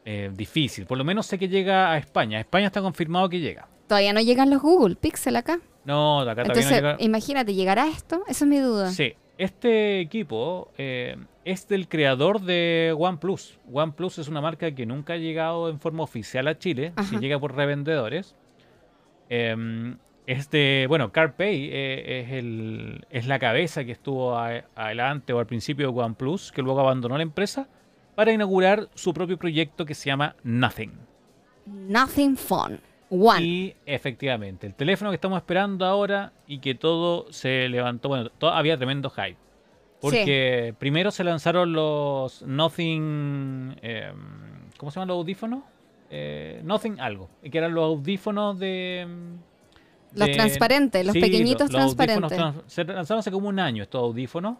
Eh, 0.05 0.31
difícil. 0.33 0.85
Por 0.85 0.97
lo 0.97 1.03
menos 1.03 1.25
sé 1.25 1.37
que 1.39 1.47
llega 1.47 1.91
a 1.91 1.97
España. 1.97 2.39
España 2.39 2.67
está 2.67 2.81
confirmado 2.81 3.29
que 3.29 3.39
llega. 3.39 3.67
Todavía 3.87 4.11
no 4.13 4.21
llegan 4.21 4.49
los 4.49 4.61
Google 4.61 4.95
Pixel 4.95 5.35
acá. 5.35 5.59
No, 5.85 6.21
acá 6.21 6.41
Entonces, 6.41 6.65
todavía 6.67 6.81
no 6.81 6.97
llega. 6.97 7.03
imagínate, 7.05 7.53
¿llegará 7.53 7.87
esto? 7.87 8.23
Esa 8.27 8.45
es 8.45 8.49
mi 8.49 8.57
duda. 8.59 8.89
Sí, 8.91 9.13
este 9.37 9.99
equipo 10.01 10.71
eh, 10.77 11.17
es 11.45 11.67
del 11.67 11.87
creador 11.87 12.41
de 12.41 12.93
OnePlus. 12.97 13.59
OnePlus 13.71 14.17
es 14.19 14.27
una 14.27 14.41
marca 14.41 14.71
que 14.73 14.85
nunca 14.85 15.13
ha 15.13 15.17
llegado 15.17 15.69
en 15.69 15.79
forma 15.79 16.03
oficial 16.03 16.47
a 16.47 16.57
Chile, 16.57 16.93
si 17.09 17.17
llega 17.19 17.39
por 17.39 17.55
revendedores. 17.55 18.35
Eh, 19.29 19.95
es 20.25 20.49
de, 20.51 20.85
bueno, 20.87 21.11
CarPay 21.11 21.69
eh, 21.71 22.21
es, 22.25 22.31
el, 22.31 23.05
es 23.09 23.27
la 23.27 23.39
cabeza 23.39 23.83
que 23.83 23.91
estuvo 23.91 24.37
a- 24.37 24.63
adelante 24.75 25.33
o 25.33 25.39
al 25.39 25.45
principio 25.47 25.91
de 25.91 25.99
OnePlus, 26.01 26.51
que 26.53 26.61
luego 26.61 26.79
abandonó 26.79 27.17
la 27.17 27.23
empresa 27.23 27.67
para 28.15 28.31
inaugurar 28.31 28.89
su 28.95 29.13
propio 29.13 29.37
proyecto 29.37 29.85
que 29.85 29.93
se 29.95 30.07
llama 30.07 30.35
Nothing. 30.43 30.91
Nothing 31.65 32.35
Phone. 32.37 32.79
One. 33.09 33.41
Y 33.43 33.75
efectivamente, 33.85 34.65
el 34.65 34.73
teléfono 34.73 35.11
que 35.11 35.15
estamos 35.15 35.37
esperando 35.37 35.85
ahora 35.85 36.33
y 36.47 36.57
que 36.59 36.73
todo 36.75 37.31
se 37.31 37.69
levantó, 37.69 38.09
bueno, 38.09 38.29
to- 38.29 38.49
había 38.49 38.75
tremendo 38.77 39.09
hype. 39.11 39.37
Porque 40.01 40.73
primero 40.79 41.11
se 41.11 41.23
lanzaron 41.23 41.71
los 41.73 42.41
Nothing, 42.41 43.75
eh, 43.81 44.11
¿cómo 44.77 44.91
se 44.91 44.95
llaman 44.95 45.09
los 45.09 45.17
audífonos? 45.17 45.63
Eh, 46.09 46.59
Nothing 46.63 46.99
algo, 46.99 47.29
que 47.49 47.57
eran 47.57 47.73
los 47.73 47.85
audífonos 47.85 48.59
de, 48.59 49.07
Los 50.15 50.31
transparentes, 50.31 51.05
los 51.05 51.13
sí, 51.13 51.21
pequeñitos 51.21 51.71
los 51.71 51.95
transparentes. 51.95 52.37
trans- 52.37 52.63
se 52.67 52.83
lanzaron 52.83 53.19
hace 53.19 53.31
como 53.31 53.47
un 53.47 53.59
año 53.59 53.83
estos 53.83 54.01
audífonos. 54.01 54.57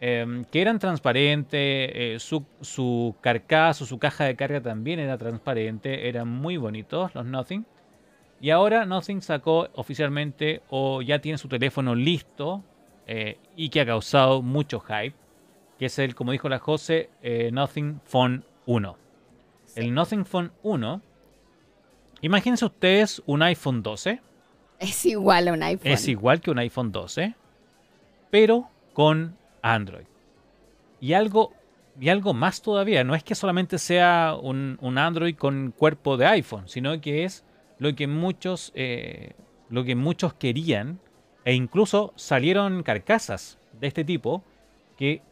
Em, 0.00 0.44
que 0.44 0.60
eran 0.60 0.78
transparentes, 0.78 1.60
eh, 1.60 2.16
su, 2.18 2.44
su 2.60 3.14
carcasa 3.20 3.84
o 3.84 3.86
su 3.86 3.98
caja 3.98 4.24
de 4.24 4.36
carga 4.36 4.60
también 4.60 4.98
era 5.00 5.16
transparente, 5.18 6.08
eran 6.08 6.28
muy 6.28 6.56
bonitos 6.56 7.14
los 7.14 7.24
Nothing. 7.26 7.64
Y 8.40 8.50
ahora 8.50 8.84
Nothing 8.84 9.22
sacó 9.22 9.68
oficialmente 9.74 10.62
o 10.68 11.00
ya 11.00 11.20
tiene 11.20 11.38
su 11.38 11.48
teléfono 11.48 11.94
listo 11.94 12.62
eh, 13.06 13.38
y 13.56 13.68
que 13.68 13.80
ha 13.80 13.86
causado 13.86 14.42
mucho 14.42 14.80
hype, 14.80 15.14
que 15.78 15.86
es 15.86 15.98
el, 15.98 16.14
como 16.14 16.32
dijo 16.32 16.48
la 16.48 16.58
José, 16.58 17.10
eh, 17.22 17.50
Nothing 17.52 18.00
Phone 18.04 18.44
1. 18.66 18.96
El 19.76 19.94
Nothing 19.94 20.24
Phone 20.24 20.52
1, 20.62 21.00
imagínense 22.20 22.64
ustedes 22.64 23.22
un 23.26 23.42
iPhone 23.42 23.82
12. 23.82 24.20
Es 24.78 25.06
igual 25.06 25.48
a 25.48 25.52
un 25.52 25.62
iPhone. 25.62 25.90
Es 25.90 26.08
igual 26.08 26.40
que 26.40 26.50
un 26.50 26.58
iPhone 26.58 26.92
12, 26.92 27.34
pero 28.30 28.68
con 28.92 29.36
Android. 29.64 30.04
Y 31.00 31.14
algo, 31.14 31.52
y 31.98 32.10
algo 32.10 32.34
más 32.34 32.60
todavía, 32.60 33.02
no 33.02 33.14
es 33.14 33.24
que 33.24 33.34
solamente 33.34 33.78
sea 33.78 34.36
un, 34.40 34.78
un 34.80 34.98
Android 34.98 35.36
con 35.36 35.72
cuerpo 35.72 36.16
de 36.16 36.26
iPhone, 36.26 36.68
sino 36.68 37.00
que 37.00 37.24
es 37.24 37.44
lo 37.78 37.94
que 37.94 38.06
muchos, 38.06 38.72
eh, 38.74 39.32
lo 39.70 39.84
que 39.84 39.96
muchos 39.96 40.34
querían, 40.34 41.00
e 41.44 41.54
incluso 41.54 42.12
salieron 42.16 42.82
carcasas 42.82 43.58
de 43.80 43.86
este 43.86 44.04
tipo 44.04 44.44
que 44.96 45.22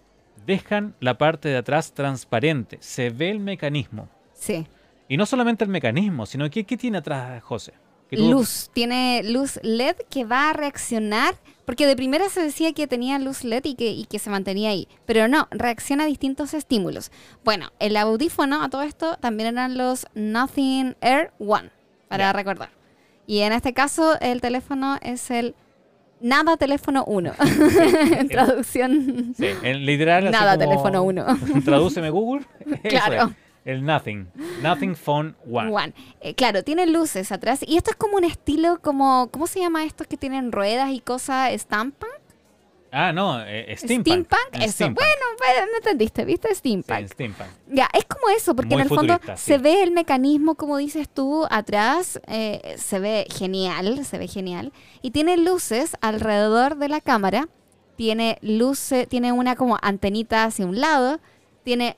dejan 0.46 0.94
la 1.00 1.18
parte 1.18 1.48
de 1.48 1.58
atrás 1.58 1.92
transparente, 1.92 2.78
se 2.80 3.10
ve 3.10 3.30
el 3.30 3.38
mecanismo. 3.38 4.08
Sí. 4.32 4.66
Y 5.08 5.16
no 5.18 5.26
solamente 5.26 5.64
el 5.64 5.70
mecanismo, 5.70 6.24
sino 6.24 6.48
que 6.48 6.64
¿qué 6.64 6.76
tiene 6.76 6.98
atrás, 6.98 7.42
José? 7.42 7.74
Luz. 8.12 8.70
Tiene 8.72 9.22
luz 9.24 9.58
LED 9.62 9.96
que 10.10 10.24
va 10.24 10.50
a 10.50 10.52
reaccionar. 10.52 11.34
Porque 11.64 11.86
de 11.86 11.94
primera 11.94 12.28
se 12.28 12.42
decía 12.42 12.72
que 12.72 12.88
tenía 12.88 13.18
luz 13.20 13.44
LED 13.44 13.64
y 13.64 13.74
que, 13.76 13.92
y 13.92 14.04
que 14.06 14.18
se 14.18 14.30
mantenía 14.30 14.70
ahí. 14.70 14.88
Pero 15.06 15.28
no, 15.28 15.46
reacciona 15.52 16.04
a 16.04 16.06
distintos 16.06 16.54
estímulos. 16.54 17.12
Bueno, 17.44 17.70
el 17.78 17.96
audífono 17.96 18.62
a 18.62 18.68
todo 18.68 18.82
esto 18.82 19.16
también 19.20 19.50
eran 19.50 19.78
los 19.78 20.06
Nothing 20.14 20.96
Air 21.00 21.30
One, 21.38 21.70
para 22.08 22.32
recordar. 22.32 22.70
Y 23.26 23.40
en 23.40 23.52
este 23.52 23.72
caso 23.72 24.18
el 24.20 24.40
teléfono 24.40 24.98
es 25.02 25.30
el 25.30 25.54
Nada 26.20 26.56
Teléfono 26.56 27.04
1. 27.06 27.32
en 28.18 28.28
traducción. 28.28 29.34
Sí, 29.36 29.46
en 29.62 29.86
literal. 29.86 30.30
Nada, 30.30 30.56
como- 30.56 30.68
teléfono 30.68 31.02
uno. 31.02 31.26
Tradúceme 31.64 32.10
Google. 32.10 32.44
Claro. 32.88 33.30
es, 33.30 33.36
el 33.64 33.84
Nothing. 33.84 34.28
Nothing 34.62 34.96
Phone 34.96 35.36
One. 35.50 35.70
One. 35.70 35.92
Eh, 36.20 36.34
claro, 36.34 36.64
tiene 36.64 36.86
luces 36.86 37.30
atrás. 37.32 37.60
Y 37.66 37.76
esto 37.76 37.90
es 37.90 37.96
como 37.96 38.16
un 38.16 38.24
estilo 38.24 38.80
como... 38.80 39.28
¿Cómo 39.30 39.46
se 39.46 39.60
llama 39.60 39.84
estos 39.84 40.06
que 40.06 40.16
tienen 40.16 40.52
ruedas 40.52 40.90
y 40.90 41.00
cosas? 41.00 41.52
¿Steampunk? 41.60 42.10
Ah, 42.94 43.10
no, 43.10 43.40
eh, 43.42 43.74
Steampunk. 43.78 44.06
¿Steampunk? 44.06 44.48
El 44.52 44.62
Eso. 44.62 44.72
steampunk. 44.72 44.98
Bueno, 44.98 45.24
bueno, 45.38 45.72
me 45.72 45.78
entendiste, 45.78 46.24
¿viste? 46.26 46.48
Sí, 46.48 46.56
Steampunk. 46.56 46.98
el 46.98 47.08
Steampunk. 47.08 47.48
Ya, 47.68 47.88
es 47.94 48.04
como 48.04 48.28
eso, 48.36 48.54
porque 48.54 48.74
Muy 48.74 48.82
en 48.82 48.88
el 48.88 48.88
fondo 48.94 49.18
se 49.36 49.56
sí. 49.56 49.62
ve 49.62 49.82
el 49.82 49.92
mecanismo, 49.92 50.56
como 50.56 50.76
dices 50.76 51.08
tú, 51.08 51.46
atrás, 51.50 52.20
eh, 52.26 52.74
se 52.76 52.98
ve 52.98 53.26
genial, 53.34 54.04
se 54.04 54.18
ve 54.18 54.28
genial. 54.28 54.72
Y 55.00 55.12
tiene 55.12 55.38
luces 55.38 55.96
alrededor 56.02 56.76
de 56.76 56.90
la 56.90 57.00
cámara, 57.00 57.48
tiene 57.96 58.38
luces, 58.42 59.08
tiene 59.08 59.32
una 59.32 59.56
como 59.56 59.78
antenita 59.80 60.44
hacia 60.44 60.66
un 60.66 60.78
lado, 60.78 61.18
tiene 61.64 61.96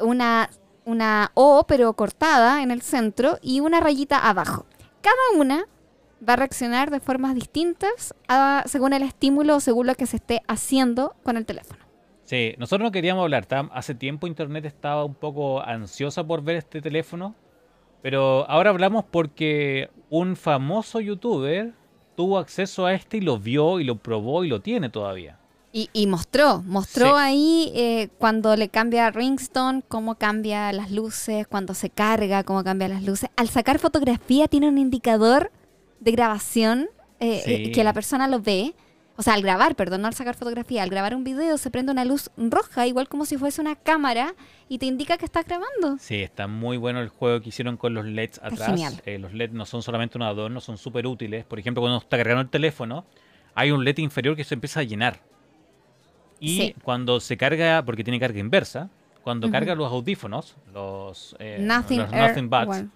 una, 0.00 0.50
una 0.86 1.32
O 1.34 1.66
pero 1.68 1.92
cortada 1.92 2.62
en 2.62 2.70
el 2.70 2.80
centro 2.80 3.38
y 3.42 3.60
una 3.60 3.80
rayita 3.80 4.26
abajo. 4.26 4.64
Cada 5.02 5.38
una 5.38 5.66
va 6.26 6.32
a 6.32 6.36
reaccionar 6.36 6.90
de 6.90 7.00
formas 7.00 7.34
distintas 7.34 8.14
según 8.64 8.94
el 8.94 9.02
estímulo 9.02 9.56
o 9.56 9.60
según 9.60 9.88
lo 9.88 9.94
que 9.94 10.06
se 10.06 10.16
esté 10.16 10.40
haciendo 10.48 11.14
con 11.22 11.36
el 11.36 11.44
teléfono. 11.44 11.84
Sí, 12.24 12.54
nosotros 12.58 12.86
no 12.86 12.92
queríamos 12.92 13.22
hablar. 13.22 13.46
hace 13.72 13.94
tiempo 13.94 14.26
Internet 14.26 14.64
estaba 14.64 15.04
un 15.04 15.14
poco 15.14 15.60
ansiosa 15.60 16.26
por 16.26 16.42
ver 16.42 16.56
este 16.56 16.80
teléfono. 16.80 17.34
Pero 18.02 18.48
ahora 18.48 18.70
hablamos 18.70 19.04
porque 19.04 19.90
un 20.10 20.36
famoso 20.36 21.00
youtuber 21.00 21.72
tuvo 22.14 22.38
acceso 22.38 22.86
a 22.86 22.94
este 22.94 23.16
y 23.18 23.20
lo 23.20 23.38
vio 23.38 23.80
y 23.80 23.84
lo 23.84 23.96
probó 23.96 24.44
y 24.44 24.48
lo 24.48 24.60
tiene 24.60 24.88
todavía. 24.88 25.38
Y, 25.78 25.90
y 25.92 26.06
mostró, 26.06 26.62
mostró 26.62 27.08
Sí. 27.08 27.12
ahí 27.18 27.72
eh, 27.74 28.08
cuando 28.18 28.56
le 28.56 28.70
cambia 28.70 29.06
a 29.06 29.10
Ringstone, 29.10 29.82
cómo 29.86 30.14
cambia 30.14 30.72
las 30.72 30.90
luces, 30.90 31.46
cuando 31.46 31.74
se 31.74 31.90
carga, 31.90 32.44
cómo 32.44 32.64
cambia 32.64 32.88
las 32.88 33.02
luces. 33.02 33.28
Al 33.36 33.50
sacar 33.50 33.78
fotografía 33.78 34.48
tiene 34.48 34.68
un 34.70 34.78
indicador 34.78 35.52
de 36.00 36.12
grabación 36.12 36.88
eh, 37.20 37.42
Sí. 37.44 37.52
eh, 37.52 37.72
que 37.72 37.84
la 37.84 37.92
persona 37.92 38.26
lo 38.26 38.40
ve. 38.40 38.74
O 39.18 39.22
sea, 39.22 39.34
al 39.34 39.42
grabar, 39.42 39.76
perdón, 39.76 40.00
no 40.00 40.08
al 40.08 40.14
sacar 40.14 40.34
fotografía, 40.34 40.82
al 40.82 40.88
grabar 40.88 41.14
un 41.14 41.24
video 41.24 41.58
se 41.58 41.70
prende 41.70 41.92
una 41.92 42.06
luz 42.06 42.30
roja, 42.38 42.86
igual 42.86 43.08
como 43.08 43.26
si 43.26 43.36
fuese 43.36 43.60
una 43.60 43.74
cámara, 43.76 44.34
y 44.70 44.78
te 44.78 44.86
indica 44.86 45.16
que 45.18 45.24
estás 45.26 45.44
grabando. 45.46 45.98
Sí, 46.00 46.16
está 46.22 46.46
muy 46.46 46.76
bueno 46.78 47.00
el 47.00 47.08
juego 47.10 47.40
que 47.42 47.50
hicieron 47.50 47.76
con 47.76 47.92
los 47.92 48.04
LEDs 48.06 48.38
atrás. 48.42 48.68
genial. 48.68 49.00
Eh, 49.04 49.18
los 49.18 49.32
LEDs 49.34 49.52
no 49.52 49.64
son 49.66 49.82
solamente 49.82 50.16
un 50.16 50.22
adorno, 50.22 50.60
son 50.62 50.76
súper 50.78 51.06
útiles. 51.06 51.44
Por 51.44 51.58
ejemplo, 51.58 51.82
cuando 51.82 51.98
está 51.98 52.16
cargando 52.18 52.40
el 52.42 52.48
teléfono, 52.50 53.04
hay 53.54 53.70
un 53.72 53.84
LED 53.84 53.98
inferior 53.98 54.36
que 54.36 54.44
se 54.44 54.54
empieza 54.54 54.80
a 54.80 54.82
llenar. 54.82 55.20
Y 56.40 56.56
Sí. 56.58 56.74
cuando 56.82 57.20
se 57.20 57.36
carga, 57.36 57.82
porque 57.84 58.04
tiene 58.04 58.20
carga 58.20 58.38
inversa, 58.38 58.90
cuando 59.22 59.50
carga 59.50 59.74
los 59.74 59.90
audífonos, 59.90 60.56
los, 60.72 61.34
eh, 61.38 61.58
Nothing 61.60 61.98
los 62.00 62.12
Nothing 62.12 62.48
Buds, 62.50 62.68
One. 62.68 62.88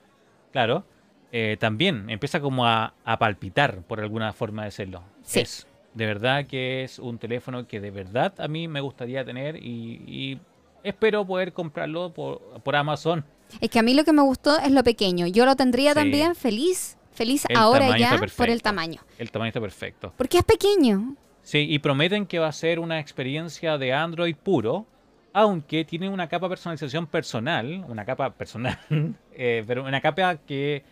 claro, 0.53 0.85
eh, 1.33 1.57
también 1.59 2.09
empieza 2.11 2.41
como 2.41 2.67
a, 2.67 2.95
a 3.05 3.19
palpitar, 3.19 3.83
por 3.83 4.01
alguna 4.01 4.33
forma 4.33 4.63
de 4.63 4.67
decirlo. 4.67 5.03
Sí. 5.23 5.41
Es, 5.41 5.67
de 5.95 6.07
verdad 6.07 6.47
que 6.47 6.85
es 6.85 6.99
un 7.01 7.19
teléfono 7.19 7.67
que 7.67 7.81
de 7.81 7.91
verdad 7.91 8.33
a 8.39 8.47
mí 8.47 8.69
me 8.69 8.81
gustaría 8.81 9.25
tener 9.25 9.57
y, 9.57 10.03
y 10.07 10.41
espero 10.85 11.27
poder 11.27 11.53
comprarlo 11.53 12.13
por, 12.13 12.41
por 12.63 12.77
Amazon. 12.77 13.25
Es 13.61 13.69
que 13.71 13.81
a 13.81 13.83
mí 13.83 13.95
lo 13.95 14.05
que 14.05 14.13
me 14.13 14.23
gustó 14.23 14.57
es 14.61 14.71
lo 14.71 14.85
pequeño. 14.85 15.27
Yo 15.27 15.45
lo 15.47 15.57
tendría 15.57 15.91
Sí. 15.91 15.95
también 15.97 16.37
feliz, 16.37 16.97
feliz 17.13 17.45
El 17.49 17.57
ahora 17.57 17.99
ya 17.99 18.21
por 18.37 18.49
el 18.51 18.63
tamaño. 18.63 19.01
El 19.19 19.33
tamaño 19.33 19.49
está 19.49 19.61
perfecto. 19.61 20.13
Porque 20.17 20.39
es 20.39 20.45
pequeño. 20.45 21.17
Sí, 21.51 21.67
y 21.69 21.81
prometen 21.81 22.27
que 22.27 22.39
va 22.39 22.47
a 22.47 22.53
ser 22.53 22.79
una 22.79 23.01
experiencia 23.01 23.77
de 23.77 23.93
Android 23.93 24.37
puro, 24.37 24.87
aunque 25.33 25.85
tiene 25.85 26.09
una 26.09 26.29
capa 26.29 26.47
de 26.47 26.51
personalización 26.51 27.09
personal, 27.09 27.85
una 27.89 28.05
capa 28.05 28.35
personal, 28.35 28.79
eh, 29.33 29.65
pero 29.67 29.83
una 29.85 30.01
capa 30.01 30.37
que, 30.37 30.85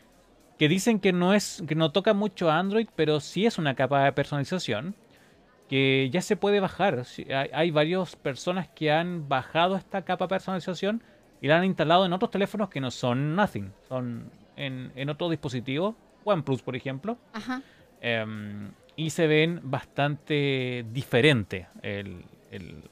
que 0.59 0.69
dicen 0.69 0.99
que 0.99 1.13
no 1.13 1.33
es, 1.33 1.63
que 1.69 1.77
no 1.77 1.93
toca 1.93 2.13
mucho 2.13 2.51
a 2.51 2.59
Android, 2.59 2.89
pero 2.97 3.21
sí 3.21 3.47
es 3.47 3.57
una 3.57 3.77
capa 3.77 4.03
de 4.03 4.11
personalización 4.11 4.97
que 5.69 6.11
ya 6.11 6.23
se 6.23 6.35
puede 6.35 6.59
bajar. 6.59 7.05
Sí, 7.05 7.25
Hay, 7.33 7.51
hay 7.53 7.71
varias 7.71 8.17
personas 8.17 8.67
que 8.67 8.91
han 8.91 9.29
bajado 9.29 9.77
esta 9.77 10.03
capa 10.03 10.25
de 10.25 10.31
personalización 10.31 11.05
y 11.41 11.47
la 11.47 11.59
han 11.59 11.67
instalado 11.67 12.05
en 12.05 12.13
otros 12.13 12.33
teléfonos 12.33 12.69
que 12.69 12.81
no 12.81 12.91
son 12.91 13.37
Nothing, 13.37 13.73
son 13.89 14.29
en, 14.57 14.91
en 14.97 15.09
otros 15.09 15.31
dispositivos, 15.31 15.95
OnePlus 16.25 16.63
por 16.63 16.75
ejemplo. 16.75 17.17
Ajá. 17.33 17.63
Em, 18.01 18.73
y 18.99 19.11
se 19.11 19.27
ven 19.29 19.61
bastante 19.63 20.85
diferente 20.93 21.69
el, 21.83 22.25
el- 22.51 22.83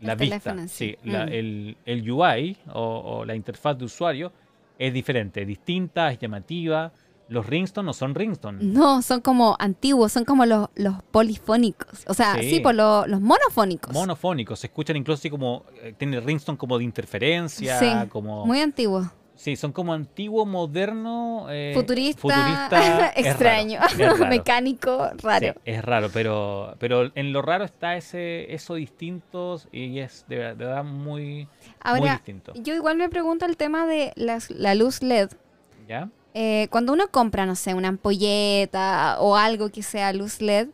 la 0.00 0.12
El 0.14 0.18
vista. 0.18 0.40
teléfono 0.40 0.68
sí. 0.68 0.96
La- 1.04 1.26
Mm. 1.26 1.32
el, 1.32 1.76
el 1.86 2.10
UI 2.10 2.56
o, 2.72 2.82
o 3.20 3.24
la 3.24 3.34
interfaz 3.34 3.78
de 3.78 3.84
usuario 3.84 4.32
es 4.78 4.92
diferente, 4.92 5.42
es 5.42 5.46
distinta, 5.46 6.10
es 6.10 6.18
llamativa. 6.18 6.90
Los 7.28 7.46
ringtone 7.46 7.86
no 7.86 7.92
son 7.94 8.14
ringtone. 8.14 8.62
No, 8.62 9.00
son 9.00 9.20
como 9.22 9.56
antiguos, 9.58 10.12
son 10.12 10.24
como 10.24 10.44
los, 10.46 10.68
los 10.74 11.02
polifónicos. 11.10 12.04
O 12.06 12.12
sea, 12.14 12.34
sí, 12.34 12.50
Sí. 12.56 12.60
por 12.60 12.74
lo- 12.74 13.06
los 13.06 13.20
monofónicos. 13.20 13.92
Monofónicos, 13.94 14.58
se 14.60 14.66
escuchan 14.66 14.96
incluso 14.96 15.20
así 15.20 15.30
como, 15.30 15.64
eh, 15.82 15.94
tiene 15.96 16.20
ringtone 16.20 16.58
como 16.58 16.76
de 16.78 16.84
interferencia, 16.84 17.78
Sí, 17.78 18.08
como... 18.10 18.44
Muy 18.46 18.60
antiguos. 18.60 19.06
Sí, 19.36 19.56
son 19.56 19.72
como 19.72 19.92
antiguo, 19.92 20.46
moderno, 20.46 21.46
eh, 21.50 21.72
Futurista, 21.74 23.12
extraño, 23.16 23.80
raro, 23.98 24.16
mecánico, 24.28 25.10
raro. 25.22 25.54
Sí, 25.54 25.60
es 25.64 25.84
raro, 25.84 26.08
pero, 26.12 26.76
pero 26.78 27.10
en 27.14 27.32
lo 27.32 27.42
raro 27.42 27.64
está 27.64 27.96
ese 27.96 28.52
eso 28.54 28.74
distinto 28.74 29.60
y 29.72 29.98
es 29.98 30.24
de, 30.28 30.36
ver- 30.38 30.56
de 30.56 30.64
verdad 30.66 30.84
muy, 30.84 31.18
muy 31.24 31.48
Ahora, 31.80 32.12
distinto. 32.14 32.52
yo 32.54 32.74
igual 32.74 32.96
me 32.96 33.08
pregunto 33.08 33.44
el 33.44 33.56
tema 33.56 33.86
de 33.86 34.12
las- 34.16 34.50
la 34.50 34.74
luz 34.74 35.02
LED. 35.02 35.30
¿Ya? 35.88 36.08
Eh, 36.34 36.68
cuando 36.70 36.92
uno 36.92 37.08
compra, 37.08 37.44
no 37.44 37.56
sé, 37.56 37.74
una 37.74 37.88
ampolleta 37.88 39.16
o 39.20 39.36
algo 39.36 39.68
que 39.70 39.82
sea 39.82 40.12
luz 40.12 40.40
LED, 40.40 40.68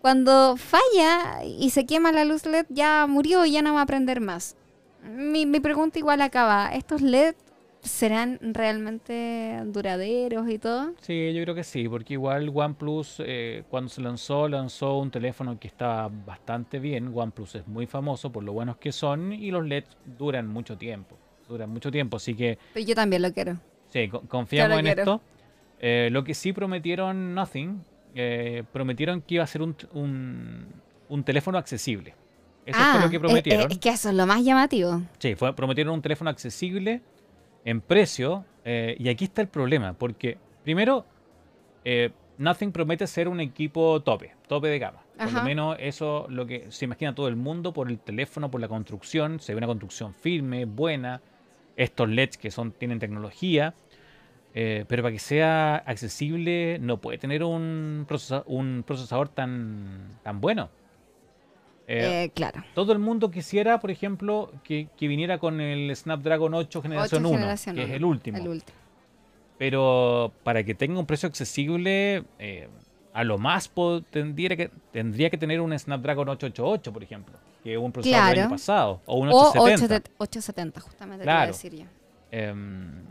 cuando 0.00 0.56
falla 0.56 1.44
y 1.44 1.70
se 1.70 1.86
quema 1.86 2.10
la 2.12 2.24
luz 2.24 2.44
LED, 2.46 2.66
ya 2.70 3.06
murió 3.08 3.44
y 3.44 3.52
ya 3.52 3.62
no 3.62 3.74
va 3.74 3.82
a 3.82 3.86
prender 3.86 4.20
más. 4.20 4.56
Mi, 5.02 5.46
mi 5.46 5.60
pregunta 5.60 5.98
igual 5.98 6.20
acaba, 6.22 6.70
¿estos 6.74 7.02
LED 7.02 7.34
serán 7.82 8.38
realmente 8.42 9.60
duraderos 9.66 10.48
y 10.50 10.58
todo? 10.58 10.92
Sí, 11.00 11.32
yo 11.32 11.42
creo 11.42 11.54
que 11.54 11.64
sí, 11.64 11.88
porque 11.88 12.14
igual 12.14 12.50
OnePlus 12.52 13.16
eh, 13.24 13.64
cuando 13.68 13.88
se 13.88 14.00
lanzó, 14.02 14.48
lanzó 14.48 14.98
un 14.98 15.10
teléfono 15.10 15.58
que 15.58 15.68
estaba 15.68 16.08
bastante 16.08 16.78
bien. 16.78 17.10
OnePlus 17.14 17.54
es 17.56 17.66
muy 17.66 17.86
famoso 17.86 18.30
por 18.30 18.44
lo 18.44 18.52
buenos 18.52 18.76
que 18.76 18.92
son 18.92 19.32
y 19.32 19.50
los 19.50 19.66
LEDs 19.66 19.96
duran 20.18 20.46
mucho 20.46 20.76
tiempo. 20.76 21.16
Duran 21.48 21.70
mucho 21.70 21.90
tiempo, 21.90 22.16
así 22.18 22.34
que 22.34 22.58
Pero 22.74 22.86
yo 22.86 22.94
también 22.94 23.22
lo 23.22 23.32
quiero. 23.32 23.56
sí, 23.88 24.08
co- 24.08 24.20
confiamos 24.22 24.78
en 24.78 24.84
quiero. 24.84 25.00
esto. 25.02 25.20
Eh, 25.80 26.08
lo 26.12 26.22
que 26.24 26.34
sí 26.34 26.52
prometieron 26.52 27.34
Nothing 27.34 27.82
eh, 28.14 28.64
prometieron 28.72 29.22
que 29.22 29.36
iba 29.36 29.44
a 29.44 29.46
ser 29.46 29.62
un, 29.62 29.74
un- 29.94 30.66
un 31.08 31.24
teléfono 31.24 31.56
accesible. 31.58 32.14
Eso 32.66 32.78
Ah, 32.80 32.92
fue 32.92 33.02
lo 33.04 33.10
que 33.10 33.18
prometieron. 33.18 33.70
es 33.72 33.78
que 33.78 33.88
eso 33.88 34.10
es 34.10 34.14
lo 34.14 34.26
más 34.26 34.44
llamativo. 34.44 35.00
Sí, 35.18 35.34
fue- 35.34 35.54
prometieron 35.56 35.94
un 35.94 36.02
teléfono 36.02 36.28
accesible 36.30 37.00
en 37.64 37.80
precio. 37.80 38.44
eh, 38.64 38.94
y 38.98 39.08
aquí 39.08 39.24
está 39.24 39.40
el 39.42 39.48
problema, 39.48 39.94
porque 39.94 40.36
primero, 40.62 41.06
eh, 41.84 42.10
Nothing 42.38 42.72
promete 42.72 43.06
ser 43.06 43.28
un 43.28 43.40
equipo 43.40 44.00
tope, 44.02 44.32
tope 44.48 44.68
de 44.68 44.78
gama. 44.78 45.02
Por 45.16 45.26
lo 45.34 45.42
menos 45.44 45.76
eso 45.78 46.26
lo 46.30 46.46
que 46.46 46.70
se 46.70 46.84
imagina 46.86 47.14
todo 47.14 47.28
el 47.28 47.36
mundo 47.36 47.72
por 47.72 47.88
el 47.90 47.98
teléfono, 47.98 48.50
por 48.50 48.60
la 48.60 48.68
construcción. 48.68 49.40
Se 49.40 49.52
ve 49.54 49.58
una 49.58 49.66
construcción 49.66 50.14
firme, 50.14 50.64
buena. 50.64 51.20
Estos 51.76 52.08
LEDs 52.08 52.36
que 52.38 52.50
son, 52.50 52.72
tienen 52.72 52.98
tecnología. 52.98 53.74
eh, 54.54 54.84
pero 54.88 55.02
para 55.02 55.12
que 55.12 55.18
sea 55.20 55.76
accesible 55.76 56.78
no 56.80 56.96
puede 57.00 57.18
tener 57.18 57.44
un, 57.44 58.04
procesa- 58.08 58.42
un 58.46 58.82
procesador 58.86 59.28
tan, 59.28 60.18
tan 60.22 60.40
bueno. 60.40 60.70
Eh, 61.92 62.24
Eh, 62.24 62.30
claro. 62.32 62.62
todo 62.74 62.92
el 62.92 63.00
mundo 63.00 63.30
quisiera, 63.32 63.80
por 63.80 63.90
ejemplo, 63.90 64.52
que, 64.62 64.88
que 64.96 65.08
viniera 65.08 65.38
con 65.38 65.60
el 65.60 65.94
Snapdragon 65.96 66.54
8 66.54 66.82
generación 66.82 67.24
Ocho 67.26 67.30
1, 67.30 67.38
generación 67.40 67.74
que 67.76 67.82
es 67.84 67.90
el 67.90 68.04
último. 68.04 68.38
El 68.38 68.46
último. 68.48 68.78
Pero 69.58 70.32
para 70.42 70.62
que 70.64 70.74
tenga 70.74 70.98
un 70.98 71.06
precio 71.06 71.28
accesible, 71.28 72.24
eh, 72.38 72.68
a 73.12 73.24
lo 73.24 73.38
más 73.38 73.70
tendría 74.10 74.56
que, 74.56 74.70
tendría 74.92 75.28
que 75.30 75.36
tener 75.36 75.60
un 75.60 75.76
Snapdragon 75.78 76.28
888, 76.28 76.92
por 76.92 77.02
ejemplo, 77.02 77.34
que 77.62 77.72
es 77.72 77.78
un 77.78 77.92
procesador 77.92 78.24
del 78.26 78.34
Claro. 78.34 78.46
año 78.46 78.54
pasado, 78.54 79.00
o 79.06 79.18
un 79.18 79.28
O 79.28 79.32
870. 79.32 80.10
870, 80.10 80.10
870, 80.18 80.80
justamente 80.80 81.18
te 81.22 81.24
Claro. 81.24 81.52
decir 81.52 81.74
yo. 81.74 81.84
Em, 82.30 83.02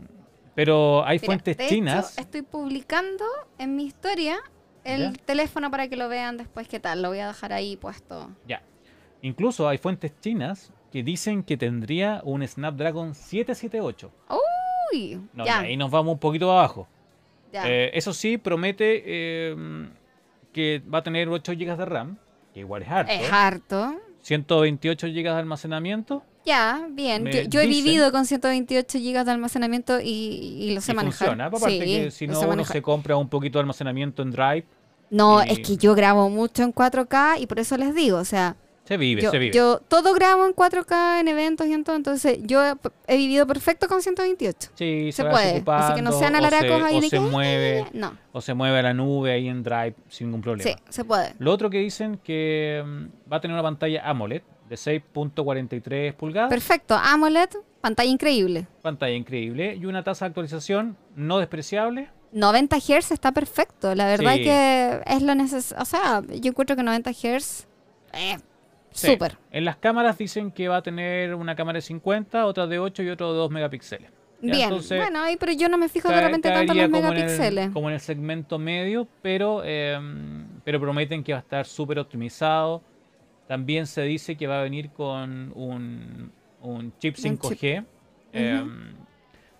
pero 0.54 1.04
hay 1.04 1.18
Mira, 1.18 1.26
fuentes 1.26 1.56
de 1.56 1.64
hecho, 1.64 1.74
chinas. 1.74 2.18
estoy 2.18 2.42
publicando 2.42 3.24
en 3.58 3.76
mi 3.76 3.84
historia 3.84 4.38
el 4.82 5.12
Ya. 5.12 5.24
teléfono 5.26 5.70
para 5.70 5.88
que 5.88 5.96
lo 5.96 6.08
vean 6.08 6.38
después 6.38 6.66
qué 6.66 6.80
tal. 6.80 7.02
Lo 7.02 7.10
voy 7.10 7.18
a 7.18 7.28
dejar 7.28 7.52
ahí 7.52 7.76
puesto. 7.76 8.30
Ya. 8.48 8.62
Incluso 9.22 9.68
hay 9.68 9.78
fuentes 9.78 10.12
chinas 10.20 10.72
que 10.92 11.02
dicen 11.02 11.42
que 11.42 11.56
tendría 11.56 12.20
un 12.24 12.46
Snapdragon 12.46 13.14
778. 13.14 14.10
Uy, 14.92 15.20
No, 15.34 15.44
ya, 15.44 15.60
ahí 15.60 15.76
nos 15.76 15.90
vamos 15.90 16.14
un 16.14 16.18
poquito 16.18 16.50
abajo. 16.50 16.88
ya. 17.52 17.68
Eh, 17.68 17.90
eso 17.94 18.12
sí, 18.12 18.38
promete 18.38 19.02
eh, 19.06 19.88
que 20.52 20.82
va 20.92 20.98
a 20.98 21.02
tener 21.02 21.28
8 21.28 21.52
GB 21.52 21.76
de 21.76 21.84
RAM, 21.84 22.16
que 22.54 22.60
igual 22.60 22.82
es 22.82 22.88
harto. 22.88 23.12
es 23.12 23.32
harto. 23.32 23.94
128 24.22 25.06
GB 25.06 25.14
de 25.22 25.28
almacenamiento. 25.30 26.22
Ya, 26.44 26.86
bien. 26.90 27.26
Yo, 27.26 27.42
yo 27.42 27.60
he 27.60 27.66
dicen- 27.66 27.84
vivido 27.84 28.10
con 28.12 28.24
128 28.26 28.98
GB 28.98 29.24
de 29.24 29.30
almacenamiento 29.30 30.00
y, 30.00 30.06
y 30.08 30.74
lo 30.74 30.80
sé 30.80 30.92
y 30.92 30.94
manejar. 30.94 31.18
funciona. 31.28 31.44
Aparte 31.46 31.70
Sí, 31.70 31.78
que 31.80 32.10
si 32.10 32.26
no 32.26 32.40
uno 32.40 32.64
se 32.64 32.82
compra 32.82 33.16
un 33.16 33.28
poquito 33.28 33.58
de 33.58 33.62
almacenamiento 33.62 34.22
en 34.22 34.30
Drive, 34.30 34.64
No, 35.10 35.44
y- 35.44 35.50
es 35.50 35.58
que 35.60 35.76
yo 35.76 35.94
grabo 35.94 36.28
mucho 36.30 36.62
en 36.62 36.72
4K 36.72 37.38
y 37.40 37.46
por 37.46 37.58
eso 37.60 37.76
les 37.76 37.94
digo, 37.94 38.18
o 38.18 38.24
sea, 38.24 38.56
se 38.90 38.96
vive, 38.96 39.22
yo, 39.22 39.30
se 39.30 39.38
vive. 39.38 39.54
yo 39.54 39.78
todo 39.86 40.12
grabo 40.14 40.44
en 40.46 40.52
4K 40.52 41.20
en 41.20 41.28
eventos 41.28 41.64
y 41.68 41.72
en 41.72 41.84
todo, 41.84 41.94
entonces 41.94 42.38
yo 42.42 42.60
he, 42.64 42.74
he 43.06 43.16
vivido 43.16 43.46
perfecto 43.46 43.86
con 43.86 44.02
128. 44.02 44.72
sí, 44.74 45.12
se 45.12 45.22
va 45.22 45.30
puede, 45.30 45.62
así 45.64 45.94
que 45.94 46.02
no 46.02 46.10
sean 46.10 46.34
alaracos 46.34 46.66
se- 46.80 46.84
ahí 46.84 46.96
o 46.98 47.00
de 47.00 47.08
se 47.08 47.16
que, 47.16 47.20
mueve, 47.20 47.86
No, 47.92 48.16
o 48.32 48.40
se 48.40 48.52
mueve 48.54 48.80
a 48.80 48.82
la 48.82 48.92
nube 48.94 49.30
ahí 49.32 49.48
en 49.48 49.62
Drive 49.62 49.94
sin 50.08 50.26
ningún 50.26 50.42
problema. 50.42 50.68
sí, 50.68 50.76
se 50.88 51.04
puede. 51.04 51.34
Lo 51.38 51.52
otro 51.52 51.70
que 51.70 51.78
dicen 51.78 52.18
que 52.18 52.82
mm, 52.84 53.32
va 53.32 53.36
a 53.36 53.40
tener 53.40 53.54
una 53.54 53.62
pantalla 53.62 54.02
AMOLED 54.10 54.42
de 54.68 54.76
6.43 54.76 56.14
pulgadas, 56.14 56.50
Perfecto, 56.50 56.94
AMOLED, 56.94 57.50
pantalla 57.80 58.10
increíble. 58.10 58.66
pantalla 58.82 59.14
increíble 59.14 59.76
y 59.80 59.86
una 59.86 60.02
tasa 60.04 60.24
de 60.24 60.28
actualización 60.30 60.96
no 61.16 61.38
despreciable. 61.38 62.10
90 62.32 62.76
Hz 62.78 63.10
está 63.10 63.32
perfecto, 63.32 63.94
la 63.94 64.06
verdad 64.06 64.34
Sí. 64.34 64.40
es 64.40 64.46
que 64.46 65.00
es 65.16 65.22
lo 65.22 65.34
necesario, 65.34 65.82
o 65.82 65.84
sea, 65.84 66.22
yo 66.40 66.50
encuentro 66.50 66.76
que 66.76 66.82
90 66.82 67.10
Hz 67.12 67.66
eh, 68.12 68.38
Sí. 68.92 69.08
súper. 69.12 69.36
En 69.50 69.64
las 69.64 69.76
cámaras 69.76 70.18
dicen 70.18 70.50
que 70.50 70.68
va 70.68 70.78
a 70.78 70.82
tener 70.82 71.34
una 71.34 71.54
cámara 71.54 71.76
de 71.76 71.82
50, 71.82 72.44
otra 72.46 72.66
de 72.66 72.78
8 72.78 73.02
y 73.02 73.08
otra 73.10 73.26
de 73.28 73.34
2 73.34 73.50
megapíxeles. 73.50 74.10
Ya, 74.42 74.52
Bien, 74.54 74.62
entonces, 74.64 74.98
bueno, 74.98 75.20
ahí, 75.22 75.36
pero 75.36 75.52
yo 75.52 75.68
no 75.68 75.76
me 75.76 75.88
fijo 75.90 76.08
de 76.08 76.20
repente 76.20 76.48
tanto 76.50 76.72
en 76.72 76.78
los 76.78 76.86
como 76.90 76.98
en 76.98 77.04
el- 77.04 77.12
megapíxeles. 77.24 77.70
como 77.70 77.88
en 77.88 77.94
el 77.94 78.00
segmento 78.00 78.58
medio, 78.58 79.06
pero, 79.20 79.60
eh, 79.64 79.98
pero 80.64 80.80
prometen 80.80 81.22
que 81.22 81.32
va 81.32 81.38
a 81.38 81.42
estar 81.42 81.66
súper 81.66 81.98
optimizado. 81.98 82.82
También 83.46 83.86
se 83.86 84.02
dice 84.02 84.36
que 84.36 84.46
va 84.46 84.60
a 84.60 84.62
venir 84.62 84.90
con 84.90 85.52
un, 85.54 86.32
un 86.62 86.92
chip 86.98 87.16
Un 87.18 87.22
5G. 87.38 87.84
eh, 88.32 88.64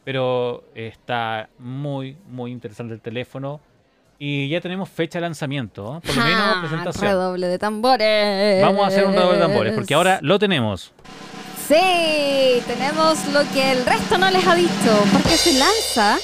pero 0.04 0.64
está 0.74 1.50
muy, 1.58 2.16
muy 2.28 2.50
interesante 2.50 2.94
el 2.94 3.00
teléfono. 3.00 3.60
Y 4.22 4.50
ya 4.50 4.60
tenemos 4.60 4.86
fecha 4.90 5.18
de 5.18 5.22
lanzamiento, 5.22 5.96
¿eh? 5.96 6.06
por 6.06 6.14
lo 6.16 6.24
menos 6.24 6.40
¡Ja! 6.54 6.60
presentación. 6.60 7.04
Redoble 7.06 7.46
de 7.46 7.58
tambores. 7.58 8.62
Vamos 8.62 8.84
a 8.84 8.88
hacer 8.88 9.06
un 9.06 9.14
redoble 9.14 9.38
de 9.38 9.42
tambores, 9.46 9.74
porque 9.74 9.94
ahora 9.94 10.18
lo 10.20 10.38
tenemos. 10.38 10.92
Sí, 11.66 12.62
tenemos 12.66 13.26
lo 13.32 13.40
que 13.54 13.72
el 13.72 13.86
resto 13.86 14.18
no 14.18 14.30
les 14.30 14.46
ha 14.46 14.54
dicho, 14.54 15.04
porque 15.12 15.30
se 15.30 15.58
lanza, 15.58 16.18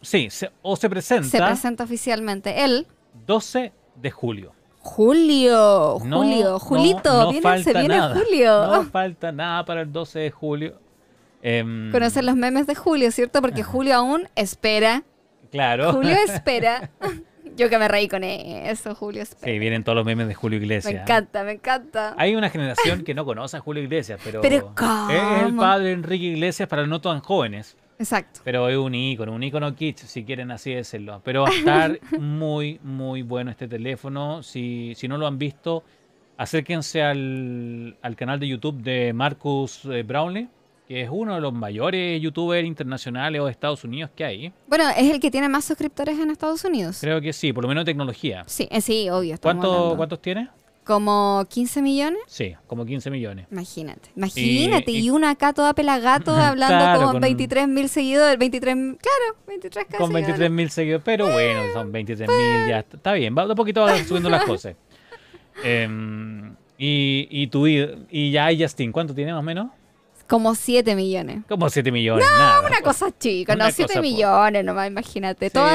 Sí, 0.00 0.30
se- 0.30 0.50
o 0.62 0.74
se 0.74 0.90
presenta 0.90 1.28
se 1.28 1.38
presenta 1.38 1.84
oficialmente 1.84 2.64
el 2.64 2.88
12 3.26 3.72
de 3.94 4.10
julio. 4.10 4.52
Julio, 4.80 6.00
Julio, 6.00 6.50
no, 6.50 6.58
Julito, 6.58 7.12
no 7.12 7.28
viene, 7.30 7.42
falta 7.42 7.62
se 7.64 7.78
viene 7.78 7.96
nada. 7.98 8.16
Julio. 8.16 8.66
No 8.66 8.82
falta 8.90 9.30
nada 9.30 9.64
para 9.64 9.82
el 9.82 9.92
12 9.92 10.18
de 10.18 10.30
julio. 10.32 10.80
Em, 11.40 11.92
Conocen 11.92 12.26
los 12.26 12.34
memes 12.34 12.66
de 12.66 12.74
Julio, 12.74 13.12
¿cierto? 13.12 13.40
Porque 13.40 13.62
Julio 13.62 13.94
aún 13.94 14.28
espera. 14.34 15.04
Claro. 15.52 15.92
Julio 15.92 16.16
espera. 16.26 16.90
Yo 17.54 17.68
que 17.68 17.78
me 17.78 17.86
reí 17.86 18.08
con 18.08 18.24
eso, 18.24 18.94
Julio 18.94 19.22
espera. 19.22 19.52
Sí, 19.52 19.58
vienen 19.58 19.84
todos 19.84 19.94
los 19.94 20.06
memes 20.06 20.26
de 20.26 20.34
Julio 20.34 20.58
me 20.58 20.64
Iglesias. 20.64 21.02
encanta, 21.02 21.44
me 21.44 21.52
encanta. 21.52 22.14
Hay 22.16 22.34
una 22.34 22.48
generación 22.50 23.04
que 23.04 23.14
no 23.14 23.24
conoce 23.26 23.58
a 23.58 23.60
Julio 23.60 23.82
Iglesias, 23.82 24.18
pero, 24.24 24.40
Pero 24.40 24.72
¿cómo? 24.74 25.10
es 25.10 25.42
el 25.46 25.54
padre 25.54 25.88
de 25.88 25.92
Enrique 25.92 26.24
Iglesias 26.24 26.68
para 26.68 26.86
no 26.86 27.00
tan 27.00 27.20
jóvenes. 27.20 27.76
Exacto. 27.98 28.40
Pero 28.42 28.68
es 28.68 28.76
un 28.76 28.94
ícono, 28.94 29.32
un 29.32 29.42
ícono 29.42 29.74
kitsch, 29.76 29.98
si 30.06 30.24
quieren 30.24 30.50
así 30.50 30.72
decirlo. 30.72 31.20
Pero 31.22 31.42
va 31.42 31.50
a 31.50 31.52
estar 31.52 32.00
muy, 32.18 32.80
muy 32.82 33.22
bueno 33.22 33.50
este 33.50 33.68
teléfono. 33.68 34.42
Si, 34.42 34.94
si 34.96 35.06
no 35.06 35.18
lo 35.18 35.26
han 35.26 35.36
visto, 35.38 35.84
acérquense 36.38 37.02
al, 37.02 37.96
al 38.02 38.16
canal 38.16 38.40
de 38.40 38.48
YouTube 38.48 38.82
de 38.82 39.12
Marcus 39.12 39.84
eh, 39.84 40.02
Brownlee, 40.02 40.48
que 40.92 41.00
es 41.00 41.08
uno 41.10 41.34
de 41.36 41.40
los 41.40 41.54
mayores 41.54 42.20
youtubers 42.20 42.66
internacionales 42.66 43.40
o 43.40 43.46
de 43.46 43.50
Estados 43.50 43.82
Unidos 43.82 44.10
que 44.14 44.26
hay. 44.26 44.52
Bueno, 44.66 44.84
es 44.90 45.10
el 45.10 45.20
que 45.20 45.30
tiene 45.30 45.48
más 45.48 45.64
suscriptores 45.64 46.18
en 46.18 46.30
Estados 46.30 46.62
Unidos. 46.66 46.98
Creo 47.00 47.18
que 47.22 47.32
sí, 47.32 47.50
por 47.50 47.62
lo 47.64 47.68
menos 47.68 47.86
de 47.86 47.92
tecnología. 47.92 48.44
Sí, 48.46 48.68
eh, 48.70 48.82
sí, 48.82 49.08
obvio. 49.08 49.36
¿Cuánto-. 49.40 49.94
¿Cuántos 49.96 50.20
tiene? 50.20 50.50
Como 50.84 51.46
15 51.48 51.80
millones. 51.80 52.20
Sí, 52.26 52.54
como 52.66 52.84
15 52.84 53.10
millones. 53.10 53.46
Imagínate, 53.50 54.10
imagínate, 54.14 54.90
y, 54.92 55.06
y- 55.06 55.10
una 55.10 55.30
acá 55.30 55.54
toda 55.54 55.72
pelagato 55.72 56.32
hablando 56.36 56.76
Claro, 56.76 57.02
con 57.04 57.12
con- 57.12 57.20
23 57.22 57.68
mil 57.68 57.88
seguidores, 57.88 58.38
23, 58.38 58.74
claro, 58.74 59.36
23 59.46 59.86
casi. 59.86 59.96
Con 59.96 60.12
23 60.12 60.50
mil 60.50 60.68
seguidores, 60.68 61.02
pero 61.06 61.24
bueno, 61.32 61.60
son 61.72 61.90
23 61.90 62.28
mil, 62.28 62.68
ya 62.68 62.80
está, 62.80 62.96
está 62.98 63.12
bien, 63.14 63.34
va 63.34 63.44
a 63.44 63.54
poquito 63.54 63.86
subiendo 64.06 64.28
las 64.28 64.44
cosas. 64.44 64.76
Em, 65.64 66.54
y, 66.76 67.28
y 67.30 67.46
tu 67.46 67.66
y, 67.66 68.06
y 68.10 68.30
ya 68.30 68.44
hay 68.44 68.60
Justin, 68.60 68.92
¿cuánto 68.92 69.14
tiene 69.14 69.32
más 69.32 69.40
o 69.40 69.42
menos? 69.44 69.68
Como 70.32 70.54
7 70.54 70.96
millones. 70.96 71.40
Como 71.46 71.68
7 71.68 71.92
millones, 71.92 72.24
nada. 72.38 72.66
Una 72.66 72.80
cosa 72.80 73.10
chica, 73.18 73.52
Una 73.52 73.66
no, 73.66 73.70
7 73.70 73.86
cosa 73.88 73.98
po- 73.98 74.02
millones 74.02 74.64
nomás, 74.64 74.86
imagínate. 74.88 75.46
Sí, 75.48 75.52
Todo, 75.52 75.68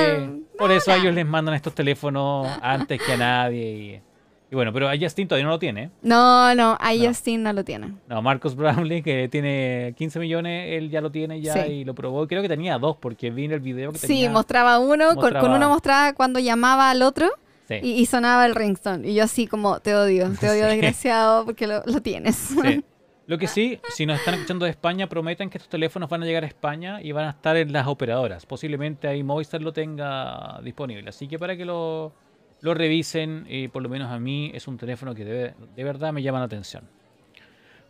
por 0.57 0.71
eso 0.71 0.91
a 0.91 0.95
ellos 0.95 1.13
les 1.13 1.27
mandan 1.27 1.53
estos 1.53 1.75
teléfonos 1.75 2.47
antes 2.63 2.99
que 3.05 3.13
a 3.13 3.17
nadie. 3.17 3.69
Y, 3.69 4.01
y 4.49 4.55
bueno, 4.55 4.73
pero 4.73 4.89
a 4.89 4.93
Justin 4.99 5.27
todavía 5.27 5.45
no 5.45 5.51
lo 5.51 5.59
tiene. 5.59 5.91
No, 6.01 6.55
no, 6.55 6.75
ahí 6.79 7.01
No. 7.03 7.09
Justin 7.09 7.43
no 7.43 7.53
lo 7.53 7.63
tiene. 7.63 7.93
No, 8.07 8.21
Marcus 8.23 8.55
Brownlee, 8.55 9.03
que 9.03 9.27
tiene 9.29 9.93
15 9.95 10.19
millones, 10.19 10.69
él 10.77 10.89
ya 10.89 11.01
lo 11.01 11.11
tiene 11.11 11.39
ya 11.39 11.53
Sí. 11.53 11.59
y 11.71 11.85
lo 11.85 11.93
probó. 11.93 12.25
Creo 12.27 12.41
que 12.41 12.49
tenía 12.49 12.79
dos, 12.79 12.97
porque 12.99 13.29
vi 13.29 13.45
en 13.45 13.51
el 13.51 13.59
video 13.59 13.91
que 13.91 13.99
Sí, 13.99 14.07
tenía. 14.07 14.31
mostraba 14.31 14.79
uno, 14.79 15.05
con- 15.09 15.15
Con, 15.17 15.23
mostraba- 15.33 15.55
uno 15.55 15.69
mostraba 15.69 16.13
cuando 16.13 16.39
llamaba 16.39 16.89
al 16.89 17.03
otro 17.03 17.29
Sí. 17.67 17.75
y, 17.83 17.91
y 17.91 18.05
sonaba 18.07 18.45
el 18.47 18.55
ringtone. 18.55 19.07
Y 19.07 19.13
yo 19.13 19.23
así 19.25 19.45
como, 19.45 19.81
te 19.81 19.93
odio, 19.93 20.31
te 20.39 20.49
odio 20.49 20.63
Sí. 20.69 20.71
desgraciado 20.77 21.45
porque 21.45 21.67
lo, 21.67 21.83
lo 21.85 22.01
tienes. 22.01 22.35
Sí. 22.37 22.83
Lo 23.27 23.37
que 23.37 23.47
sí, 23.47 23.79
si 23.93 24.05
nos 24.05 24.19
están 24.19 24.35
escuchando 24.35 24.63
de 24.63 24.71
España, 24.71 25.07
prometen 25.07 25.49
que 25.49 25.57
estos 25.57 25.69
teléfonos 25.69 26.09
van 26.09 26.23
a 26.23 26.25
llegar 26.25 26.45
a 26.45 26.47
España 26.47 27.01
y 27.01 27.11
van 27.11 27.25
a 27.25 27.31
estar 27.31 27.57
en 27.57 27.73
las 27.73 27.85
operadoras. 27.85 28.45
Posiblemente 28.45 29.07
ahí 29.09 29.21
Movistar 29.21 29.61
lo 29.61 29.73
tenga 29.73 30.61
disponible. 30.63 31.09
Así 31.09 31.27
que 31.27 31.37
para 31.37 31.57
que 31.57 31.65
lo, 31.65 32.13
lo 32.61 32.73
revisen, 32.73 33.45
y 33.49 33.67
por 33.67 33.83
lo 33.83 33.89
menos 33.89 34.09
a 34.11 34.17
mí 34.17 34.49
es 34.53 34.65
un 34.69 34.77
teléfono 34.77 35.13
que 35.13 35.25
de, 35.25 35.53
de 35.75 35.83
verdad 35.83 36.13
me 36.13 36.23
llama 36.23 36.39
la 36.39 36.45
atención. 36.45 36.83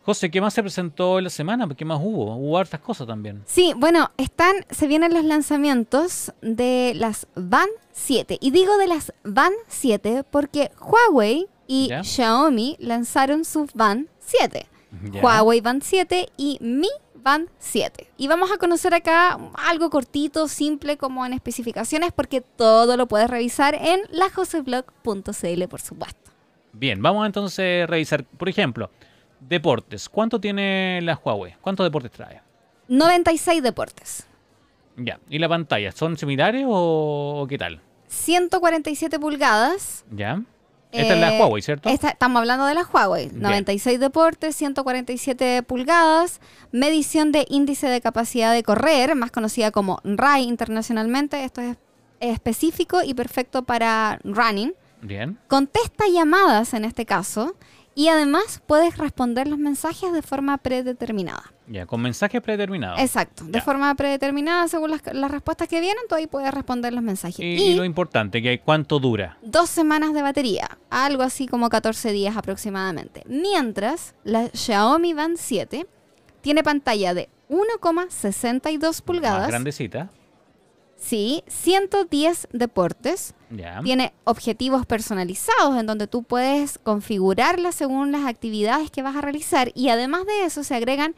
José, 0.02 0.28
¿qué 0.28 0.40
más 0.40 0.54
se 0.54 0.62
presentó 0.62 1.18
en 1.18 1.24
la 1.24 1.30
semana? 1.30 1.68
¿Qué 1.76 1.84
más 1.84 2.00
hubo? 2.02 2.34
Hubo 2.34 2.58
hartas 2.58 2.80
cosas 2.80 3.06
también. 3.06 3.42
Sí, 3.46 3.74
bueno, 3.76 4.10
están, 4.16 4.56
se 4.70 4.88
vienen 4.88 5.14
los 5.14 5.22
lanzamientos 5.24 6.32
de 6.40 6.94
las 6.96 7.28
Van 7.36 7.68
7. 7.92 8.38
Y 8.40 8.50
digo 8.50 8.76
de 8.78 8.88
las 8.88 9.12
Van 9.22 9.52
7 9.68 10.24
porque 10.28 10.72
Huawei 10.80 11.46
y 11.68 11.88
Ya. 11.88 12.02
Xiaomi 12.02 12.76
lanzaron 12.80 13.44
sus 13.44 13.72
Van 13.74 14.08
7. 14.18 14.66
Huawei 15.22 15.60
Van 15.60 15.82
7 15.82 16.28
y 16.36 16.58
Mi 16.60 16.88
Band 17.14 17.48
7. 17.58 18.08
Y 18.16 18.28
vamos 18.28 18.50
a 18.50 18.58
conocer 18.58 18.94
acá 18.94 19.38
algo 19.54 19.90
cortito, 19.90 20.48
simple, 20.48 20.96
como 20.96 21.26
en 21.26 21.32
especificaciones, 21.32 22.12
porque 22.12 22.40
todo 22.40 22.96
lo 22.96 23.06
puedes 23.06 23.28
revisar 23.28 23.74
en 23.74 24.00
lajoseblog.cl, 24.10 25.64
por 25.68 25.80
supuesto. 25.80 26.30
Bien, 26.72 27.02
vamos 27.02 27.26
entonces 27.26 27.84
a 27.84 27.86
revisar, 27.86 28.24
por 28.24 28.48
ejemplo, 28.48 28.90
deportes. 29.40 30.08
¿Cuánto 30.08 30.40
tiene 30.40 31.00
la 31.02 31.16
Huawei? 31.22 31.56
¿Cuántos 31.60 31.84
deportes 31.84 32.12
trae? 32.12 32.40
96 32.88 33.62
deportes. 33.62 34.26
Ya, 34.96 35.20
¿y 35.28 35.38
la 35.38 35.48
pantalla? 35.48 35.92
¿Son 35.92 36.16
similares 36.16 36.64
o 36.66 37.46
qué 37.48 37.58
tal? 37.58 37.80
147 38.08 39.18
pulgadas. 39.18 40.04
Ya. 40.10 40.42
Esta 40.92 41.14
es 41.14 41.20
la 41.20 41.36
Eh, 41.36 41.40
Huawei, 41.40 41.60
¿cierto? 41.62 41.88
esta- 41.90 42.08
estamos 42.10 42.40
hablando 42.40 42.64
de 42.66 42.74
la 42.74 42.82
Huawei. 42.82 43.28
Bien. 43.28 43.42
96 43.42 44.00
deportes, 44.00 44.56
147 44.56 45.62
pulgadas, 45.62 46.40
medición 46.72 47.30
de 47.32 47.44
índice 47.50 47.88
de 47.88 48.00
capacidad 48.00 48.52
de 48.52 48.62
correr, 48.62 49.14
más 49.14 49.30
conocida 49.30 49.70
como 49.70 50.00
RAI 50.04 50.44
internacionalmente. 50.44 51.44
Esto 51.44 51.60
es 51.60 51.76
específico 52.20 53.02
y 53.04 53.14
perfecto 53.14 53.62
para 53.64 54.18
running. 54.24 54.74
Bien. 55.02 55.38
Contesta 55.48 56.04
llamadas 56.12 56.74
en 56.74 56.84
este 56.84 57.04
caso 57.06 57.54
y 57.94 58.08
además 58.08 58.62
puedes 58.66 58.96
responder 58.98 59.46
los 59.46 59.58
mensajes 59.58 60.12
de 60.12 60.22
forma 60.22 60.58
predeterminada. 60.58 61.52
Ya, 61.70 61.84
con 61.86 62.00
mensaje 62.00 62.40
predeterminado. 62.40 62.96
Exacto, 62.98 63.44
de 63.44 63.60
forma 63.60 63.94
predeterminada 63.94 64.68
según 64.68 64.90
las, 64.90 65.02
las 65.12 65.30
respuestas 65.30 65.68
que 65.68 65.80
vienen, 65.80 66.02
tú 66.08 66.14
ahí 66.14 66.26
puedes 66.26 66.52
responder 66.52 66.92
los 66.94 67.02
mensajes. 67.02 67.38
Y, 67.40 67.42
Y, 67.44 67.62
y 67.72 67.74
lo 67.74 67.84
importante, 67.84 68.40
que 68.40 68.60
cuánto 68.60 68.98
dura. 68.98 69.36
dos 69.42 69.68
semanas 69.68 70.14
de 70.14 70.22
batería, 70.22 70.78
algo 70.88 71.22
así 71.22 71.46
como 71.46 71.68
14 71.68 72.12
días 72.12 72.36
aproximadamente. 72.36 73.22
Mientras 73.26 74.14
la 74.24 74.48
Xiaomi 74.48 75.12
Band 75.12 75.36
7 75.38 75.86
tiene 76.40 76.62
pantalla 76.62 77.12
de 77.14 77.28
1,62 77.50 78.80
Más 78.82 79.02
pulgadas, 79.02 79.48
grandecita. 79.48 80.10
sí, 80.96 81.42
110 81.48 82.48
deportes, 82.52 83.34
Ya. 83.50 83.80
tiene 83.82 84.12
objetivos 84.24 84.86
personalizados 84.86 85.78
en 85.78 85.86
donde 85.86 86.06
tú 86.06 86.22
puedes 86.22 86.78
configurarlas 86.78 87.74
según 87.74 88.12
las 88.12 88.26
actividades 88.26 88.90
que 88.90 89.02
vas 89.02 89.16
a 89.16 89.20
realizar 89.20 89.70
y 89.74 89.88
además 89.90 90.26
de 90.26 90.44
eso 90.44 90.64
se 90.64 90.74
agregan 90.74 91.14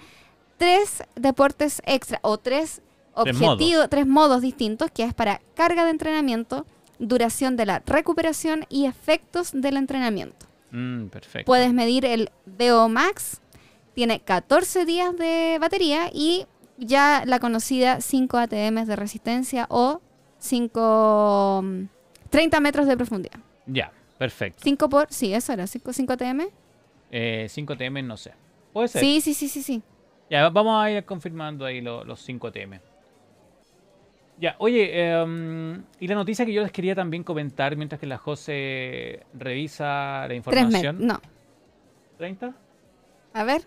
tres 0.60 1.02
deportes 1.16 1.80
extra 1.86 2.20
o 2.22 2.36
tres 2.36 2.82
Tres 3.24 3.40
objetivos, 3.40 3.88
tres 3.90 4.06
modos 4.06 4.40
distintos 4.40 4.90
que 4.90 5.02
es 5.02 5.14
para 5.14 5.40
carga 5.54 5.84
de 5.84 5.90
entrenamiento, 5.90 6.66
duración 6.98 7.56
de 7.56 7.66
la 7.66 7.82
recuperación 7.84 8.66
y 8.68 8.86
efectos 8.86 9.50
del 9.52 9.76
entrenamiento. 9.76 10.46
Mm, 10.70 11.06
perfecto. 11.06 11.46
Puedes 11.46 11.72
medir 11.72 12.04
el 12.04 12.30
VO 12.46 12.88
Max, 12.88 13.40
tiene 13.94 14.20
14 14.20 14.84
días 14.84 15.16
de 15.16 15.58
batería 15.60 16.10
y 16.12 16.46
ya 16.78 17.24
la 17.26 17.40
conocida 17.40 18.00
5 18.00 18.36
ATM 18.38 18.84
de 18.84 18.96
resistencia 18.96 19.66
o 19.70 20.00
5 20.38 21.60
mm, 21.64 21.84
30 22.30 22.60
metros 22.60 22.86
de 22.86 22.96
profundidad. 22.96 23.40
Ya, 23.66 23.92
perfecto. 24.18 24.60
5 24.62 24.88
por, 24.88 25.12
sí, 25.12 25.34
eso 25.34 25.52
era, 25.52 25.66
5, 25.66 25.92
5 25.92 26.12
ATM. 26.12 26.42
Eh, 27.10 27.48
5TM, 27.50 28.04
no 28.04 28.16
sé. 28.16 28.34
Puede 28.72 28.88
ser. 28.88 29.00
Sí, 29.00 29.20
sí, 29.20 29.34
sí, 29.34 29.48
sí, 29.48 29.62
sí. 29.62 29.82
Ya, 30.30 30.48
vamos 30.48 30.82
a 30.82 30.90
ir 30.90 31.04
confirmando 31.04 31.64
ahí 31.64 31.80
lo- 31.80 32.04
los 32.04 32.20
5TM. 32.26 32.80
Ya, 34.38 34.54
oye, 34.58 35.10
em, 35.12 35.82
y 35.98 36.08
la 36.08 36.14
noticia 36.14 36.46
que 36.46 36.52
yo 36.52 36.62
les 36.62 36.72
quería 36.72 36.94
también 36.94 37.22
comentar 37.24 37.76
mientras 37.76 38.00
que 38.00 38.06
la 38.06 38.16
José 38.16 39.24
revisa 39.34 40.20
la 40.22 40.26
3 40.28 40.36
información. 40.38 40.98
metros. 40.98 41.20
No. 42.18 42.24
¿30? 42.26 42.54
A 43.34 43.44
ver. 43.44 43.62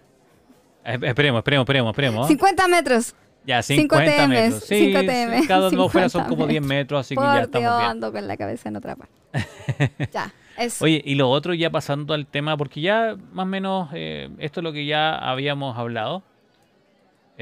Eh, 0.86 0.97
esperemos, 1.03 1.39
esperemos, 1.39 1.64
esperemos, 1.66 1.91
esperemos. 1.91 2.28
50 2.28 2.68
metros. 2.68 3.16
Ya, 3.45 3.61
Cinco 3.61 3.97
50 3.97 4.16
TMs, 4.24 4.30
metros. 4.30 4.64
Sí, 4.64 4.76
cinco 4.86 4.99
sí, 5.01 5.05
TMs, 5.07 5.47
cada 5.47 5.70
dos 5.70 5.91
fuera 5.91 6.09
son 6.09 6.22
50 6.24 6.30
como 6.30 6.47
10 6.47 6.64
metros. 6.66 6.99
así 7.01 7.14
que 7.16 7.22
Por 7.22 7.34
ya 7.34 7.41
estamos 7.41 7.61
Dios, 7.61 7.78
bien. 7.78 7.89
ando 7.91 8.11
con 8.14 8.28
la 8.28 8.38
cabeza 8.38 8.70
en 8.70 8.76
otra 8.78 8.95
parte. 8.95 9.14
ya, 10.14 10.34
eso. 10.57 10.86
Oye, 10.86 11.01
y 11.05 11.16
lo 11.16 11.30
otro 11.30 11.53
ya 11.53 11.70
pasando 11.70 12.14
al 12.14 12.26
tema, 12.26 12.57
porque 12.57 12.82
ya 12.82 13.16
más 13.32 13.43
o 13.43 13.47
menos 13.47 13.89
eh, 13.93 14.30
esto 14.39 14.61
es 14.61 14.64
lo 14.64 14.72
que 14.72 14.86
ya 14.86 15.16
habíamos 15.18 15.78
hablado. 15.78 16.24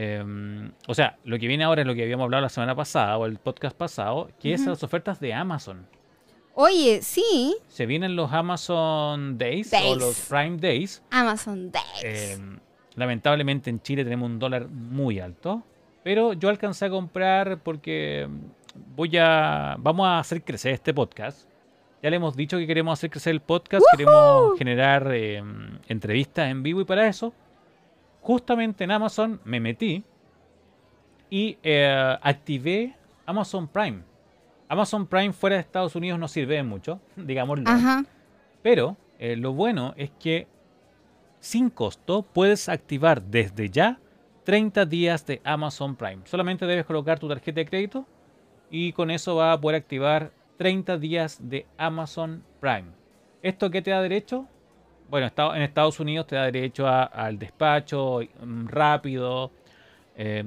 Eh, 0.04 0.72
o 0.88 0.94
sea, 0.96 1.18
lo 1.26 1.38
que 1.38 1.46
viene 1.48 1.64
ahora 1.64 1.82
es 1.82 1.88
lo 1.88 1.94
que 1.94 2.02
habíamos 2.02 2.24
hablado 2.24 2.42
la 2.42 2.50
semana 2.50 2.74
pasada 2.76 3.18
o 3.20 3.28
el 3.28 3.38
podcast 3.38 3.78
pasado, 3.78 4.30
que 4.40 4.54
es 4.56 4.62
Ujú. 4.62 4.72
las 4.72 4.82
ofertas 4.84 5.20
de 5.20 5.32
Amazon. 5.34 5.86
Oye, 6.56 7.02
sí, 7.04 7.56
Se 7.68 7.86
vienen 7.86 8.16
los 8.16 8.32
Amazon 8.34 9.38
Days, 9.38 9.72
o 9.74 9.96
los 9.96 10.20
Prime 10.28 10.58
Days. 10.58 11.04
Amazon 11.12 11.72
Days. 11.72 11.86
Eh, 12.04 12.38
lamentablemente 12.96 13.70
en 13.70 13.80
Chile 13.82 14.04
tenemos 14.04 14.28
un 14.30 14.40
dólar 14.40 14.68
muy 14.68 15.20
alto, 15.20 15.64
pero 16.04 16.34
yo 16.34 16.50
alcancé 16.50 16.86
a 16.86 16.90
comprar 16.90 17.60
porque 17.60 18.28
voy 18.96 19.16
a 19.18 19.76
vamos 19.78 20.08
a 20.08 20.18
hacer 20.20 20.44
crecer 20.44 20.74
este 20.74 20.94
podcast. 20.96 21.48
Ya 22.02 22.10
le 22.10 22.16
hemos 22.16 22.36
dicho 22.36 22.58
que 22.58 22.66
queremos 22.66 22.98
hacer 22.98 23.12
crecer 23.12 23.32
el 23.32 23.42
podcast, 23.42 23.86
queremos 23.96 24.58
generar 24.58 25.08
eh, 25.14 25.44
entrevistas 25.88 26.50
en 26.50 26.64
vivo 26.64 26.82
y 26.82 26.86
para 26.86 27.08
eso, 27.08 27.32
justamente 28.22 28.84
en 28.84 28.92
Amazon 28.92 29.42
me 29.44 29.60
metí 29.60 30.04
y 31.30 31.58
eh, 31.64 32.18
activé 32.22 32.96
Amazon 33.26 33.68
Prime. 33.68 34.04
Amazon 34.70 35.06
Prime 35.06 35.34
fuera 35.34 35.56
de 35.58 35.62
Estados 35.62 35.96
Unidos 35.96 36.20
no 36.20 36.28
sirve 36.28 36.56
de 36.56 36.64
mucho, 36.64 37.00
digámoslo. 37.16 37.70
Ajá. 37.70 38.06
Pero 38.62 38.96
eh, 39.20 39.36
lo 39.36 39.54
bueno 39.54 39.94
es 39.98 40.12
que 40.12 40.48
sin 41.40 41.70
costo 41.70 42.22
puedes 42.22 42.70
activar 42.70 43.22
desde 43.22 43.70
ya 43.70 44.00
30 44.44 44.86
días 44.86 45.26
de 45.26 45.42
Amazon 45.44 45.96
Prime. 45.96 46.22
Solamente 46.26 46.66
debes 46.66 46.86
colocar 46.86 47.20
tu 47.20 47.28
tarjeta 47.28 47.62
de 47.62 47.66
crédito 47.66 48.06
y 48.70 48.94
con 48.94 49.12
eso 49.12 49.36
vas 49.36 49.58
a 49.58 49.62
poder 49.62 49.82
activar 49.82 50.32
30 50.58 50.98
días 50.98 51.38
de 51.42 51.66
Amazon 51.78 52.44
Prime. 52.60 52.86
¿Esto 53.42 53.72
qué 53.72 53.82
te 53.82 53.92
da 53.92 54.02
derecho? 54.02 54.48
Bueno, 55.12 55.30
en 55.54 55.62
Estados 55.62 56.00
Unidos 56.00 56.26
te 56.26 56.38
da 56.38 56.46
derecho 56.46 56.88
a- 56.88 57.04
al 57.04 57.38
despacho 57.38 58.22
mm, 58.22 58.68
rápido, 58.68 59.52
eh, 60.18 60.46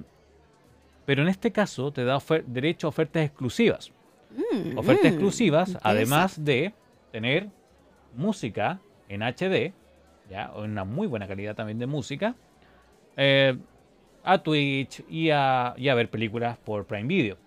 pero 1.05 1.21
en 1.21 1.29
este 1.29 1.53
caso 1.53 1.93
te 1.93 2.03
da 2.03 2.19
derecho 2.47 2.87
a 2.87 2.89
ofertas 2.89 3.27
exclusivas 3.27 3.93
Mm, 4.31 4.79
ofertas 4.79 5.05
mm, 5.05 5.09
exclusivas, 5.09 5.79
además 5.83 6.43
de 6.43 6.73
tener 7.13 7.47
música 8.17 8.81
en 9.11 9.23
HD, 9.23 9.73
ya, 10.31 10.51
o 10.55 10.65
en 10.65 10.71
una 10.71 10.85
muy 10.85 11.07
buena 11.07 11.29
calidad 11.29 11.55
también 11.55 11.79
de 11.79 11.87
música, 11.87 12.35
eh, 13.19 13.55
a 14.25 14.39
Twitch 14.39 15.05
y 15.11 15.29
a, 15.31 15.75
y 15.77 15.91
a 15.91 15.95
ver 15.95 16.09
películas 16.09 16.57
por 16.65 16.87
Prime 16.87 17.07
Video. 17.07 17.44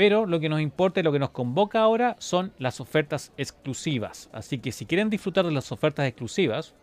Pero 0.00 0.24
lo 0.24 0.40
que 0.40 0.48
nos 0.48 0.62
importa 0.62 1.00
y 1.00 1.02
lo 1.02 1.12
que 1.12 1.18
nos 1.18 1.28
convoca 1.28 1.82
ahora 1.82 2.16
son 2.20 2.54
las 2.56 2.80
ofertas 2.80 3.34
exclusivas. 3.36 4.30
Así 4.32 4.56
que 4.56 4.72
si 4.72 4.86
quieren 4.86 5.10
disfrutar 5.10 5.44
de 5.44 5.52
las 5.52 5.72
ofertas 5.72 6.06
exclusivas, 6.06 6.74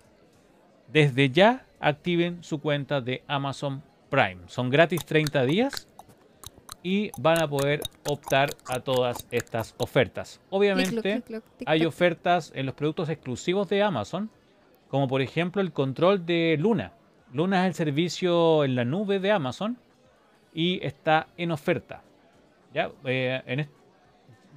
desde 0.94 1.32
ya 1.32 1.66
activen 1.80 2.44
su 2.44 2.62
cuenta 2.62 3.02
de 3.02 3.24
Amazon 3.26 3.82
Prime. 4.12 4.42
Son 4.46 4.70
gratis 4.70 5.04
30 5.04 5.46
días 5.46 5.88
y 6.84 7.10
van 7.18 7.42
a 7.42 7.50
poder 7.50 7.82
optar 8.08 8.52
a 8.68 8.82
todas 8.82 9.26
estas 9.32 9.74
ofertas. 9.80 10.40
Obviamente 10.52 11.24
hay 11.66 11.86
ofertas 11.86 12.52
en 12.54 12.68
los 12.68 12.76
productos 12.76 13.10
exclusivos 13.10 13.68
de 13.68 13.82
Amazon, 13.82 14.30
como 14.90 15.08
por 15.08 15.24
ejemplo 15.24 15.64
el 15.64 15.74
control 15.74 16.24
de 16.28 16.56
Luna. 16.60 16.94
Luna 17.34 17.66
es 17.66 17.70
el 17.70 17.74
servicio 17.74 18.64
en 18.64 18.76
la 18.76 18.86
nube 18.86 19.20
de 19.20 19.32
Amazon 19.32 19.80
y 20.54 20.86
está 20.86 21.30
en 21.36 21.50
oferta. 21.50 22.04
¿Ya? 22.74 22.92
Eh, 23.06 23.42
en 23.46 23.70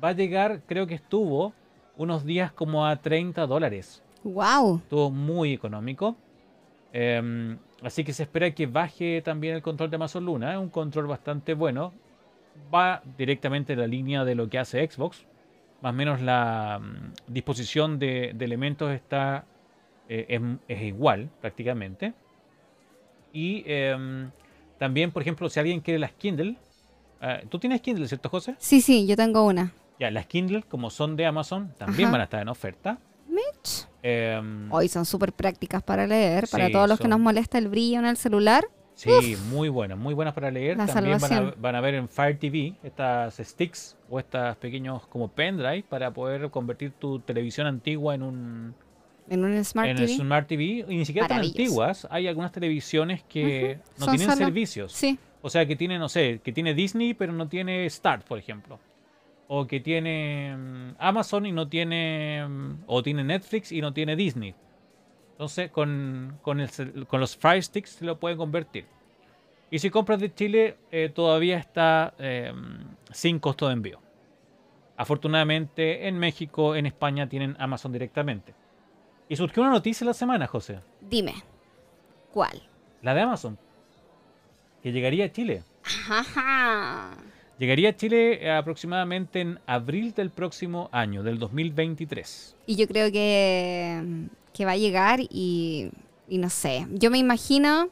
va 0.03 0.09
a 0.09 0.13
llegar, 0.13 0.63
creo 0.67 0.87
que 0.87 0.95
estuvo 0.95 1.53
unos 1.97 2.25
días 2.25 2.53
como 2.53 2.87
a 2.87 2.97
30 2.97 3.47
dólares. 3.47 4.03
Wow. 4.25 4.79
Estuvo 4.79 5.11
muy 5.11 5.53
económico. 5.53 6.17
Em, 6.93 7.59
así 7.83 8.05
que 8.05 8.13
se 8.13 8.23
espera 8.23 8.51
que 8.53 8.67
baje 8.67 9.23
también 9.23 9.55
el 9.55 9.63
control 9.63 9.91
de 9.91 9.97
Amazon 9.97 10.25
Luna. 10.25 10.53
Es 10.53 10.59
un 10.59 10.71
control 10.71 11.07
bastante 11.07 11.55
bueno. 11.55 11.93
Va 12.75 13.03
directamente 13.19 13.75
en 13.75 13.81
la 13.81 13.87
línea 13.87 14.25
de 14.25 14.35
lo 14.35 14.49
que 14.49 14.59
hace 14.59 14.87
Xbox. 14.87 15.27
Más 15.83 15.93
o 15.93 15.97
menos 15.97 16.21
la 16.21 16.81
mm, 16.81 17.33
disposición 17.33 17.99
de, 17.99 18.33
de 18.35 18.45
elementos 18.45 18.91
está 18.91 19.45
eh, 20.09 20.27
es, 20.29 20.41
es 20.67 20.83
igual 20.83 21.31
prácticamente. 21.41 22.13
Y 23.33 23.63
em, 23.67 24.31
también, 24.79 25.13
por 25.13 25.23
ejemplo, 25.23 25.49
si 25.49 25.61
alguien 25.61 25.81
quiere 25.81 26.01
las 26.01 26.13
Kindle. 26.13 26.57
Eh, 27.21 27.45
¿Tú 27.49 27.59
tienes 27.59 27.81
Kindle, 27.81 28.07
cierto, 28.09 28.29
José? 28.29 28.55
Sí, 28.59 28.81
sí, 28.81 29.07
yo 29.07 29.17
tengo 29.17 29.45
una. 29.47 29.73
Ya, 29.99 30.11
las 30.11 30.27
Kindle, 30.27 30.63
como 30.63 30.91
son 30.91 31.17
de 31.17 31.27
Amazon, 31.27 31.73
también 31.79 32.07
Ajá. 32.07 32.13
van 32.13 32.21
a 32.23 32.25
estar 32.25 32.41
en 32.43 32.49
oferta. 32.49 32.99
Mitch. 33.29 33.87
Em, 34.03 34.73
Hoy 34.73 34.89
son 34.89 35.05
súper 35.05 35.33
prácticas 35.33 35.83
para 35.83 36.07
leer. 36.07 36.49
Para 36.51 36.67
Sí, 36.67 36.73
todos 36.73 36.89
los 36.89 36.99
que 36.99 37.05
son- 37.05 37.11
nos 37.11 37.21
molesta 37.21 37.59
el 37.59 37.69
brillo 37.69 37.99
en 37.99 38.07
el 38.07 38.17
celular. 38.17 38.65
Sí, 38.95 39.35
muy 39.51 39.69
buenas, 39.71 39.97
muy 39.97 40.13
buenas 40.13 40.35
para 40.35 40.51
leer. 40.51 40.77
La 40.77 40.85
También 40.87 41.19
van 41.19 41.33
a, 41.33 41.55
van 41.57 41.75
a 41.75 41.81
ver 41.81 41.95
en 41.95 42.09
Fire 42.09 42.39
TV 42.39 42.75
estas 42.83 43.37
sticks 43.37 43.97
o 44.11 44.19
estas 44.19 44.57
pequeños 44.57 45.07
como 45.07 45.29
pendrive 45.29 45.85
para 45.89 46.11
poder 46.13 46.51
convertir 46.51 46.93
tu 46.99 47.19
televisión 47.21 47.67
antigua 47.67 48.15
en 48.15 48.23
un 48.23 48.75
En 49.31 49.45
un 49.45 49.65
Smart 49.65 49.89
en 49.89 49.97
TV. 49.97 50.09
Smart 50.17 50.47
TV, 50.49 50.65
y 50.87 50.97
ni 50.97 51.05
siquiera 51.07 51.29
tan 51.29 51.41
antiguas, 51.41 52.07
hay 52.11 52.27
algunas 52.27 52.53
televisiones 52.53 53.23
que 53.23 53.79
no 53.99 54.07
Son 54.07 54.17
tienen 54.17 54.35
solo- 54.35 54.45
servicios. 54.47 54.93
Sí. 54.93 55.19
O 55.43 55.51
sea, 55.51 55.67
que 55.67 55.77
tiene, 55.77 55.99
no 55.99 56.09
sé, 56.09 56.41
que 56.43 56.53
tiene 56.53 56.75
Disney 56.75 57.15
pero 57.15 57.33
no 57.33 57.49
tiene 57.49 57.89
Start, 57.89 58.25
por 58.27 58.39
ejemplo. 58.39 58.79
O 59.49 59.67
que 59.67 59.81
tiene 59.81 60.55
mm, 60.57 60.95
Amazon 60.99 61.47
y 61.47 61.53
no 61.53 61.69
tiene... 61.69 62.47
mm, 62.49 62.85
O 62.87 63.03
tiene 63.03 63.25
Netflix 63.25 63.73
y 63.73 63.81
no 63.81 63.93
tiene 63.93 64.17
Disney. 64.17 64.55
Entonces, 65.33 65.71
con, 65.71 66.39
con, 66.43 66.61
el 66.61 67.07
con 67.07 67.21
los 67.21 67.37
Fire 67.37 67.63
Sticks 67.63 67.91
se 67.91 68.05
lo 68.05 68.19
pueden 68.21 68.37
convertir. 68.37 68.85
Y 69.71 69.79
si 69.79 69.89
compras 69.89 70.21
de 70.21 70.35
Chile, 70.35 70.77
eh, 70.91 71.09
todavía 71.09 71.57
está 71.57 72.13
eh, 72.19 72.53
sin 73.13 73.39
costo 73.39 73.67
de 73.69 73.73
envío. 73.73 74.01
Afortunadamente, 74.97 76.09
en 76.09 76.19
México, 76.19 76.75
en 76.75 76.85
España, 76.87 77.29
tienen 77.29 77.57
Amazon 77.59 77.93
directamente. 77.93 78.55
Y 79.29 79.37
surgió 79.37 79.63
una 79.63 79.73
noticia 79.73 80.07
la 80.07 80.13
semana, 80.13 80.47
José. 80.47 80.81
Dime. 81.01 81.35
¿Cuál? 82.33 82.61
La 83.01 83.15
de 83.15 83.21
Amazon. 83.23 83.59
Que 84.83 84.93
llegaría 84.93 85.27
a 85.27 85.33
Chile. 85.33 85.63
Ajá. 86.09 87.11
Llegaría 87.59 87.91
a 87.91 87.97
Chile 87.97 88.51
aproximadamente 88.51 89.41
en 89.43 89.59
abril 89.67 90.15
del 90.15 90.31
próximo 90.31 90.89
año, 90.93 91.23
del 91.23 91.39
2023. 91.39 92.57
Y 92.67 92.77
yo 92.77 92.87
creo 92.89 93.13
que, 93.13 94.03
que 94.55 94.65
va 94.65 94.73
a 94.73 94.77
llegar 94.77 95.21
y, 95.29 95.91
y 96.29 96.39
no 96.39 96.49
sé. 96.49 96.87
Yo 96.93 97.11
me 97.11 97.19
imagino. 97.19 97.89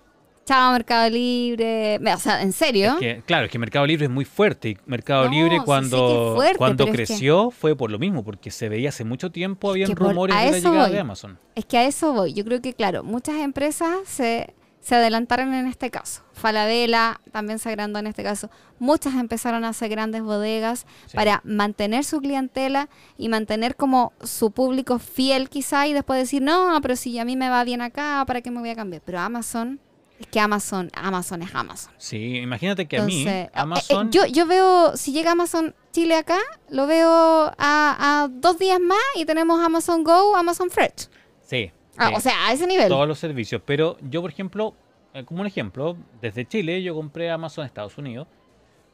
Chao, 0.46 0.72
Mercado 0.72 1.10
Libre. 1.10 1.98
O 2.14 2.18
sea, 2.18 2.40
en 2.40 2.54
serio. 2.54 2.92
Es 2.94 2.98
que, 3.00 3.22
claro, 3.26 3.44
es 3.44 3.50
que 3.52 3.58
Mercado 3.58 3.86
Libre 3.86 4.06
es 4.06 4.10
muy 4.10 4.24
fuerte. 4.24 4.70
Y 4.70 4.78
Mercado 4.86 5.26
No, 5.26 5.30
Libre 5.32 5.58
cuando, 5.62 6.32
fuerte, 6.36 6.56
cuando 6.56 6.86
pero 6.86 6.94
es 7.02 7.08
que- 7.08 7.14
creció 7.14 7.50
fue 7.50 7.76
por 7.76 7.90
lo 7.90 7.98
mismo, 7.98 8.24
porque 8.24 8.50
se 8.50 8.70
veía 8.70 8.88
hace 8.88 9.04
mucho 9.04 9.30
tiempo, 9.30 9.72
habían 9.72 9.90
por- 9.92 10.08
rumores 10.08 10.34
de 10.34 10.50
la 10.50 10.56
llegada 10.56 10.82
voy. 10.84 10.92
de 10.92 11.00
Amazon. 11.00 11.38
Es 11.54 11.66
que 11.66 11.76
a 11.76 11.84
eso 11.86 12.14
voy. 12.14 12.32
Yo 12.32 12.46
creo 12.46 12.62
que, 12.62 12.72
claro, 12.72 13.04
muchas 13.04 13.36
empresas 13.36 13.90
se, 14.06 14.54
se 14.80 14.94
adelantaron 14.94 15.52
en 15.54 15.66
este 15.66 15.90
caso. 15.90 16.22
Falabella 16.32 17.20
también 17.32 17.58
se 17.58 17.68
agrandó 17.68 17.98
en 17.98 18.06
este 18.06 18.22
caso. 18.22 18.48
Muchas 18.78 19.14
empezaron 19.14 19.64
a 19.64 19.70
hacer 19.70 19.88
grandes 19.90 20.22
bodegas 20.22 20.86
Sí. 21.06 21.16
para 21.16 21.40
mantener 21.44 22.04
su 22.04 22.20
clientela 22.20 22.88
y 23.16 23.28
mantener 23.28 23.76
como 23.76 24.12
su 24.22 24.50
público 24.52 24.98
fiel 24.98 25.48
quizá 25.50 25.86
y 25.88 25.92
después 25.92 26.18
decir, 26.20 26.42
no, 26.42 26.78
pero 26.80 26.96
si 26.96 27.18
a 27.18 27.24
mí 27.24 27.36
me 27.36 27.48
va 27.50 27.64
bien 27.64 27.82
acá, 27.82 28.24
¿para 28.26 28.40
qué 28.40 28.50
me 28.50 28.60
voy 28.60 28.70
a 28.70 28.76
cambiar? 28.76 29.02
Pero 29.04 29.18
Amazon, 29.18 29.80
es 30.20 30.26
que 30.28 30.40
Amazon, 30.40 30.90
Amazon 30.94 31.42
es 31.42 31.54
Amazon. 31.54 31.92
Sí, 31.98 32.36
imagínate 32.38 32.86
que 32.86 32.98
a 32.98 33.02
mí, 33.02 33.26
eh, 33.26 33.42
eh, 33.42 33.50
Amazon... 33.54 34.10
yo, 34.10 34.26
yo 34.26 34.46
veo, 34.46 34.96
si 34.96 35.12
llega 35.12 35.32
Amazon 35.32 35.74
Chile 35.92 36.16
acá, 36.16 36.38
lo 36.70 36.86
veo 36.86 37.08
a, 37.10 37.52
a 37.58 38.28
dos 38.30 38.58
días 38.58 38.80
más 38.80 38.98
y 39.16 39.24
tenemos 39.26 39.60
Amazon 39.60 40.02
Go, 40.04 40.34
Amazon 40.36 40.70
Fresh. 40.70 41.08
Ah, 41.98 42.12
o 42.14 42.20
sea, 42.20 42.46
a 42.48 42.52
ese 42.52 42.66
nivel. 42.66 42.88
todos 42.88 43.06
los 43.08 43.18
servicios. 43.18 43.60
Pero 43.64 43.96
yo, 44.02 44.20
por 44.22 44.30
ejemplo, 44.30 44.74
eh, 45.14 45.24
como 45.24 45.40
un 45.40 45.46
ejemplo, 45.46 45.96
desde 46.20 46.46
Chile 46.46 46.82
yo 46.82 46.94
compré 46.94 47.30
Amazon 47.30 47.64
Estados 47.66 47.98
Unidos. 47.98 48.26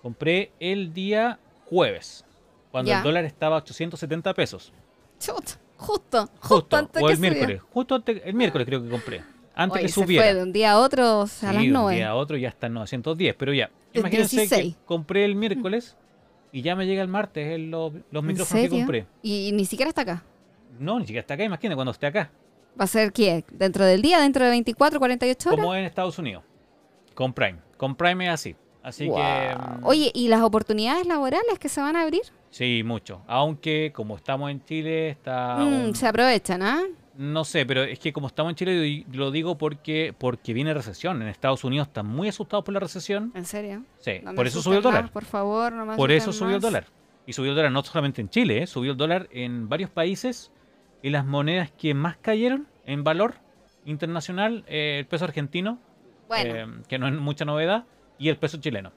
Compré 0.03 0.53
el 0.61 0.93
día 0.93 1.39
jueves, 1.67 2.25
cuando 2.71 2.91
Ya. 2.91 2.99
el 2.99 3.05
dólar 3.05 3.25
estaba 3.25 3.57
a 3.57 3.59
870 3.61 4.35
pesos. 4.35 4.73
Chut, 5.19 5.37
justo, 5.77 6.27
justo, 6.27 6.29
Justo, 6.41 6.77
antes 6.77 7.03
o 7.03 7.07
que 7.07 7.13
el 7.15 7.19
miércoles. 7.19 7.63
Justo 7.73 7.95
antes, 7.95 8.23
el 8.25 8.35
miércoles 8.35 8.67
creo 8.67 8.83
que 8.83 8.89
compré. 8.91 9.23
Antes 9.55 9.77
Oye, 9.77 9.83
que 9.87 9.89
se 9.93 9.95
subiera. 10.03 10.25
fue 10.25 10.35
de 10.35 10.43
un 10.43 10.53
día 10.53 10.73
a 10.73 10.79
otro 10.79 11.21
o 11.21 11.27
sea, 11.27 11.51
a 11.51 11.53
Sí, 11.53 11.69
las 11.69 11.73
de 11.83 11.87
un 11.87 11.91
día 11.95 12.09
a 12.09 12.15
otro 12.17 12.37
ya 12.37 12.49
está 12.49 12.67
en 12.67 12.75
910. 12.75 13.35
Pero 13.39 13.53
ya, 13.55 13.71
imagínense 13.93 14.37
16. 14.41 14.75
que 14.77 14.85
compré 14.85 15.25
el 15.25 15.37
miércoles 15.37 15.97
y 16.53 16.61
ya 16.63 16.75
me 16.77 16.87
llega 16.87 17.01
el 17.03 17.09
martes 17.09 17.49
el- 17.53 17.71
los, 17.71 17.93
los 18.11 18.23
¿En 18.23 18.27
micrófonos 18.27 18.63
que 18.65 18.69
compré. 18.71 19.07
Y, 19.23 19.49
y 19.49 19.53
ni 19.53 19.65
siquiera 19.65 19.89
está 19.89 20.03
acá. 20.03 20.25
No, 20.79 20.99
ni 20.99 21.07
siquiera 21.07 21.21
está 21.21 21.35
acá, 21.35 21.45
imagínate 21.45 21.77
cuando 21.77 21.93
esté 21.93 22.07
acá. 22.09 22.31
¿Va 22.79 22.85
a 22.85 22.89
ser 22.89 23.13
qué? 23.13 23.45
¿Dentro 23.53 23.85
del 23.85 24.03
día? 24.03 24.21
¿Dentro 24.21 24.45
de 24.45 24.51
24, 24.51 24.99
48 24.99 25.49
horas? 25.49 25.61
Como 25.61 25.75
en 25.75 25.85
Estados 25.85 26.19
Unidos. 26.19 26.43
Con 27.15 27.33
Prime. 27.33 27.59
Con 27.77 27.95
Prime 27.95 28.25
es 28.27 28.31
así. 28.33 28.57
Así 28.83 29.07
Wow. 29.07 29.17
que. 29.17 29.55
mm, 29.57 29.85
Oye, 29.85 30.11
¿y 30.15 30.29
las 30.29 30.43
oportunidades 30.43 31.07
laborales 31.07 31.59
que 31.59 31.69
se 31.69 31.81
van 31.81 31.97
a 31.97 32.03
abrir? 32.03 32.23
Sí, 32.51 32.83
mucho. 32.85 33.23
Aunque 33.27 33.93
como 33.95 34.17
estamos 34.17 34.51
en 34.51 34.63
Chile, 34.65 35.11
está. 35.11 35.57
Mm, 35.59 35.85
un- 35.87 35.95
se 35.95 36.07
aprovechan, 36.07 36.63
¿ah? 36.63 36.83
No 37.17 37.45
sé, 37.45 37.65
pero 37.65 37.85
es 37.85 37.99
que 38.01 38.13
como 38.13 38.27
estamos 38.27 38.51
en 38.51 38.57
Chile, 38.57 39.05
lo 39.13 39.31
digo 39.31 39.57
porque 39.57 40.13
porque 40.19 40.53
viene 40.53 40.75
recesión. 40.75 41.23
En 41.23 41.29
Estados 41.29 41.63
Unidos 41.63 41.87
están 41.87 42.07
muy 42.07 42.29
asustados 42.29 42.65
por 42.65 42.75
la 42.75 42.81
recesión. 42.81 43.31
¿En 43.37 43.45
serio? 43.47 43.85
Sí, 44.01 44.15
No 44.23 44.35
por 44.35 44.47
eso 44.49 44.61
subió 44.61 44.79
el 44.79 44.83
dólar. 44.83 45.03
más, 45.05 45.11
por 45.13 45.25
favor, 45.25 45.73
no 45.73 45.87
me 45.87 45.95
Por 45.97 46.11
eso 46.11 46.33
subió 46.33 46.49
el 46.51 46.55
más. 46.57 46.63
dólar. 46.63 46.87
Y 47.27 47.33
subió 47.33 47.51
el 47.53 47.57
dólar 47.57 47.71
no 47.73 47.83
solamente 47.85 48.21
en 48.21 48.29
Chile, 48.29 48.65
¿eh? 48.65 48.67
subió 48.67 48.91
el 48.93 48.97
dólar 48.99 49.29
en 49.31 49.69
varios 49.69 49.91
países. 49.91 50.51
Y 51.05 51.11
las 51.11 51.27
monedas 51.27 51.71
que 51.71 51.93
más 51.93 52.17
cayeron 52.17 52.67
en 52.87 53.05
valor 53.05 53.35
internacional, 53.85 54.65
eh, 54.67 54.97
el 55.01 55.07
peso 55.07 55.27
argentino, 55.27 55.79
Bueno, 56.29 56.55
eh, 56.55 56.67
que 56.89 56.99
no 56.99 57.07
es 57.07 57.13
mucha 57.13 57.45
novedad, 57.45 57.85
y 58.19 58.31
el 58.31 58.39
peso 58.39 58.57
chileno, 58.59 58.91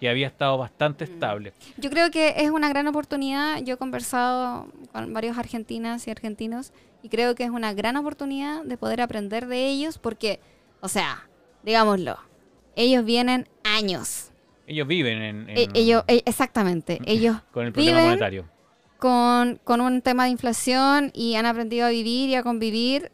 que 0.00 0.08
había 0.08 0.28
estado 0.28 0.56
bastante 0.56 1.04
Mm. 1.04 1.12
estable. 1.12 1.52
yo 1.76 1.90
creo 1.90 2.10
que 2.10 2.32
es 2.38 2.50
una 2.50 2.70
gran 2.70 2.88
oportunidad. 2.88 3.58
Yo 3.62 3.74
he 3.74 3.76
conversado 3.76 4.66
con 4.92 5.12
varios 5.12 5.36
argentinas 5.36 6.06
y 6.06 6.10
argentinos 6.10 6.72
y 7.02 7.10
creo 7.10 7.34
que 7.34 7.44
es 7.44 7.50
una 7.50 7.74
gran 7.74 7.98
oportunidad 7.98 8.64
de 8.64 8.78
poder 8.78 9.02
aprender 9.02 9.46
de 9.46 9.66
ellos 9.68 9.98
porque, 9.98 10.40
o 10.80 10.88
sea, 10.88 11.28
digámoslo, 11.64 12.16
ellos 12.76 13.04
vienen 13.04 13.46
años. 13.62 14.30
Ellos 14.66 14.86
viven 14.88 15.20
en, 15.20 15.50
en- 15.50 15.58
E- 15.58 15.68
ellos, 15.74 16.02
e- 16.08 16.22
exactamente, 16.24 16.98
ellos 17.04 17.36
con 17.52 17.66
el 17.66 17.72
problema 17.74 17.98
viven 17.98 18.04
monetario. 18.08 18.48
Con, 19.02 19.58
con 19.64 19.80
un 19.80 20.00
tema 20.00 20.24
de 20.24 20.30
inflación 20.30 21.10
y 21.12 21.34
han 21.34 21.44
aprendido 21.44 21.86
a 21.86 21.90
vivir 21.90 22.30
y 22.30 22.36
a 22.36 22.44
convivir 22.44 23.10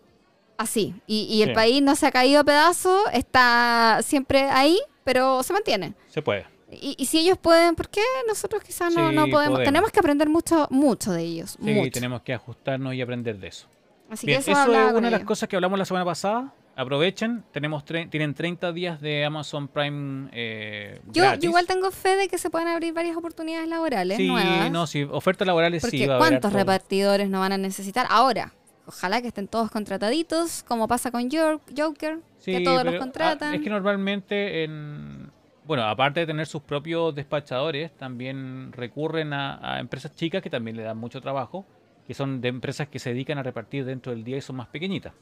así. 0.58 0.94
Y, 1.06 1.22
y 1.22 1.40
el 1.42 1.48
Sí. 1.48 1.54
país 1.54 1.82
no 1.82 1.96
se 1.96 2.06
ha 2.06 2.10
caído 2.12 2.40
a 2.40 2.44
pedazos, 2.44 3.00
está 3.14 4.00
siempre 4.02 4.42
ahí, 4.50 4.78
pero 5.04 5.42
se 5.42 5.54
mantiene. 5.54 5.94
Se 6.10 6.20
puede. 6.20 6.44
Y, 6.70 6.94
y 6.98 7.06
si 7.06 7.20
ellos 7.20 7.38
pueden, 7.38 7.74
¿por 7.74 7.88
qué 7.88 8.02
nosotros 8.26 8.62
quizás 8.62 8.94
no, 8.94 9.08
Sí, 9.08 9.14
no 9.16 9.22
podemos? 9.22 9.30
podemos. 9.54 9.64
Tenemos 9.64 9.90
que 9.90 10.00
aprender 10.00 10.28
mucho, 10.28 10.66
mucho 10.70 11.10
de 11.12 11.22
ellos. 11.22 11.56
Sí, 11.64 11.70
mucho. 11.72 11.90
tenemos 11.92 12.20
que 12.20 12.34
ajustarnos 12.34 12.92
y 12.92 13.00
aprender 13.00 13.38
de 13.38 13.48
eso. 13.48 13.66
Así 14.10 14.26
Bien, 14.26 14.42
que 14.42 14.50
eso, 14.50 14.60
eso, 14.62 14.72
es 14.88 14.92
una 14.92 15.08
de 15.10 15.16
las 15.18 15.24
cosas 15.24 15.48
que 15.48 15.56
hablamos 15.56 15.78
la 15.78 15.86
semana 15.86 16.04
pasada. 16.04 16.52
Aprovechen, 16.82 17.42
tenemos 17.50 17.84
tre- 17.84 18.08
tienen 18.08 18.34
30 18.34 18.70
días 18.72 19.00
de 19.00 19.24
Amazon 19.24 19.66
Prime 19.66 20.28
eh, 20.32 21.00
Yo, 21.06 21.24
gratis. 21.24 21.42
yo 21.42 21.48
igual 21.50 21.66
tengo 21.66 21.90
fe 21.90 22.14
de 22.16 22.28
que 22.28 22.38
se 22.38 22.50
pueden 22.50 22.68
abrir 22.68 22.94
varias 22.94 23.16
oportunidades 23.16 23.68
laborales 23.68 24.16
Sí, 24.16 24.28
nuevas. 24.28 24.70
no, 24.70 24.86
sí, 24.86 25.02
ofertas 25.10 25.44
laborales 25.44 25.82
sí 25.82 25.88
Porque 25.90 26.06
va 26.06 26.14
haber 26.18 26.28
¿cuántos 26.28 26.52
repartidores 26.52 27.28
no 27.30 27.40
van 27.40 27.50
a 27.50 27.58
necesitar 27.58 28.06
ahora? 28.08 28.52
Ojalá 28.86 29.20
que 29.20 29.26
estén 29.26 29.48
todos 29.48 29.72
contrataditos, 29.72 30.62
como 30.68 30.86
pasa 30.86 31.10
con 31.10 31.28
Joker, 31.28 32.20
que 32.44 32.58
Sí, 32.58 32.62
todos 32.62 32.84
los 32.84 32.92
pero, 32.92 32.98
contratan. 33.00 33.52
ah, 33.52 33.56
es 33.56 33.60
que 33.60 33.70
normalmente, 33.70 34.62
en, 34.62 35.32
bueno, 35.64 35.82
aparte 35.82 36.20
de 36.20 36.26
tener 36.26 36.46
sus 36.46 36.62
propios 36.62 37.12
despachadores, 37.12 37.90
también 37.96 38.70
recurren 38.72 39.32
a, 39.32 39.74
a 39.74 39.80
empresas 39.80 40.14
chicas 40.14 40.42
que 40.42 40.48
también 40.48 40.76
le 40.76 40.84
dan 40.84 40.96
mucho 40.96 41.20
trabajo, 41.20 41.66
que 42.08 42.14
son 42.14 42.40
de 42.40 42.48
empresas 42.48 42.88
que 42.88 42.98
se 42.98 43.10
dedican 43.10 43.38
a 43.38 43.42
repartir 43.44 43.84
dentro 43.84 44.10
del 44.12 44.24
día 44.24 44.38
y 44.38 44.40
son 44.40 44.56
más 44.56 44.66
pequeñitas, 44.68 45.12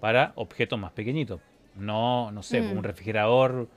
para 0.00 0.32
objetos 0.34 0.78
más 0.78 0.90
pequeñitos. 0.92 1.40
No, 1.76 2.32
no 2.32 2.42
sé, 2.42 2.60
Mm. 2.62 2.78
un 2.78 2.82
refrigerador 2.84 3.68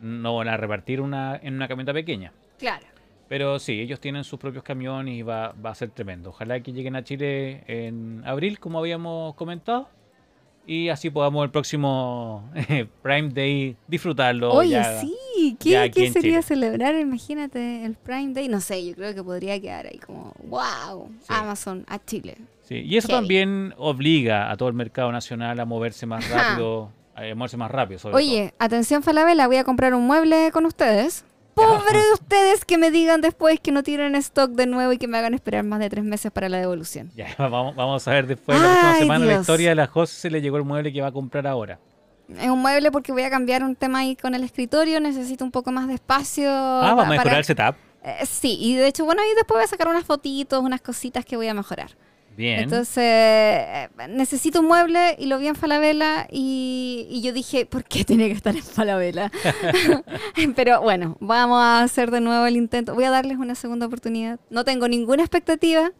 no 0.00 0.36
van 0.36 0.48
a 0.48 0.56
repartir 0.58 1.00
una, 1.00 1.36
en 1.42 1.54
una 1.54 1.66
camioneta 1.68 1.92
pequeña. 1.94 2.32
Claro. 2.58 2.86
Pero 3.28 3.58
sí, 3.58 3.80
ellos 3.80 3.98
tienen 3.98 4.22
sus 4.24 4.38
propios 4.38 4.62
camiones 4.62 5.14
y 5.14 5.22
va, 5.22 5.52
va 5.52 5.70
a 5.70 5.74
ser 5.74 5.90
tremendo. 5.90 6.30
Ojalá 6.30 6.60
que 6.60 6.72
lleguen 6.72 6.94
a 6.96 7.02
Chile 7.02 7.64
en 7.66 8.22
abril, 8.24 8.60
como 8.60 8.78
habíamos 8.78 9.34
comentado. 9.34 9.88
Y 10.66 10.88
así 10.88 11.10
podamos 11.10 11.44
el 11.44 11.50
próximo 11.50 12.42
eh, 12.54 12.86
Prime 13.02 13.28
Day 13.30 13.76
disfrutarlo. 13.86 14.52
Oye, 14.52 14.70
ya. 14.70 15.00
sí, 15.00 15.56
¿qué, 15.60 16.10
sería 16.12 16.42
celebrar? 16.42 16.94
Imagínate 16.96 17.84
el 17.84 17.94
Prime 17.94 18.32
Day. 18.34 18.48
No 18.48 18.60
sé, 18.60 18.84
yo 18.84 18.94
creo 18.94 19.14
que 19.14 19.22
podría 19.22 19.60
quedar 19.60 19.86
ahí 19.86 19.98
como, 19.98 20.34
wow, 20.48 21.08
Sí. 21.20 21.26
Amazon 21.28 21.84
a 21.88 22.04
Chile. 22.04 22.36
Sí, 22.62 22.82
Y 22.84 22.96
eso 22.96 23.08
también 23.08 23.74
obliga 23.78 24.50
a 24.50 24.56
todo 24.56 24.68
el 24.68 24.74
mercado 24.74 25.12
nacional 25.12 25.60
a 25.60 25.64
moverse 25.64 26.04
más 26.04 26.24
Ajá. 26.24 26.50
rápido. 26.50 26.90
A 27.14 27.34
moverse 27.34 27.56
más 27.56 27.70
rápido, 27.70 27.98
sobre 27.98 28.16
Oye, 28.16 28.52
atención 28.58 29.02
Falabella, 29.02 29.46
voy 29.46 29.56
a 29.56 29.64
comprar 29.64 29.94
un 29.94 30.06
mueble 30.06 30.50
con 30.52 30.66
ustedes. 30.66 31.24
Pobre 31.56 31.98
de 31.98 32.12
ustedes 32.12 32.64
que 32.66 32.76
me 32.76 32.90
digan 32.90 33.20
después 33.22 33.58
que 33.60 33.72
no 33.72 33.82
tienen 33.82 34.14
stock 34.16 34.50
de 34.50 34.66
nuevo 34.66 34.92
y 34.92 34.98
que 34.98 35.08
me 35.08 35.16
hagan 35.16 35.32
esperar 35.32 35.64
más 35.64 35.78
de 35.80 35.88
tres 35.88 36.04
meses 36.04 36.30
para 36.30 36.48
la 36.50 36.58
devolución. 36.58 37.10
Ya, 37.16 37.34
vamos, 37.38 37.74
vamos 37.74 38.06
a 38.06 38.10
ver 38.12 38.26
después 38.26 38.60
de 38.60 38.64
la 38.66 38.72
próxima 38.72 38.98
semana 38.98 39.24
la 39.24 39.40
historia 39.40 39.70
de 39.70 39.74
la 39.74 39.86
José. 39.86 40.14
Se 40.20 40.30
le 40.30 40.40
llegó 40.42 40.58
el 40.58 40.64
mueble 40.64 40.92
que 40.92 41.00
va 41.00 41.08
a 41.08 41.12
comprar 41.12 41.46
ahora. 41.46 41.78
Es 42.28 42.48
un 42.48 42.60
mueble 42.60 42.90
porque 42.90 43.12
voy 43.12 43.22
a 43.22 43.30
cambiar 43.30 43.62
un 43.64 43.74
tema 43.74 44.00
ahí 44.00 44.16
con 44.16 44.34
el 44.34 44.42
escritorio, 44.44 45.00
necesito 45.00 45.44
un 45.44 45.50
poco 45.50 45.72
más 45.72 45.88
de 45.88 45.94
espacio. 45.94 46.50
Ah, 46.50 46.80
vamos 46.94 47.06
a 47.06 47.08
mejorar 47.08 47.24
para- 47.24 47.38
el 47.38 47.44
setup. 47.44 47.76
Eh, 48.04 48.26
sí, 48.26 48.58
y 48.60 48.76
de 48.76 48.86
hecho, 48.88 49.04
bueno, 49.04 49.22
ahí 49.22 49.28
después 49.34 49.56
voy 49.56 49.64
a 49.64 49.68
sacar 49.68 49.88
unas 49.88 50.04
fotitos, 50.04 50.62
unas 50.62 50.80
cositas 50.80 51.24
que 51.24 51.36
voy 51.36 51.48
a 51.48 51.54
mejorar. 51.54 51.96
Bien. 52.36 52.60
Entonces, 52.60 52.98
eh, 52.98 53.88
necesito 54.10 54.60
un 54.60 54.66
mueble 54.66 55.16
y 55.18 55.26
lo 55.26 55.38
vi 55.38 55.46
en 55.48 55.54
Falabella 55.54 56.26
y, 56.30 57.06
y 57.10 57.22
yo 57.22 57.32
dije, 57.32 57.64
¿por 57.66 57.84
qué 57.84 58.04
tiene 58.04 58.26
que 58.28 58.34
estar 58.34 58.54
en 58.54 58.62
Falabella? 58.62 59.30
Pero 60.56 60.82
bueno, 60.82 61.16
vamos 61.20 61.58
a 61.60 61.82
hacer 61.82 62.10
de 62.10 62.20
nuevo 62.20 62.46
el 62.46 62.56
intento. 62.56 62.94
Voy 62.94 63.04
a 63.04 63.10
darles 63.10 63.38
una 63.38 63.54
segunda 63.54 63.86
oportunidad. 63.86 64.38
No 64.50 64.64
tengo 64.64 64.88
ninguna 64.88 65.22
expectativa, 65.22 65.90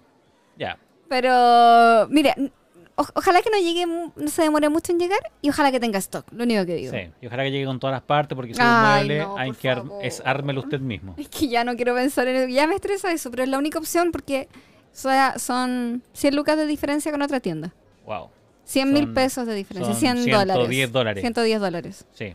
ya. 0.58 0.78
pero 1.08 2.06
mire, 2.10 2.34
n- 2.36 2.52
o- 2.96 3.06
ojalá 3.14 3.40
que 3.42 3.50
no 3.50 3.58
llegue, 3.58 3.86
no 3.86 4.28
se 4.28 4.42
demore 4.42 4.68
mucho 4.68 4.92
en 4.92 4.98
llegar 4.98 5.18
y 5.42 5.50
ojalá 5.50 5.70
que 5.70 5.80
tenga 5.80 5.98
stock, 5.98 6.26
lo 6.32 6.44
único 6.44 6.64
que 6.66 6.74
digo. 6.76 6.92
Sí, 6.92 7.10
y 7.20 7.26
ojalá 7.26 7.44
que 7.44 7.50
llegue 7.52 7.66
con 7.66 7.78
todas 7.78 7.94
las 7.94 8.02
partes 8.02 8.34
porque 8.36 8.54
si 8.54 8.60
es 8.60 8.66
un 8.66 8.72
Ay, 8.72 9.04
mueble 9.06 9.18
no, 9.20 9.36
hay 9.38 9.52
que 9.52 9.68
ar- 9.70 9.78
favor. 9.78 10.04
es 10.04 10.22
ármelo 10.24 10.60
usted 10.60 10.80
mismo. 10.80 11.14
Es 11.18 11.28
que 11.28 11.48
ya 11.48 11.64
no 11.64 11.76
quiero 11.76 11.94
pensar 11.94 12.26
en 12.28 12.36
eso, 12.36 12.48
ya 12.48 12.66
me 12.66 12.74
estresa 12.74 13.10
eso, 13.12 13.30
pero 13.30 13.42
es 13.42 13.48
la 13.48 13.58
única 13.58 13.78
opción 13.78 14.12
porque 14.12 14.48
o 14.96 15.08
sea, 15.10 15.38
son 15.38 16.02
100 16.14 16.34
lucas 16.36 16.56
de 16.56 16.66
diferencia 16.66 17.10
con 17.12 17.22
otra 17.22 17.40
tienda. 17.40 17.74
Wow. 18.04 18.30
100 18.64 18.92
mil 18.92 19.12
pesos 19.12 19.46
de 19.46 19.54
diferencia, 19.54 19.92
son 19.92 20.00
100 20.00 20.30
dólares. 20.30 20.54
110 20.68 20.92
dólares. 20.92 21.20
110 21.22 21.60
dólares. 21.60 22.06
Sí. 22.12 22.34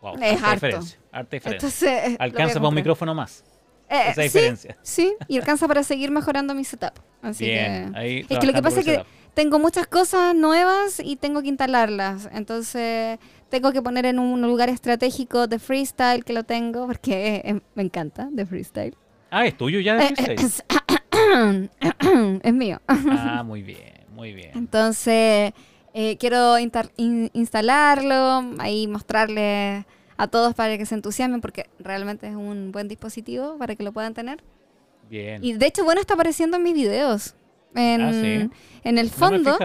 Wow. 0.00 0.14
Es 0.20 0.42
harta 0.42 0.66
diferencia. 0.66 0.98
Harta 1.10 1.36
diferencia. 1.36 1.66
Entonces, 1.68 2.16
Alcanza 2.20 2.54
para 2.54 2.68
un 2.68 2.74
micrófono 2.74 3.14
más. 3.14 3.44
Eh, 3.88 4.10
Esa 4.10 4.22
diferencia. 4.22 4.76
Sí, 4.82 5.14
y 5.28 5.36
alcanza 5.38 5.68
para 5.68 5.82
seguir 5.82 6.10
mejorando 6.10 6.54
mi 6.54 6.64
setup. 6.64 6.92
Así 7.20 7.44
Bien. 7.44 7.92
que... 7.92 7.98
Ahí 7.98 8.26
Es 8.28 8.38
que 8.38 8.46
lo 8.46 8.52
que 8.52 8.62
pasa 8.62 8.80
es 8.80 8.86
que 8.86 9.04
tengo 9.34 9.58
muchas 9.58 9.86
cosas 9.86 10.34
nuevas 10.34 11.00
y 11.02 11.16
tengo 11.16 11.42
que 11.42 11.48
instalarlas. 11.48 12.28
Entonces 12.32 13.18
tengo 13.48 13.70
que 13.72 13.82
poner 13.82 14.06
en 14.06 14.18
un 14.18 14.40
lugar 14.42 14.68
estratégico 14.70 15.46
de 15.46 15.58
freestyle 15.58 16.24
que 16.24 16.32
lo 16.32 16.44
tengo 16.44 16.86
porque 16.86 17.42
eh, 17.44 17.60
me 17.74 17.82
encanta 17.82 18.28
de 18.30 18.46
freestyle. 18.46 18.96
Ah, 19.30 19.46
es 19.46 19.56
tuyo 19.56 19.80
ya 19.80 19.94
de 19.96 20.04
Eh, 20.04 20.14
freestyle? 20.16 20.40
es, 20.46 20.64
es 22.42 22.54
mío. 22.54 22.80
Ah, 22.88 23.42
muy 23.46 23.62
bien, 23.62 23.92
muy 24.14 24.32
bien. 24.32 24.50
Entonces 24.54 25.52
eh, 25.94 26.16
quiero 26.18 26.58
in- 26.58 27.30
instalarlo, 27.32 28.42
ahí 28.58 28.86
mostrarle 28.86 29.84
a 30.16 30.26
todos 30.28 30.54
para 30.54 30.76
que 30.78 30.86
se 30.86 30.94
entusiasmen 30.94 31.40
porque 31.40 31.66
realmente 31.78 32.28
es 32.28 32.34
un 32.34 32.70
buen 32.72 32.88
dispositivo 32.88 33.56
para 33.58 33.74
que 33.76 33.82
lo 33.82 33.92
puedan 33.92 34.14
tener. 34.14 34.42
Bien. 35.10 35.42
Y 35.44 35.54
de 35.54 35.66
hecho, 35.66 35.84
bueno, 35.84 36.00
está 36.00 36.14
apareciendo 36.14 36.56
en 36.56 36.62
mis 36.62 36.74
videos. 36.74 37.34
En, 37.74 38.00
Ah, 38.02 38.12
¿sí? 38.12 38.50
en 38.84 38.98
el 38.98 39.10
fondo, 39.10 39.56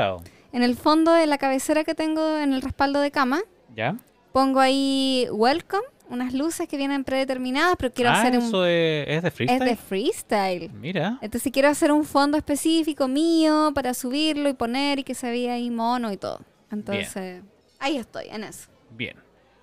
en 0.54 0.64
el 0.64 0.76
fondo 0.78 1.12
de 1.12 1.26
la 1.28 1.38
cabecera 1.38 1.84
que 1.84 1.94
tengo 1.94 2.38
en 2.38 2.54
el 2.54 2.62
respaldo 2.62 3.02
de 3.02 3.12
cama, 3.12 3.42
¿Ya? 3.76 3.98
pongo 4.32 4.60
ahí 4.62 5.28
welcome, 5.32 5.84
unas 6.10 6.34
luces 6.34 6.68
que 6.68 6.78
vienen 6.78 7.04
predeterminadas, 7.04 7.76
pero 7.78 7.94
quiero 7.94 8.12
ah, 8.12 8.22
hacer 8.22 8.38
un 8.38 8.46
eso 8.46 8.66
es, 8.66 9.08
es 9.08 9.22
de 9.22 9.28
es 9.28 9.34
freestyle. 9.34 9.66
de 9.66 9.76
freestyle. 9.76 10.70
Mira. 10.74 11.18
Entonces 11.22 11.52
quiero 11.52 11.70
hacer 11.70 11.92
un 11.92 12.04
fondo 12.06 12.38
específico 12.38 13.08
mío 13.08 13.72
para 13.74 13.94
subirlo 13.94 14.50
y 14.50 14.54
poner 14.54 15.00
y 15.00 15.04
que 15.04 15.14
se 15.14 15.30
vea 15.30 15.54
ahí 15.54 15.70
mono 15.70 16.12
y 16.12 16.18
todo. 16.18 16.42
Entonces, 16.72 17.42
ahí 17.80 17.98
estoy, 17.98 18.26
en 18.30 18.44
eso. 18.44 18.70
Bien. 18.92 19.16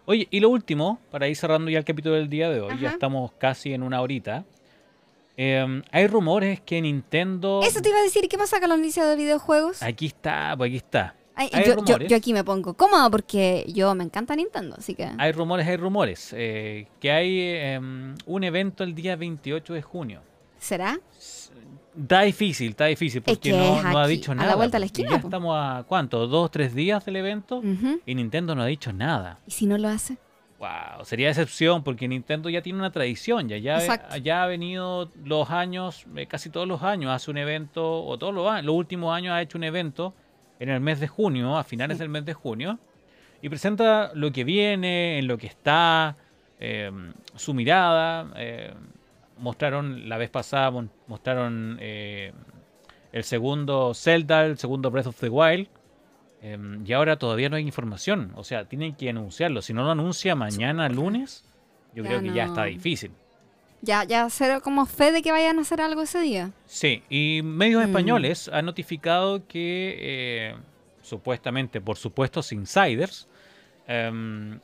Oye, 0.07 0.29
y 0.31 0.41
lo 0.41 0.51
último, 0.51 0.99
para 1.11 1.29
ir 1.29 1.37
cerrando 1.37 1.71
ya 1.71 1.79
el 1.79 1.85
capítulo 1.85 2.15
del 2.15 2.29
día 2.29 2.51
de 2.51 2.61
hoy, 2.61 2.79
ya 2.81 2.91
estamos 2.91 3.33
casi 3.33 3.73
en 3.73 3.83
una 3.83 4.01
horita. 4.01 4.45
eh, 5.37 5.83
hay 5.91 6.07
rumores 6.07 6.61
que 6.61 6.81
Nintendo. 6.81 7.63
Eso 7.65 7.81
te 7.81 7.89
iba 7.89 7.99
a 7.99 8.03
decir, 8.03 8.29
¿qué 8.29 8.39
pasa 8.39 8.61
con 8.61 8.69
los 8.69 8.79
noticias 8.79 9.09
de 9.09 9.17
videojuegos? 9.17 9.83
Aquí 9.83 10.07
está, 10.07 10.55
pues 10.57 10.69
aquí 10.69 10.77
está. 10.77 11.15
Ay, 11.37 11.49
hay 11.53 11.65
yo, 11.65 11.71
yo- 11.71 11.75
rumores. 11.77 12.09
yo 12.11 12.17
aquí 12.17 12.33
me 12.33 12.45
pongo 12.45 12.75
cómodo 12.75 13.11
porque 13.11 13.65
yo 13.69 13.95
me 13.95 14.05
encanta 14.05 14.37
Nintendo, 14.37 14.77
así 14.79 14.95
que... 14.95 15.11
Hay 15.19 15.33
rumores, 15.33 15.67
hay 15.67 15.77
rumores. 15.77 16.33
eh, 16.37 16.87
que 17.01 17.11
hay 17.11 17.41
em, 17.41 18.15
un 18.27 18.45
evento 18.45 18.85
el 18.85 18.95
día 18.95 19.17
28 19.17 19.75
de 19.75 19.83
junio. 19.83 20.21
¿Será? 20.59 20.99
Está 22.01 22.23
difícil, 22.23 22.71
está 22.71 22.87
difícil, 22.87 23.23
porque 23.23 23.51
que 23.51 23.57
no, 23.57 23.77
es 23.79 23.85
no 23.85 23.99
ha 23.99 24.07
dicho 24.09 24.33
a 24.33 24.35
la 24.35 24.43
nada. 24.43 24.57
vuelta 24.57 24.77
de 24.77 24.81
la 24.81 24.87
esquina, 24.87 25.11
Ya 25.11 25.21
po. 25.21 25.29
estamos 25.29 25.55
a, 25.57 25.85
¿cuánto? 25.87 26.27
¿Dos, 26.27 26.51
tres 26.51 26.75
días 26.75 27.05
del 27.05 27.17
evento? 27.17 27.59
Ujú. 27.59 28.01
Y 28.05 28.15
Nintendo 28.17 28.55
no 28.57 28.63
ha 28.63 28.67
dicho 28.67 28.93
nada. 28.93 29.39
¿Y 29.47 29.53
si 29.53 29.67
no 29.67 29.79
lo 29.79 29.89
hace? 29.89 30.17
Wow, 30.59 31.05
sería 31.05 31.29
excepción 31.29 31.85
porque 31.85 32.09
Nintendo 32.09 32.49
ya 32.49 32.63
tiene 32.63 32.79
una 32.79 32.91
tradición, 32.91 33.49
ya, 33.49 33.59
ya, 33.59 34.17
ya 34.19 34.43
ha 34.43 34.47
venido 34.47 35.11
los 35.25 35.51
años, 35.51 36.07
eh, 36.17 36.27
casi 36.27 36.49
todos 36.51 36.67
los 36.67 36.83
años, 36.83 37.13
hace 37.13 37.31
un 37.31 37.39
evento, 37.39 38.05
o 38.05 38.17
todos 38.19 38.33
los, 38.35 38.51
a- 38.51 38.63
los 38.63 38.75
últimos 38.75 39.15
años 39.15 39.33
ha 39.33 39.43
hecho 39.43 39.59
un 39.59 39.65
evento 39.65 40.15
en 40.61 40.69
el 40.69 40.81
mes 40.81 41.01
de 41.01 41.09
junio, 41.09 41.57
a 41.57 41.65
finales 41.65 41.97
Sí. 41.99 42.03
del 42.03 42.09
mes 42.11 42.25
de 42.25 42.35
junio, 42.35 42.79
y 43.43 43.49
presenta 43.49 44.11
lo 44.15 44.33
que 44.33 44.45
viene, 44.45 45.19
en 45.19 45.27
lo 45.27 45.37
que 45.39 45.47
está, 45.47 46.17
eh, 46.61 46.91
su 47.35 47.55
mirada. 47.55 48.33
eh, 48.37 48.73
mostraron 49.37 50.09
la 50.09 50.17
vez 50.17 50.31
pasada, 50.31 50.71
mostraron 51.09 51.77
eh, 51.81 52.33
el 53.13 53.25
segundo 53.25 53.93
Zelda, 53.95 54.47
el 54.47 54.57
segundo 54.59 54.91
Breath 54.93 55.09
of 55.09 55.19
the 55.21 55.29
Wild. 55.29 55.67
Em, 56.41 56.85
y 56.87 56.93
ahora 56.93 57.17
todavía 57.17 57.49
no 57.49 57.57
hay 57.57 57.65
información. 57.65 58.33
O 58.37 58.45
sea, 58.45 58.67
tienen 58.67 58.95
que 58.95 59.11
anunciarlo. 59.11 59.61
Si 59.61 59.73
no 59.75 59.83
lo 59.83 59.91
anuncia 59.91 60.35
mañana, 60.37 60.89
lunes, 60.89 61.45
yo 61.95 62.05
Ya 62.05 62.11
creo 62.11 62.23
que 62.23 62.33
ya 62.33 62.45
está 62.45 62.65
difícil. 62.65 63.11
Ya, 63.85 64.05
ya 64.05 64.25
hacer 64.25 64.63
como 64.63 64.87
fe 64.87 65.13
de 65.13 65.21
que 65.21 65.31
vayan 65.31 65.59
a 65.59 65.63
hacer 65.63 65.81
algo 65.81 66.01
ese 66.03 66.21
día. 66.21 66.51
Sí, 66.67 67.03
y 67.11 67.43
medios 67.45 67.83
Mm. 67.83 67.87
españoles 67.87 68.49
han 68.53 68.65
notificado 68.65 69.47
que 69.47 69.97
eh, 69.99 70.55
supuestamente, 71.03 71.81
por 71.81 71.97
supuestos 71.97 72.51
insiders, 72.53 73.29
em, 73.87 74.59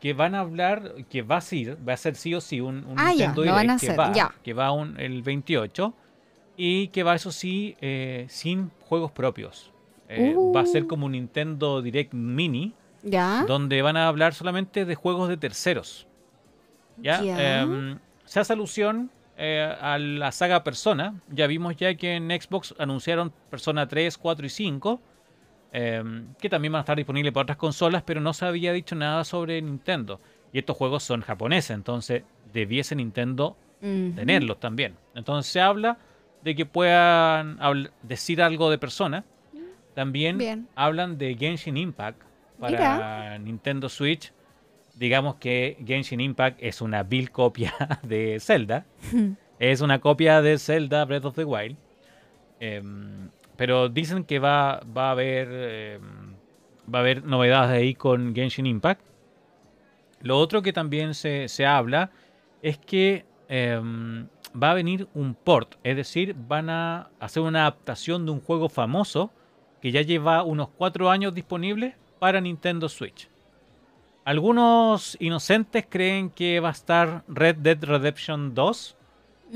que 0.00 0.12
van 0.14 0.34
a 0.34 0.40
hablar, 0.40 0.94
que 1.10 1.20
va 1.22 1.36
a 1.36 1.40
ser, 1.40 1.76
va 1.86 1.92
a 1.92 1.96
ser 1.96 2.14
sí 2.16 2.34
o 2.34 2.40
sí 2.40 2.60
un, 2.60 2.84
Ah, 2.96 3.08
Nintendo 3.10 3.44
lo 3.44 3.52
van 3.52 3.58
a 3.58 3.62
Direct 3.62 3.80
que 3.80 3.86
hacer, 3.88 3.98
va, 4.00 4.12
ya. 4.14 4.34
que 4.42 4.52
va 4.54 4.72
un- 4.72 4.98
el 5.00 5.22
28 5.22 5.94
y 6.56 6.88
que 6.88 7.02
va 7.02 7.14
eso 7.14 7.32
sí 7.32 7.76
eh, 7.82 8.26
sin 8.30 8.70
juegos 8.80 9.10
propios. 9.12 9.72
Eh, 10.08 10.34
Va 10.54 10.60
a 10.60 10.66
ser 10.66 10.84
Uh. 10.84 10.88
como 10.88 11.06
un 11.06 11.12
Nintendo 11.12 11.82
Direct 11.82 12.14
Mini. 12.14 12.72
¿Ya? 13.08 13.44
donde 13.46 13.82
van 13.82 13.96
a 13.96 14.08
hablar 14.08 14.34
solamente 14.34 14.84
de 14.84 14.94
juegos 14.96 15.28
de 15.28 15.36
terceros. 15.36 16.08
¿Ya? 17.00 17.20
Em, 17.22 17.98
se 18.26 18.40
hace 18.40 18.52
alusión 18.52 19.10
eh, 19.38 19.74
a 19.80 19.98
la 19.98 20.32
saga 20.32 20.62
Persona. 20.62 21.14
Ya 21.30 21.46
vimos 21.46 21.76
ya 21.76 21.94
que 21.94 22.14
en 22.14 22.28
Xbox 22.30 22.74
anunciaron 22.78 23.32
Persona 23.50 23.88
3, 23.88 24.18
4 24.18 24.46
y 24.46 24.48
5, 24.48 25.00
em, 25.72 26.34
que 26.40 26.48
también 26.48 26.72
van 26.72 26.80
a 26.80 26.82
estar 26.82 26.96
disponibles 26.96 27.32
para 27.32 27.44
otras 27.44 27.58
consolas, 27.58 28.02
pero 28.02 28.20
no 28.20 28.32
se 28.32 28.44
había 28.44 28.72
dicho 28.72 28.94
nada 28.94 29.24
sobre 29.24 29.60
Nintendo. 29.62 30.20
Y 30.52 30.58
estos 30.58 30.76
juegos 30.76 31.02
son 31.02 31.22
japoneses, 31.22 31.70
entonces 31.70 32.22
debiese 32.52 32.94
Nintendo 32.94 33.56
tenerlos 33.80 34.58
también. 34.58 34.96
Entonces 35.14 35.52
se 35.52 35.60
habla 35.60 35.98
de 36.42 36.56
que 36.56 36.66
puedan 36.66 37.58
decir 38.02 38.42
algo 38.42 38.70
de 38.70 38.78
Persona. 38.78 39.24
También 39.94 40.38
Bien. 40.38 40.68
hablan 40.74 41.18
de 41.18 41.36
Genshin 41.36 41.76
Impact 41.76 42.20
para 42.58 43.38
Nintendo 43.38 43.88
Switch. 43.88 44.32
Digamos 44.96 45.36
que 45.36 45.76
Genshin 45.86 46.20
Impact 46.20 46.58
es 46.60 46.80
una 46.80 47.02
vil 47.02 47.30
copia 47.30 47.74
de 48.02 48.40
Zelda. 48.40 48.84
es 49.58 49.80
una 49.80 50.00
copia 50.00 50.42
de 50.42 50.58
Zelda 50.58 51.04
Breath 51.04 51.26
of 51.26 51.34
the 51.36 51.44
Wild. 51.44 51.76
Em, 52.58 53.28
pero 53.56 53.88
dicen 53.88 54.24
que 54.24 54.38
va, 54.38 54.80
va 54.96 55.08
a 55.08 55.10
haber 55.12 55.48
em, 55.52 56.36
va 56.92 56.98
a 56.98 57.02
haber 57.02 57.24
novedades 57.24 57.70
ahí 57.70 57.94
con 57.94 58.34
Genshin 58.34 58.66
Impact. 58.66 59.02
Lo 60.20 60.38
otro 60.38 60.62
que 60.62 60.72
también 60.72 61.14
se, 61.14 61.48
se 61.48 61.66
habla 61.66 62.10
es 62.62 62.78
que 62.78 63.24
em, 63.48 64.26
va 64.60 64.70
a 64.70 64.74
venir 64.74 65.08
un 65.14 65.34
port, 65.34 65.74
es 65.84 65.96
decir, 65.96 66.34
van 66.36 66.70
a 66.70 67.10
hacer 67.20 67.42
una 67.42 67.62
adaptación 67.62 68.24
de 68.24 68.32
un 68.32 68.40
juego 68.40 68.68
famoso 68.68 69.30
que 69.80 69.92
ya 69.92 70.02
lleva 70.02 70.42
unos 70.42 70.68
cuatro 70.68 71.10
años 71.10 71.34
disponible 71.34 71.96
para 72.18 72.40
Nintendo 72.40 72.88
Switch. 72.88 73.28
Algunos 74.26 75.16
inocentes 75.20 75.86
creen 75.88 76.30
que 76.30 76.58
va 76.58 76.70
a 76.70 76.72
estar 76.72 77.22
Red 77.28 77.58
Dead 77.58 77.78
Redemption 77.80 78.56
2, 78.56 78.96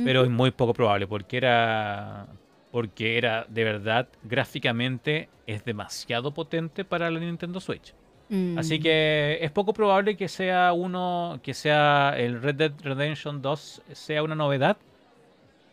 pero 0.05 0.23
es 0.23 0.31
muy 0.31 0.53
poco 0.53 0.73
probable 0.75 1.09
porque 1.09 1.39
era 1.39 2.29
porque 2.71 3.19
era 3.19 3.45
de 3.49 3.65
verdad 3.65 4.07
gráficamente 4.23 5.29
es 5.49 5.65
demasiado 5.65 6.33
potente 6.33 6.85
para 6.85 7.11
la 7.11 7.19
Nintendo 7.19 7.59
Switch. 7.59 7.93
Mm. 8.29 8.59
Así 8.59 8.79
que 8.79 9.39
es 9.43 9.51
poco 9.51 9.73
probable 9.73 10.17
que 10.17 10.29
sea 10.29 10.73
uno, 10.73 11.41
que 11.43 11.53
sea 11.53 12.15
el 12.17 12.41
Red 12.41 12.55
Dead 12.55 12.73
Redemption 12.81 13.43
2 13.43 13.83
sea 13.93 14.23
una 14.23 14.37
novedad, 14.37 14.77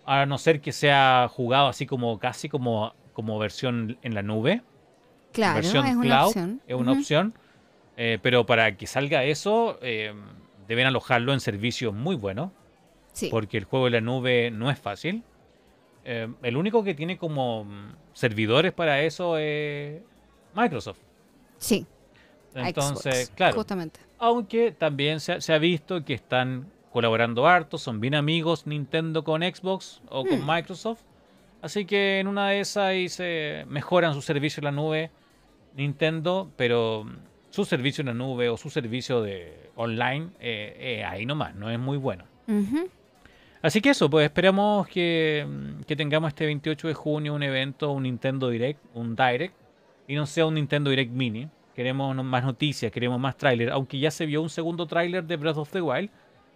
a 0.07 0.25
no 0.25 0.39
ser 0.39 0.59
que 0.59 0.71
sea 0.71 1.29
jugado 1.31 1.67
así 1.67 1.85
como 1.85 2.17
casi 2.17 2.49
como, 2.49 2.95
como 3.13 3.37
versión 3.37 3.99
en 4.01 4.15
la 4.15 4.23
nube, 4.23 4.63
Claro, 5.33 5.53
versión 5.53 5.85
es 5.85 5.95
una 5.95 6.01
cloud, 6.01 6.27
opción. 6.29 6.61
es 6.65 6.75
una 6.75 6.91
Ujú. 6.93 6.99
opción, 7.01 7.33
eh, 7.97 8.19
pero 8.21 8.45
para 8.45 8.77
que 8.77 8.87
salga 8.87 9.23
eso 9.25 9.77
eh, 9.81 10.13
deben 10.67 10.85
alojarlo 10.87 11.33
en 11.33 11.39
servicios 11.41 11.93
muy 11.93 12.15
buenos, 12.15 12.51
Sí. 13.13 13.29
porque 13.31 13.57
el 13.57 13.63
juego 13.65 13.87
en 13.87 13.93
la 13.93 14.01
nube 14.01 14.51
no 14.51 14.69
es 14.69 14.79
fácil. 14.79 15.23
Eh, 16.05 16.27
el 16.43 16.55
único 16.55 16.83
que 16.83 16.93
tiene 16.93 17.17
como 17.17 17.65
mm, 17.65 17.95
servidores 18.13 18.71
para 18.71 19.01
eso 19.01 19.37
es 19.37 20.01
Microsoft. 20.55 20.99
Sí. 21.57 21.85
Entonces, 22.55 23.25
Xbox, 23.25 23.35
claro, 23.35 23.55
Justamente. 23.57 23.99
aunque 24.19 24.71
también 24.71 25.19
se, 25.19 25.33
ha- 25.33 25.41
se 25.41 25.53
ha 25.53 25.57
visto 25.57 26.03
que 26.05 26.13
están 26.13 26.67
colaborando 26.91 27.45
harto, 27.47 27.77
son 27.77 27.99
bien 27.99 28.15
amigos 28.15 28.65
Nintendo 28.65 29.23
con 29.23 29.41
Xbox 29.41 30.01
o 30.09 30.23
con 30.25 30.41
Hmm. 30.41 30.47
Microsoft. 30.49 31.01
Así 31.61 31.85
que 31.85 32.19
en 32.19 32.27
una 32.27 32.49
de 32.49 32.59
esas 32.61 32.83
ahí 32.85 33.09
se 33.09 33.65
mejoran 33.67 34.13
su 34.13 34.21
servicio 34.21 34.61
en 34.61 34.65
la 34.65 34.71
nube 34.71 35.11
Nintendo, 35.75 36.49
pero 36.55 37.03
mm, 37.05 37.17
su 37.57 37.65
servicio 37.65 38.03
en 38.03 38.05
la 38.05 38.13
nube 38.13 38.49
o 38.49 38.55
su 38.55 38.69
servicio 38.69 39.23
de 39.23 39.71
online 39.77 40.27
eh, 40.39 40.77
eh, 40.99 41.03
ahí 41.03 41.25
nomás, 41.25 41.55
no 41.55 41.71
es 41.71 41.79
muy 41.79 41.97
bueno. 41.97 42.23
Así 43.63 43.81
que 43.81 43.89
eso, 43.89 44.11
pues 44.11 44.25
esperamos 44.25 44.87
que, 44.87 45.43
mm, 45.49 45.81
que 45.85 45.95
tengamos 45.95 46.27
este 46.27 46.45
28 46.45 46.87
de 46.87 46.93
junio 46.93 47.33
un 47.33 47.41
evento, 47.41 47.89
un 47.89 48.03
Nintendo 48.03 48.49
Direct, 48.49 48.79
un 48.93 49.15
Direct, 49.15 49.55
y 50.07 50.13
no 50.13 50.27
sea 50.27 50.45
un 50.45 50.53
Nintendo 50.53 50.91
Direct 50.91 51.11
Mini. 51.11 51.47
Queremos 51.75 52.15
más 52.23 52.43
noticias, 52.43 52.91
queremos 52.91 53.19
más 53.19 53.35
tráiler, 53.35 53.71
aunque 53.71 53.97
ya 53.97 54.11
se 54.11 54.27
vio 54.27 54.43
un 54.43 54.51
segundo 54.51 54.85
tráiler 54.85 55.23
de 55.23 55.35
Breath 55.37 55.57
of 55.57 55.71
the 55.71 55.81
Wild, 55.81 56.11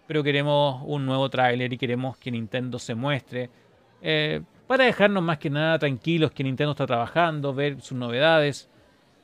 pero 0.06 0.22
queremos 0.22 0.84
un 0.86 1.04
nuevo 1.04 1.28
tráiler 1.30 1.72
y 1.72 1.78
queremos 1.78 2.16
que 2.16 2.30
Nintendo 2.30 2.78
se 2.78 2.94
muestre. 2.94 3.50
eh, 4.02 4.40
para 4.68 4.84
dejarnos 4.84 5.22
más 5.24 5.38
que 5.38 5.50
nada 5.50 5.80
tranquilos 5.80 6.30
que 6.30 6.44
Nintendo 6.44 6.70
está 6.70 6.86
trabajando, 6.86 7.52
ver 7.52 7.80
sus 7.80 7.98
novedades 7.98 8.70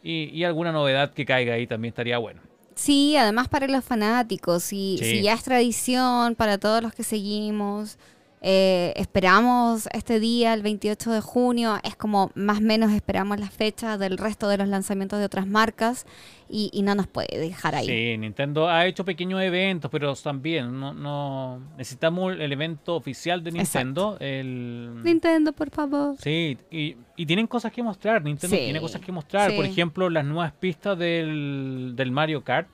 y, 0.08 0.30
y 0.32 0.44
alguna 0.44 0.72
novedad 0.72 1.12
que 1.12 1.24
caiga 1.26 1.54
ahí 1.54 1.66
también 1.66 1.90
estaría 1.92 2.18
bueno. 2.18 2.40
Sí, 2.74 3.16
además 3.16 3.48
para 3.48 3.66
los 3.66 3.84
fanáticos, 3.84 4.72
y 4.72 4.96
Sí. 4.98 5.04
si 5.04 5.22
ya 5.22 5.34
es 5.34 5.42
tradición 5.42 6.34
para 6.36 6.58
todos 6.58 6.82
los 6.82 6.94
que 6.94 7.02
seguimos, 7.02 7.98
eh, 8.40 8.92
esperamos 8.96 9.88
este 9.92 10.20
día, 10.20 10.54
el 10.54 10.62
28 10.62 11.10
de 11.10 11.20
junio, 11.20 11.78
es 11.82 11.96
como 11.96 12.30
más 12.34 12.58
o 12.58 12.62
menos 12.62 12.92
esperamos 12.92 13.38
la 13.40 13.50
fecha 13.50 13.98
del 13.98 14.16
resto 14.16 14.48
de 14.48 14.58
los 14.58 14.68
lanzamientos 14.68 15.18
de 15.18 15.24
otras 15.24 15.46
marcas 15.46 16.06
y, 16.48 16.70
y 16.72 16.82
no 16.82 16.94
nos 16.94 17.06
puede 17.06 17.38
dejar 17.38 17.74
ahí. 17.74 17.86
Sí, 17.86 18.18
Nintendo 18.18 18.68
ha 18.68 18.86
hecho 18.86 19.04
pequeños 19.04 19.42
eventos, 19.42 19.90
pero 19.90 20.14
también 20.14 20.78
no, 20.78 20.94
no 20.94 21.60
necesitamos 21.76 22.36
el 22.38 22.52
evento 22.52 22.94
oficial 22.96 23.42
de 23.42 23.52
Nintendo. 23.52 24.16
El, 24.20 25.02
Nintendo, 25.02 25.52
por 25.52 25.70
favor. 25.70 26.16
Sí, 26.18 26.56
y, 26.70 26.96
y 27.16 27.26
tienen 27.26 27.46
cosas 27.46 27.72
que 27.72 27.82
mostrar. 27.82 28.22
Nintendo 28.22 28.56
Sí, 28.56 28.62
tiene 28.62 28.80
cosas 28.80 29.00
que 29.00 29.12
mostrar. 29.12 29.54
Por 29.54 29.64
sí. 29.64 29.72
ejemplo, 29.72 30.08
las 30.08 30.24
nuevas 30.24 30.52
pistas 30.52 30.98
del, 30.98 31.92
del 31.96 32.10
Mario 32.12 32.44
Kart. 32.44 32.68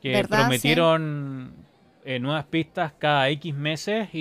Que 0.00 0.24
prometieron 0.28 1.52
eh, 2.04 2.18
nuevas 2.18 2.44
pistas 2.46 2.92
cada 2.98 3.28
X 3.30 3.54
meses 3.54 4.08
y, 4.12 4.18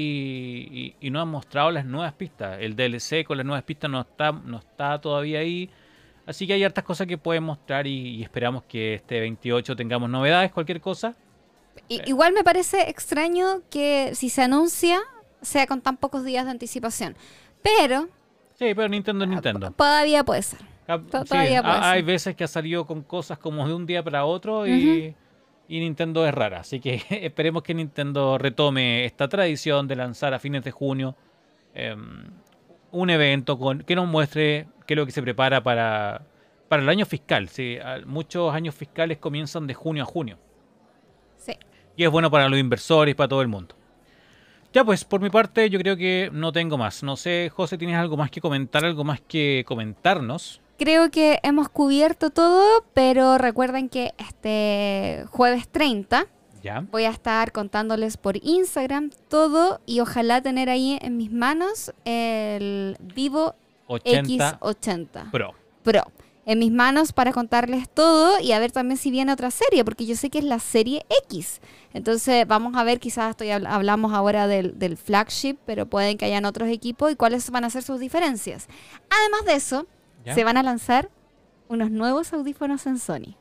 y- 0.72 0.96
y 1.08 1.10
no 1.10 1.22
han 1.22 1.28
mostrado 1.28 1.72
las 1.72 1.86
nuevas 1.86 2.14
pistas. 2.14 2.58
El 2.60 2.76
DLC 2.76 3.24
con 3.26 3.38
las 3.38 3.46
nuevas 3.46 3.64
pistas 3.64 3.90
no 3.90 4.02
está, 4.02 4.32
no 4.32 4.60
está 4.60 5.00
todavía 5.02 5.40
ahí. 5.40 5.70
Así 6.26 6.46
que 6.46 6.54
hay 6.54 6.64
hartas 6.64 6.84
cosas 6.84 7.08
que 7.08 7.18
pueden 7.18 7.44
mostrar 7.44 7.88
y, 7.88 8.16
y 8.18 8.24
esperamos 8.24 8.64
que 8.64 8.94
este 8.96 9.20
28 9.20 9.76
tengamos 9.76 10.10
novedades, 10.10 10.52
cualquier 10.52 10.80
cosa. 10.80 11.16
I- 11.90 12.02
Igual 12.06 12.34
me 12.34 12.44
parece 12.44 12.90
extraño 12.90 13.62
que 13.70 14.12
si 14.14 14.30
se 14.30 14.44
anuncia 14.44 15.00
sea 15.42 15.66
con 15.66 15.82
tan 15.82 15.98
pocos 15.98 16.24
días 16.24 16.46
de 16.46 16.52
anticipación, 16.52 17.16
pero 17.64 18.08
Sí, 18.54 18.74
pero 18.76 18.88
Nintendo 18.90 19.24
es 19.24 19.30
Nintendo. 19.32 19.72
todavía 19.72 20.24
puede 20.24 20.44
ser. 20.44 20.60
Ah, 20.88 21.00
sí, 21.04 21.10
todavía 21.10 21.64
puede 21.64 21.74
ha- 21.76 21.92
hay 21.92 22.00
ser. 22.02 22.06
veces 22.06 22.36
que 22.36 22.44
ha 22.44 22.48
salido 22.48 22.86
con 22.86 23.02
cosas 23.02 23.40
como 23.40 23.68
de 23.68 23.74
un 23.74 23.88
día 23.88 24.04
para 24.04 24.24
otro 24.26 24.68
y, 24.68 25.16
y 25.72 25.80
Nintendo 25.80 26.28
es 26.28 26.34
rara. 26.34 26.60
Así 26.60 26.82
que 26.82 27.02
esperemos 27.10 27.64
que 27.64 27.74
Nintendo 27.74 28.38
retome 28.38 29.06
esta 29.06 29.30
tradición 29.30 29.88
de 29.88 29.96
lanzar 29.96 30.34
a 30.34 30.40
fines 30.40 30.66
de 30.66 30.72
junio 30.72 31.16
em, 31.74 32.26
un 32.92 33.10
evento 33.10 33.58
con, 33.58 33.80
que 33.80 33.96
nos 33.96 34.06
muestre 34.06 34.68
qué 34.86 34.96
es 34.96 34.98
lo 34.98 35.06
que 35.06 35.14
se 35.14 35.22
prepara 35.22 35.64
para, 35.64 36.24
para 36.68 36.84
el 36.84 36.90
año 36.90 37.06
fiscal. 37.06 37.48
Sí, 37.48 37.78
muchos 38.06 38.54
años 38.54 38.76
fiscales 38.76 39.18
comienzan 39.18 39.66
de 39.66 39.74
junio 39.74 40.04
a 40.04 40.06
junio. 40.06 40.38
Sí. 41.38 41.54
Y 41.96 42.04
es 42.04 42.12
bueno 42.12 42.30
para 42.30 42.50
los 42.50 42.60
inversores, 42.60 43.16
para 43.16 43.30
todo 43.30 43.42
el 43.42 43.48
mundo. 43.48 43.74
Ya 44.74 44.84
pues, 44.84 45.06
por 45.06 45.22
mi 45.22 45.30
parte 45.30 45.70
yo 45.70 45.80
creo 45.80 45.96
que 45.96 46.30
no 46.34 46.52
tengo 46.52 46.78
más. 46.78 47.02
No 47.02 47.16
sé, 47.16 47.50
José, 47.54 47.78
¿tienes 47.78 47.96
algo 47.96 48.18
más 48.18 48.30
que 48.30 48.42
comentar, 48.42 48.84
algo 48.84 49.06
más 49.06 49.22
que 49.22 49.64
comentarnos? 49.66 50.61
Creo 50.82 51.12
que 51.12 51.38
hemos 51.44 51.70
cubierto 51.70 52.32
todo, 52.32 52.66
pero 52.96 53.38
recuerden 53.38 53.88
que 53.88 54.16
este 54.18 55.26
jueves 55.30 55.68
30 55.70 56.26
Ya. 56.64 56.88
voy 56.92 57.04
a 57.04 57.12
estar 57.12 57.52
contándoles 57.52 58.18
por 58.18 58.36
Instagram 58.38 59.12
todo 59.28 59.80
y 59.86 60.00
ojalá 60.00 60.42
tener 60.42 60.72
ahí 60.72 60.98
en 61.04 61.18
mis 61.18 61.32
manos 61.32 61.94
el 62.04 62.98
Vivo 63.14 63.54
80 63.86 64.60
X80 64.60 65.30
Pro. 65.30 65.54
Pro. 65.84 66.02
En 66.48 66.58
mis 66.58 66.72
manos 66.72 67.14
para 67.14 67.32
contarles 67.32 67.88
todo 67.88 68.40
y 68.40 68.52
a 68.54 68.58
ver 68.58 68.72
también 68.72 68.98
si 68.98 69.12
viene 69.12 69.32
otra 69.32 69.52
serie, 69.52 69.86
porque 69.86 70.08
yo 70.08 70.16
sé 70.16 70.32
que 70.32 70.40
es 70.40 70.46
la 70.46 70.58
serie 70.58 71.06
X. 71.28 71.62
Entonces 71.94 72.48
vamos 72.48 72.76
a 72.76 72.84
ver, 72.84 73.00
quizás 73.00 73.30
estoy 73.30 73.50
habl- 73.50 73.68
hablamos 73.68 74.14
ahora 74.14 74.48
del, 74.48 74.80
del 74.80 74.98
flagship, 74.98 75.58
pero 75.68 75.86
pueden 75.86 76.18
que 76.18 76.26
hayan 76.26 76.46
otros 76.46 76.70
equipos 76.70 77.12
y 77.12 77.16
cuáles 77.16 77.52
van 77.52 77.66
a 77.66 77.70
ser 77.70 77.84
sus 77.84 78.00
diferencias. 78.00 78.68
Además 79.12 79.46
de 79.46 79.54
eso, 79.54 79.86
¿Ya? 80.26 80.36
se 80.36 80.44
van 80.44 80.58
a 80.58 80.64
lanzar 80.64 81.10
unos 81.68 81.90
nuevos 81.90 82.34
audífonos 82.34 82.86
en 82.86 83.00
Sony. 83.00 83.36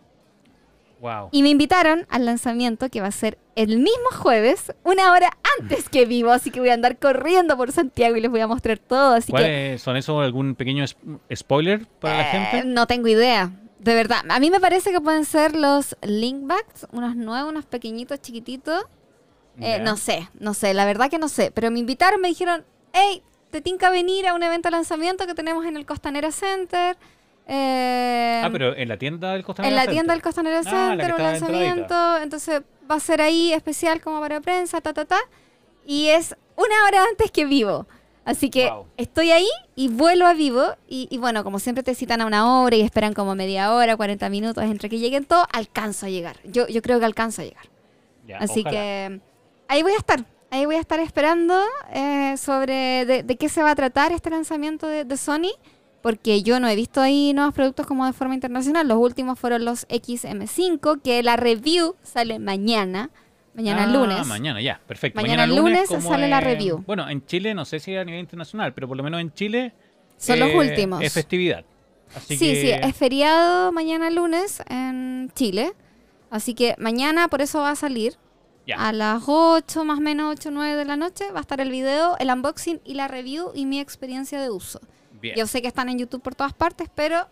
Wow. 1.01 1.31
Y 1.33 1.43
me 1.43 1.49
invitaron 1.49 2.07
al 2.11 2.27
lanzamiento 2.27 2.91
que 2.91 3.01
va 3.01 3.07
a 3.07 3.13
ser 3.13 3.39
el 3.57 3.79
mismo 3.79 4.11
jueves, 4.13 4.73
una 4.85 5.13
hora 5.13 5.31
antes 5.59 5.89
que 5.89 6.05
vivo, 6.05 6.31
así 6.31 6.51
que 6.51 6.61
voy 6.61 6.69
a 6.69 6.75
andar 6.75 6.99
corriendo 6.99 7.57
por 7.57 7.73
Santiago 7.73 8.17
y 8.17 8.21
les 8.21 8.31
voy 8.31 8.41
a 8.41 8.47
mostrar 8.47 8.79
todo. 8.79 9.15
Así 9.15 9.27
que 9.27 9.33
¿Cuáles 9.33 9.83
son 9.83 9.97
eso? 9.97 10.21
¿Algún 10.21 10.55
pequeño 10.55 10.85
spoiler 11.35 11.87
para 12.01 12.19
la 12.19 12.23
eh, 12.23 12.31
gente? 12.31 12.69
no 12.69 12.87
tengo 12.87 13.09
idea. 13.09 13.51
De 13.79 13.95
verdad, 13.95 14.21
a 14.29 14.39
mí 14.41 14.51
me 14.51 14.61
parece 14.61 14.91
que 14.91 15.01
pueden 15.01 15.25
ser 15.25 15.57
los 15.57 15.97
Linkbacks, 16.03 16.87
unos 16.93 17.17
nuevos, 17.17 17.51
unos 17.51 17.65
pequeñitos, 17.65 18.21
chiquititos. 18.21 18.85
Eh, 19.59 19.79
no 19.81 19.97
sé, 19.97 20.29
no 20.39 20.55
sé, 20.55 20.75
la 20.75 20.85
verdad 20.85 21.11
que 21.11 21.19
no 21.19 21.29
sé. 21.29 21.51
Pero 21.51 21.71
me 21.71 21.79
invitaron, 21.79 22.21
me 22.21 22.29
dijeron, 22.29 22.65
hey, 22.93 23.23
te 23.51 23.61
tinca 23.61 23.91
venir 23.91 24.27
a 24.29 24.35
un 24.35 24.43
evento 24.43 24.69
de 24.69 24.73
lanzamiento 24.73 25.27
que 25.27 25.35
tenemos 25.35 25.65
en 25.67 25.77
el 25.77 25.87
Costanera 25.87 26.31
Center. 26.33 26.97
Eh, 27.47 28.43
Ah, 28.45 28.49
pero 28.53 28.77
en 28.77 28.89
la 28.89 28.97
tienda 28.97 29.33
del 29.33 29.43
Costanera 29.45 29.69
en 29.71 29.75
la 29.77 29.83
Center. 29.83 29.95
tienda 29.95 30.13
del 30.15 30.23
Costanera 30.23 30.59
Ah, 30.61 30.63
Center, 30.63 30.83
un 30.85 31.01
entradita. 31.01 31.23
lanzamiento. 31.49 32.17
Entonces 32.19 32.63
va 32.91 32.95
a 32.97 33.01
ser 33.01 33.21
ahí 33.21 33.53
especial 33.53 34.01
como 34.01 34.21
para 34.21 34.41
prensa, 34.41 34.81
ta, 34.81 34.93
ta, 34.93 35.05
ta. 35.05 35.19
Y 35.85 36.09
es 36.09 36.37
una 36.57 36.75
hora 36.87 37.05
antes 37.11 37.31
que 37.31 37.45
vivo. 37.45 37.87
Así 38.25 38.51
que 38.51 38.71
Wow. 38.71 38.87
estoy 38.97 39.33
ahí 39.33 39.49
y 39.75 39.89
vuelo 39.89 40.27
a 40.27 40.35
vivo. 40.35 40.63
Y, 40.89 41.09
y 41.11 41.19
bueno, 41.19 41.43
como 41.43 41.59
siempre 41.59 41.83
te 41.83 41.95
citan 41.95 42.21
a 42.21 42.27
una 42.27 42.61
hora 42.61 42.77
y 42.77 42.83
esperan 42.83 43.15
como 43.15 43.35
media 43.35 43.73
hora, 43.75 43.97
40 43.97 44.29
minutos 44.29 44.63
entre 44.65 44.89
que 44.89 44.99
lleguen 44.99 45.25
todos, 45.25 45.47
alcanzo 45.53 46.07
a 46.07 46.09
llegar. 46.11 46.37
Yo, 46.45 46.69
yo 46.69 46.83
creo 46.83 47.01
que 47.01 47.07
alcanzo 47.07 47.43
a 47.43 47.45
llegar. 47.47 47.65
Ya, 48.27 48.39
Así 48.39 48.61
ojalá. 48.61 48.71
que 48.71 49.21
ahí 49.69 49.83
voy 49.83 49.93
a 49.93 49.97
estar. 49.97 50.25
Ahí 50.51 50.67
voy 50.67 50.77
a 50.77 50.81
estar 50.81 50.99
esperando 51.01 51.61
eh, 51.93 52.37
sobre 52.37 53.05
de, 53.07 53.23
de 53.23 53.37
qué 53.37 53.49
se 53.49 53.63
va 53.63 53.71
a 53.71 53.75
tratar 53.75 54.13
este 54.13 54.31
lanzamiento 54.31 54.87
de, 54.89 55.05
de 55.05 55.17
Sony. 55.17 55.53
Porque 56.03 56.43
yo 56.43 56.61
no 56.61 56.69
he 56.69 56.77
visto 56.77 57.01
ahí 57.01 57.33
nuevos 57.35 57.53
productos 57.55 57.87
como 57.87 58.07
de 58.07 58.15
forma 58.15 58.35
internacional. 58.35 58.89
Los 58.89 58.99
últimos 58.99 59.39
fueron 59.39 59.67
los 59.67 59.87
XM5, 59.89 61.03
que 61.03 61.23
la 61.23 61.37
review 61.37 61.95
sale 62.03 62.39
mañana. 62.39 63.11
Mañana 63.55 63.85
Ah, 63.85 63.87
lunes. 63.87 64.27
Mañana, 64.27 64.63
ya, 64.63 64.81
perfecto. 64.87 65.21
Mañana 65.21 65.47
lunes 65.47 65.89
sale 65.89 66.29
la 66.29 66.41
review. 66.41 66.83
Bueno, 66.87 67.09
en 67.09 67.25
Chile, 67.27 67.53
no 67.53 67.65
sé 67.65 67.81
si 67.81 67.95
a 67.97 68.05
nivel 68.05 68.21
internacional, 68.21 68.73
pero 68.73 68.89
por 68.89 68.97
lo 68.97 69.03
menos 69.03 69.21
en 69.21 69.33
Chile. 69.35 69.75
Son 70.17 70.39
los 70.39 70.51
eh, 70.51 70.57
últimos. 70.57 71.03
Es 71.03 71.13
festividad. 71.13 71.65
Así 72.15 72.37
sí, 72.37 72.47
que, 72.47 72.61
sí, 72.61 72.71
es 72.71 72.97
feriado 72.97 73.71
mañana 73.73 74.09
lunes 74.11 74.63
en 74.69 75.31
Chile. 75.35 75.73
Así 76.31 76.55
que 76.55 76.77
mañana 76.79 77.29
por 77.29 77.43
eso 77.43 77.61
va 77.61 77.71
a 77.71 77.77
salir. 77.77 78.17
A 78.79 78.93
las 78.93 79.23
8, 79.27 79.85
más 79.85 79.99
o 79.99 80.01
menos 80.01 80.35
8, 80.39 80.51
9 80.51 80.77
de 80.77 80.85
la 80.85 80.97
noche, 80.97 81.31
va 81.33 81.39
a 81.39 81.41
estar 81.43 81.61
el 81.61 81.71
video, 81.71 82.17
el 82.19 82.31
unboxing 82.31 82.81
y 82.85 82.95
la 82.95 83.09
review 83.09 83.51
y 83.55 83.67
mi 83.67 83.81
experiencia 83.81 84.41
de 84.41 84.51
uso. 84.51 84.81
Bien. 85.21 85.37
Yo 85.37 85.47
sé 85.47 85.61
que 85.63 85.69
están 85.69 85.89
en 85.89 85.99
YouTube 85.99 86.23
por 86.23 86.35
todas 86.35 86.53
partes, 86.53 86.89
pero 86.95 87.27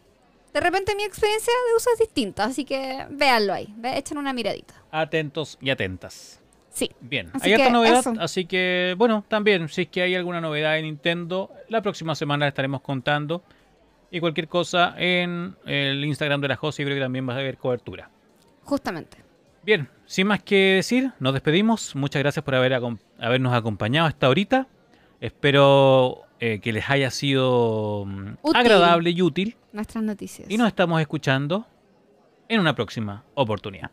de 0.52 0.60
repente 0.60 0.94
mi 0.94 1.04
experiencia 1.04 1.52
de 1.70 1.76
uso 1.76 1.90
es 1.92 1.98
distinta, 2.00 2.44
así 2.44 2.64
que 2.64 3.06
véanlo 3.10 3.52
ahí, 3.52 3.74
echen 3.84 4.18
una 4.18 4.32
miradita. 4.32 4.74
Atentos 4.90 5.58
y 5.60 5.70
atentas. 5.70 6.40
Sí, 6.70 6.90
Bien, 7.00 7.30
Así 7.34 7.46
hay 7.46 7.54
harta 7.54 7.64
que 7.66 7.70
novedad, 7.72 7.98
eso. 8.00 8.14
así 8.20 8.44
que 8.44 8.94
bueno, 8.96 9.24
también 9.26 9.68
si 9.68 9.82
es 9.82 9.88
que 9.88 10.02
hay 10.02 10.14
alguna 10.14 10.40
novedad 10.40 10.78
en 10.78 10.84
Nintendo, 10.84 11.50
la 11.68 11.82
próxima 11.82 12.14
semana 12.14 12.44
la 12.44 12.48
estaremos 12.50 12.82
contando. 12.82 13.42
Y 14.10 14.20
cualquier 14.20 14.48
cosa 14.48 14.94
en 14.96 15.56
el 15.66 16.02
Instagram 16.04 16.40
de 16.40 16.48
la 16.48 16.56
José, 16.56 16.84
creo 16.84 16.94
que 16.96 17.00
también 17.02 17.28
va 17.28 17.34
a 17.34 17.38
haber 17.38 17.58
cobertura. 17.58 18.08
justamente. 18.64 19.18
Bien, 19.62 19.88
sin 20.08 20.26
más 20.26 20.42
que 20.42 20.76
decir, 20.76 21.12
nos 21.20 21.34
despedimos. 21.34 21.94
Muchas 21.94 22.20
gracias 22.22 22.42
por 22.42 22.54
haber 22.54 22.72
habernos 23.20 23.52
acompañado 23.52 24.06
hasta 24.08 24.26
ahorita. 24.26 24.66
Espero 25.20 26.22
eh, 26.40 26.60
que 26.60 26.72
les 26.72 26.88
haya 26.88 27.10
sido 27.10 28.04
mm, 28.06 28.36
Útil. 28.40 28.56
agradable 28.56 29.10
y 29.10 29.20
útil. 29.20 29.56
Nuestras 29.72 30.02
noticias. 30.02 30.50
Y 30.50 30.56
nos 30.56 30.66
estamos 30.68 30.98
escuchando 31.02 31.66
en 32.48 32.58
una 32.60 32.74
próxima 32.74 33.22
oportunidad. 33.34 33.90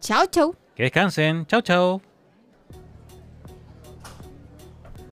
Chao, 0.00 0.26
chao. 0.26 0.54
Que 0.76 0.84
descansen. 0.84 1.44
Chao, 1.46 1.60
chao. 1.60 2.07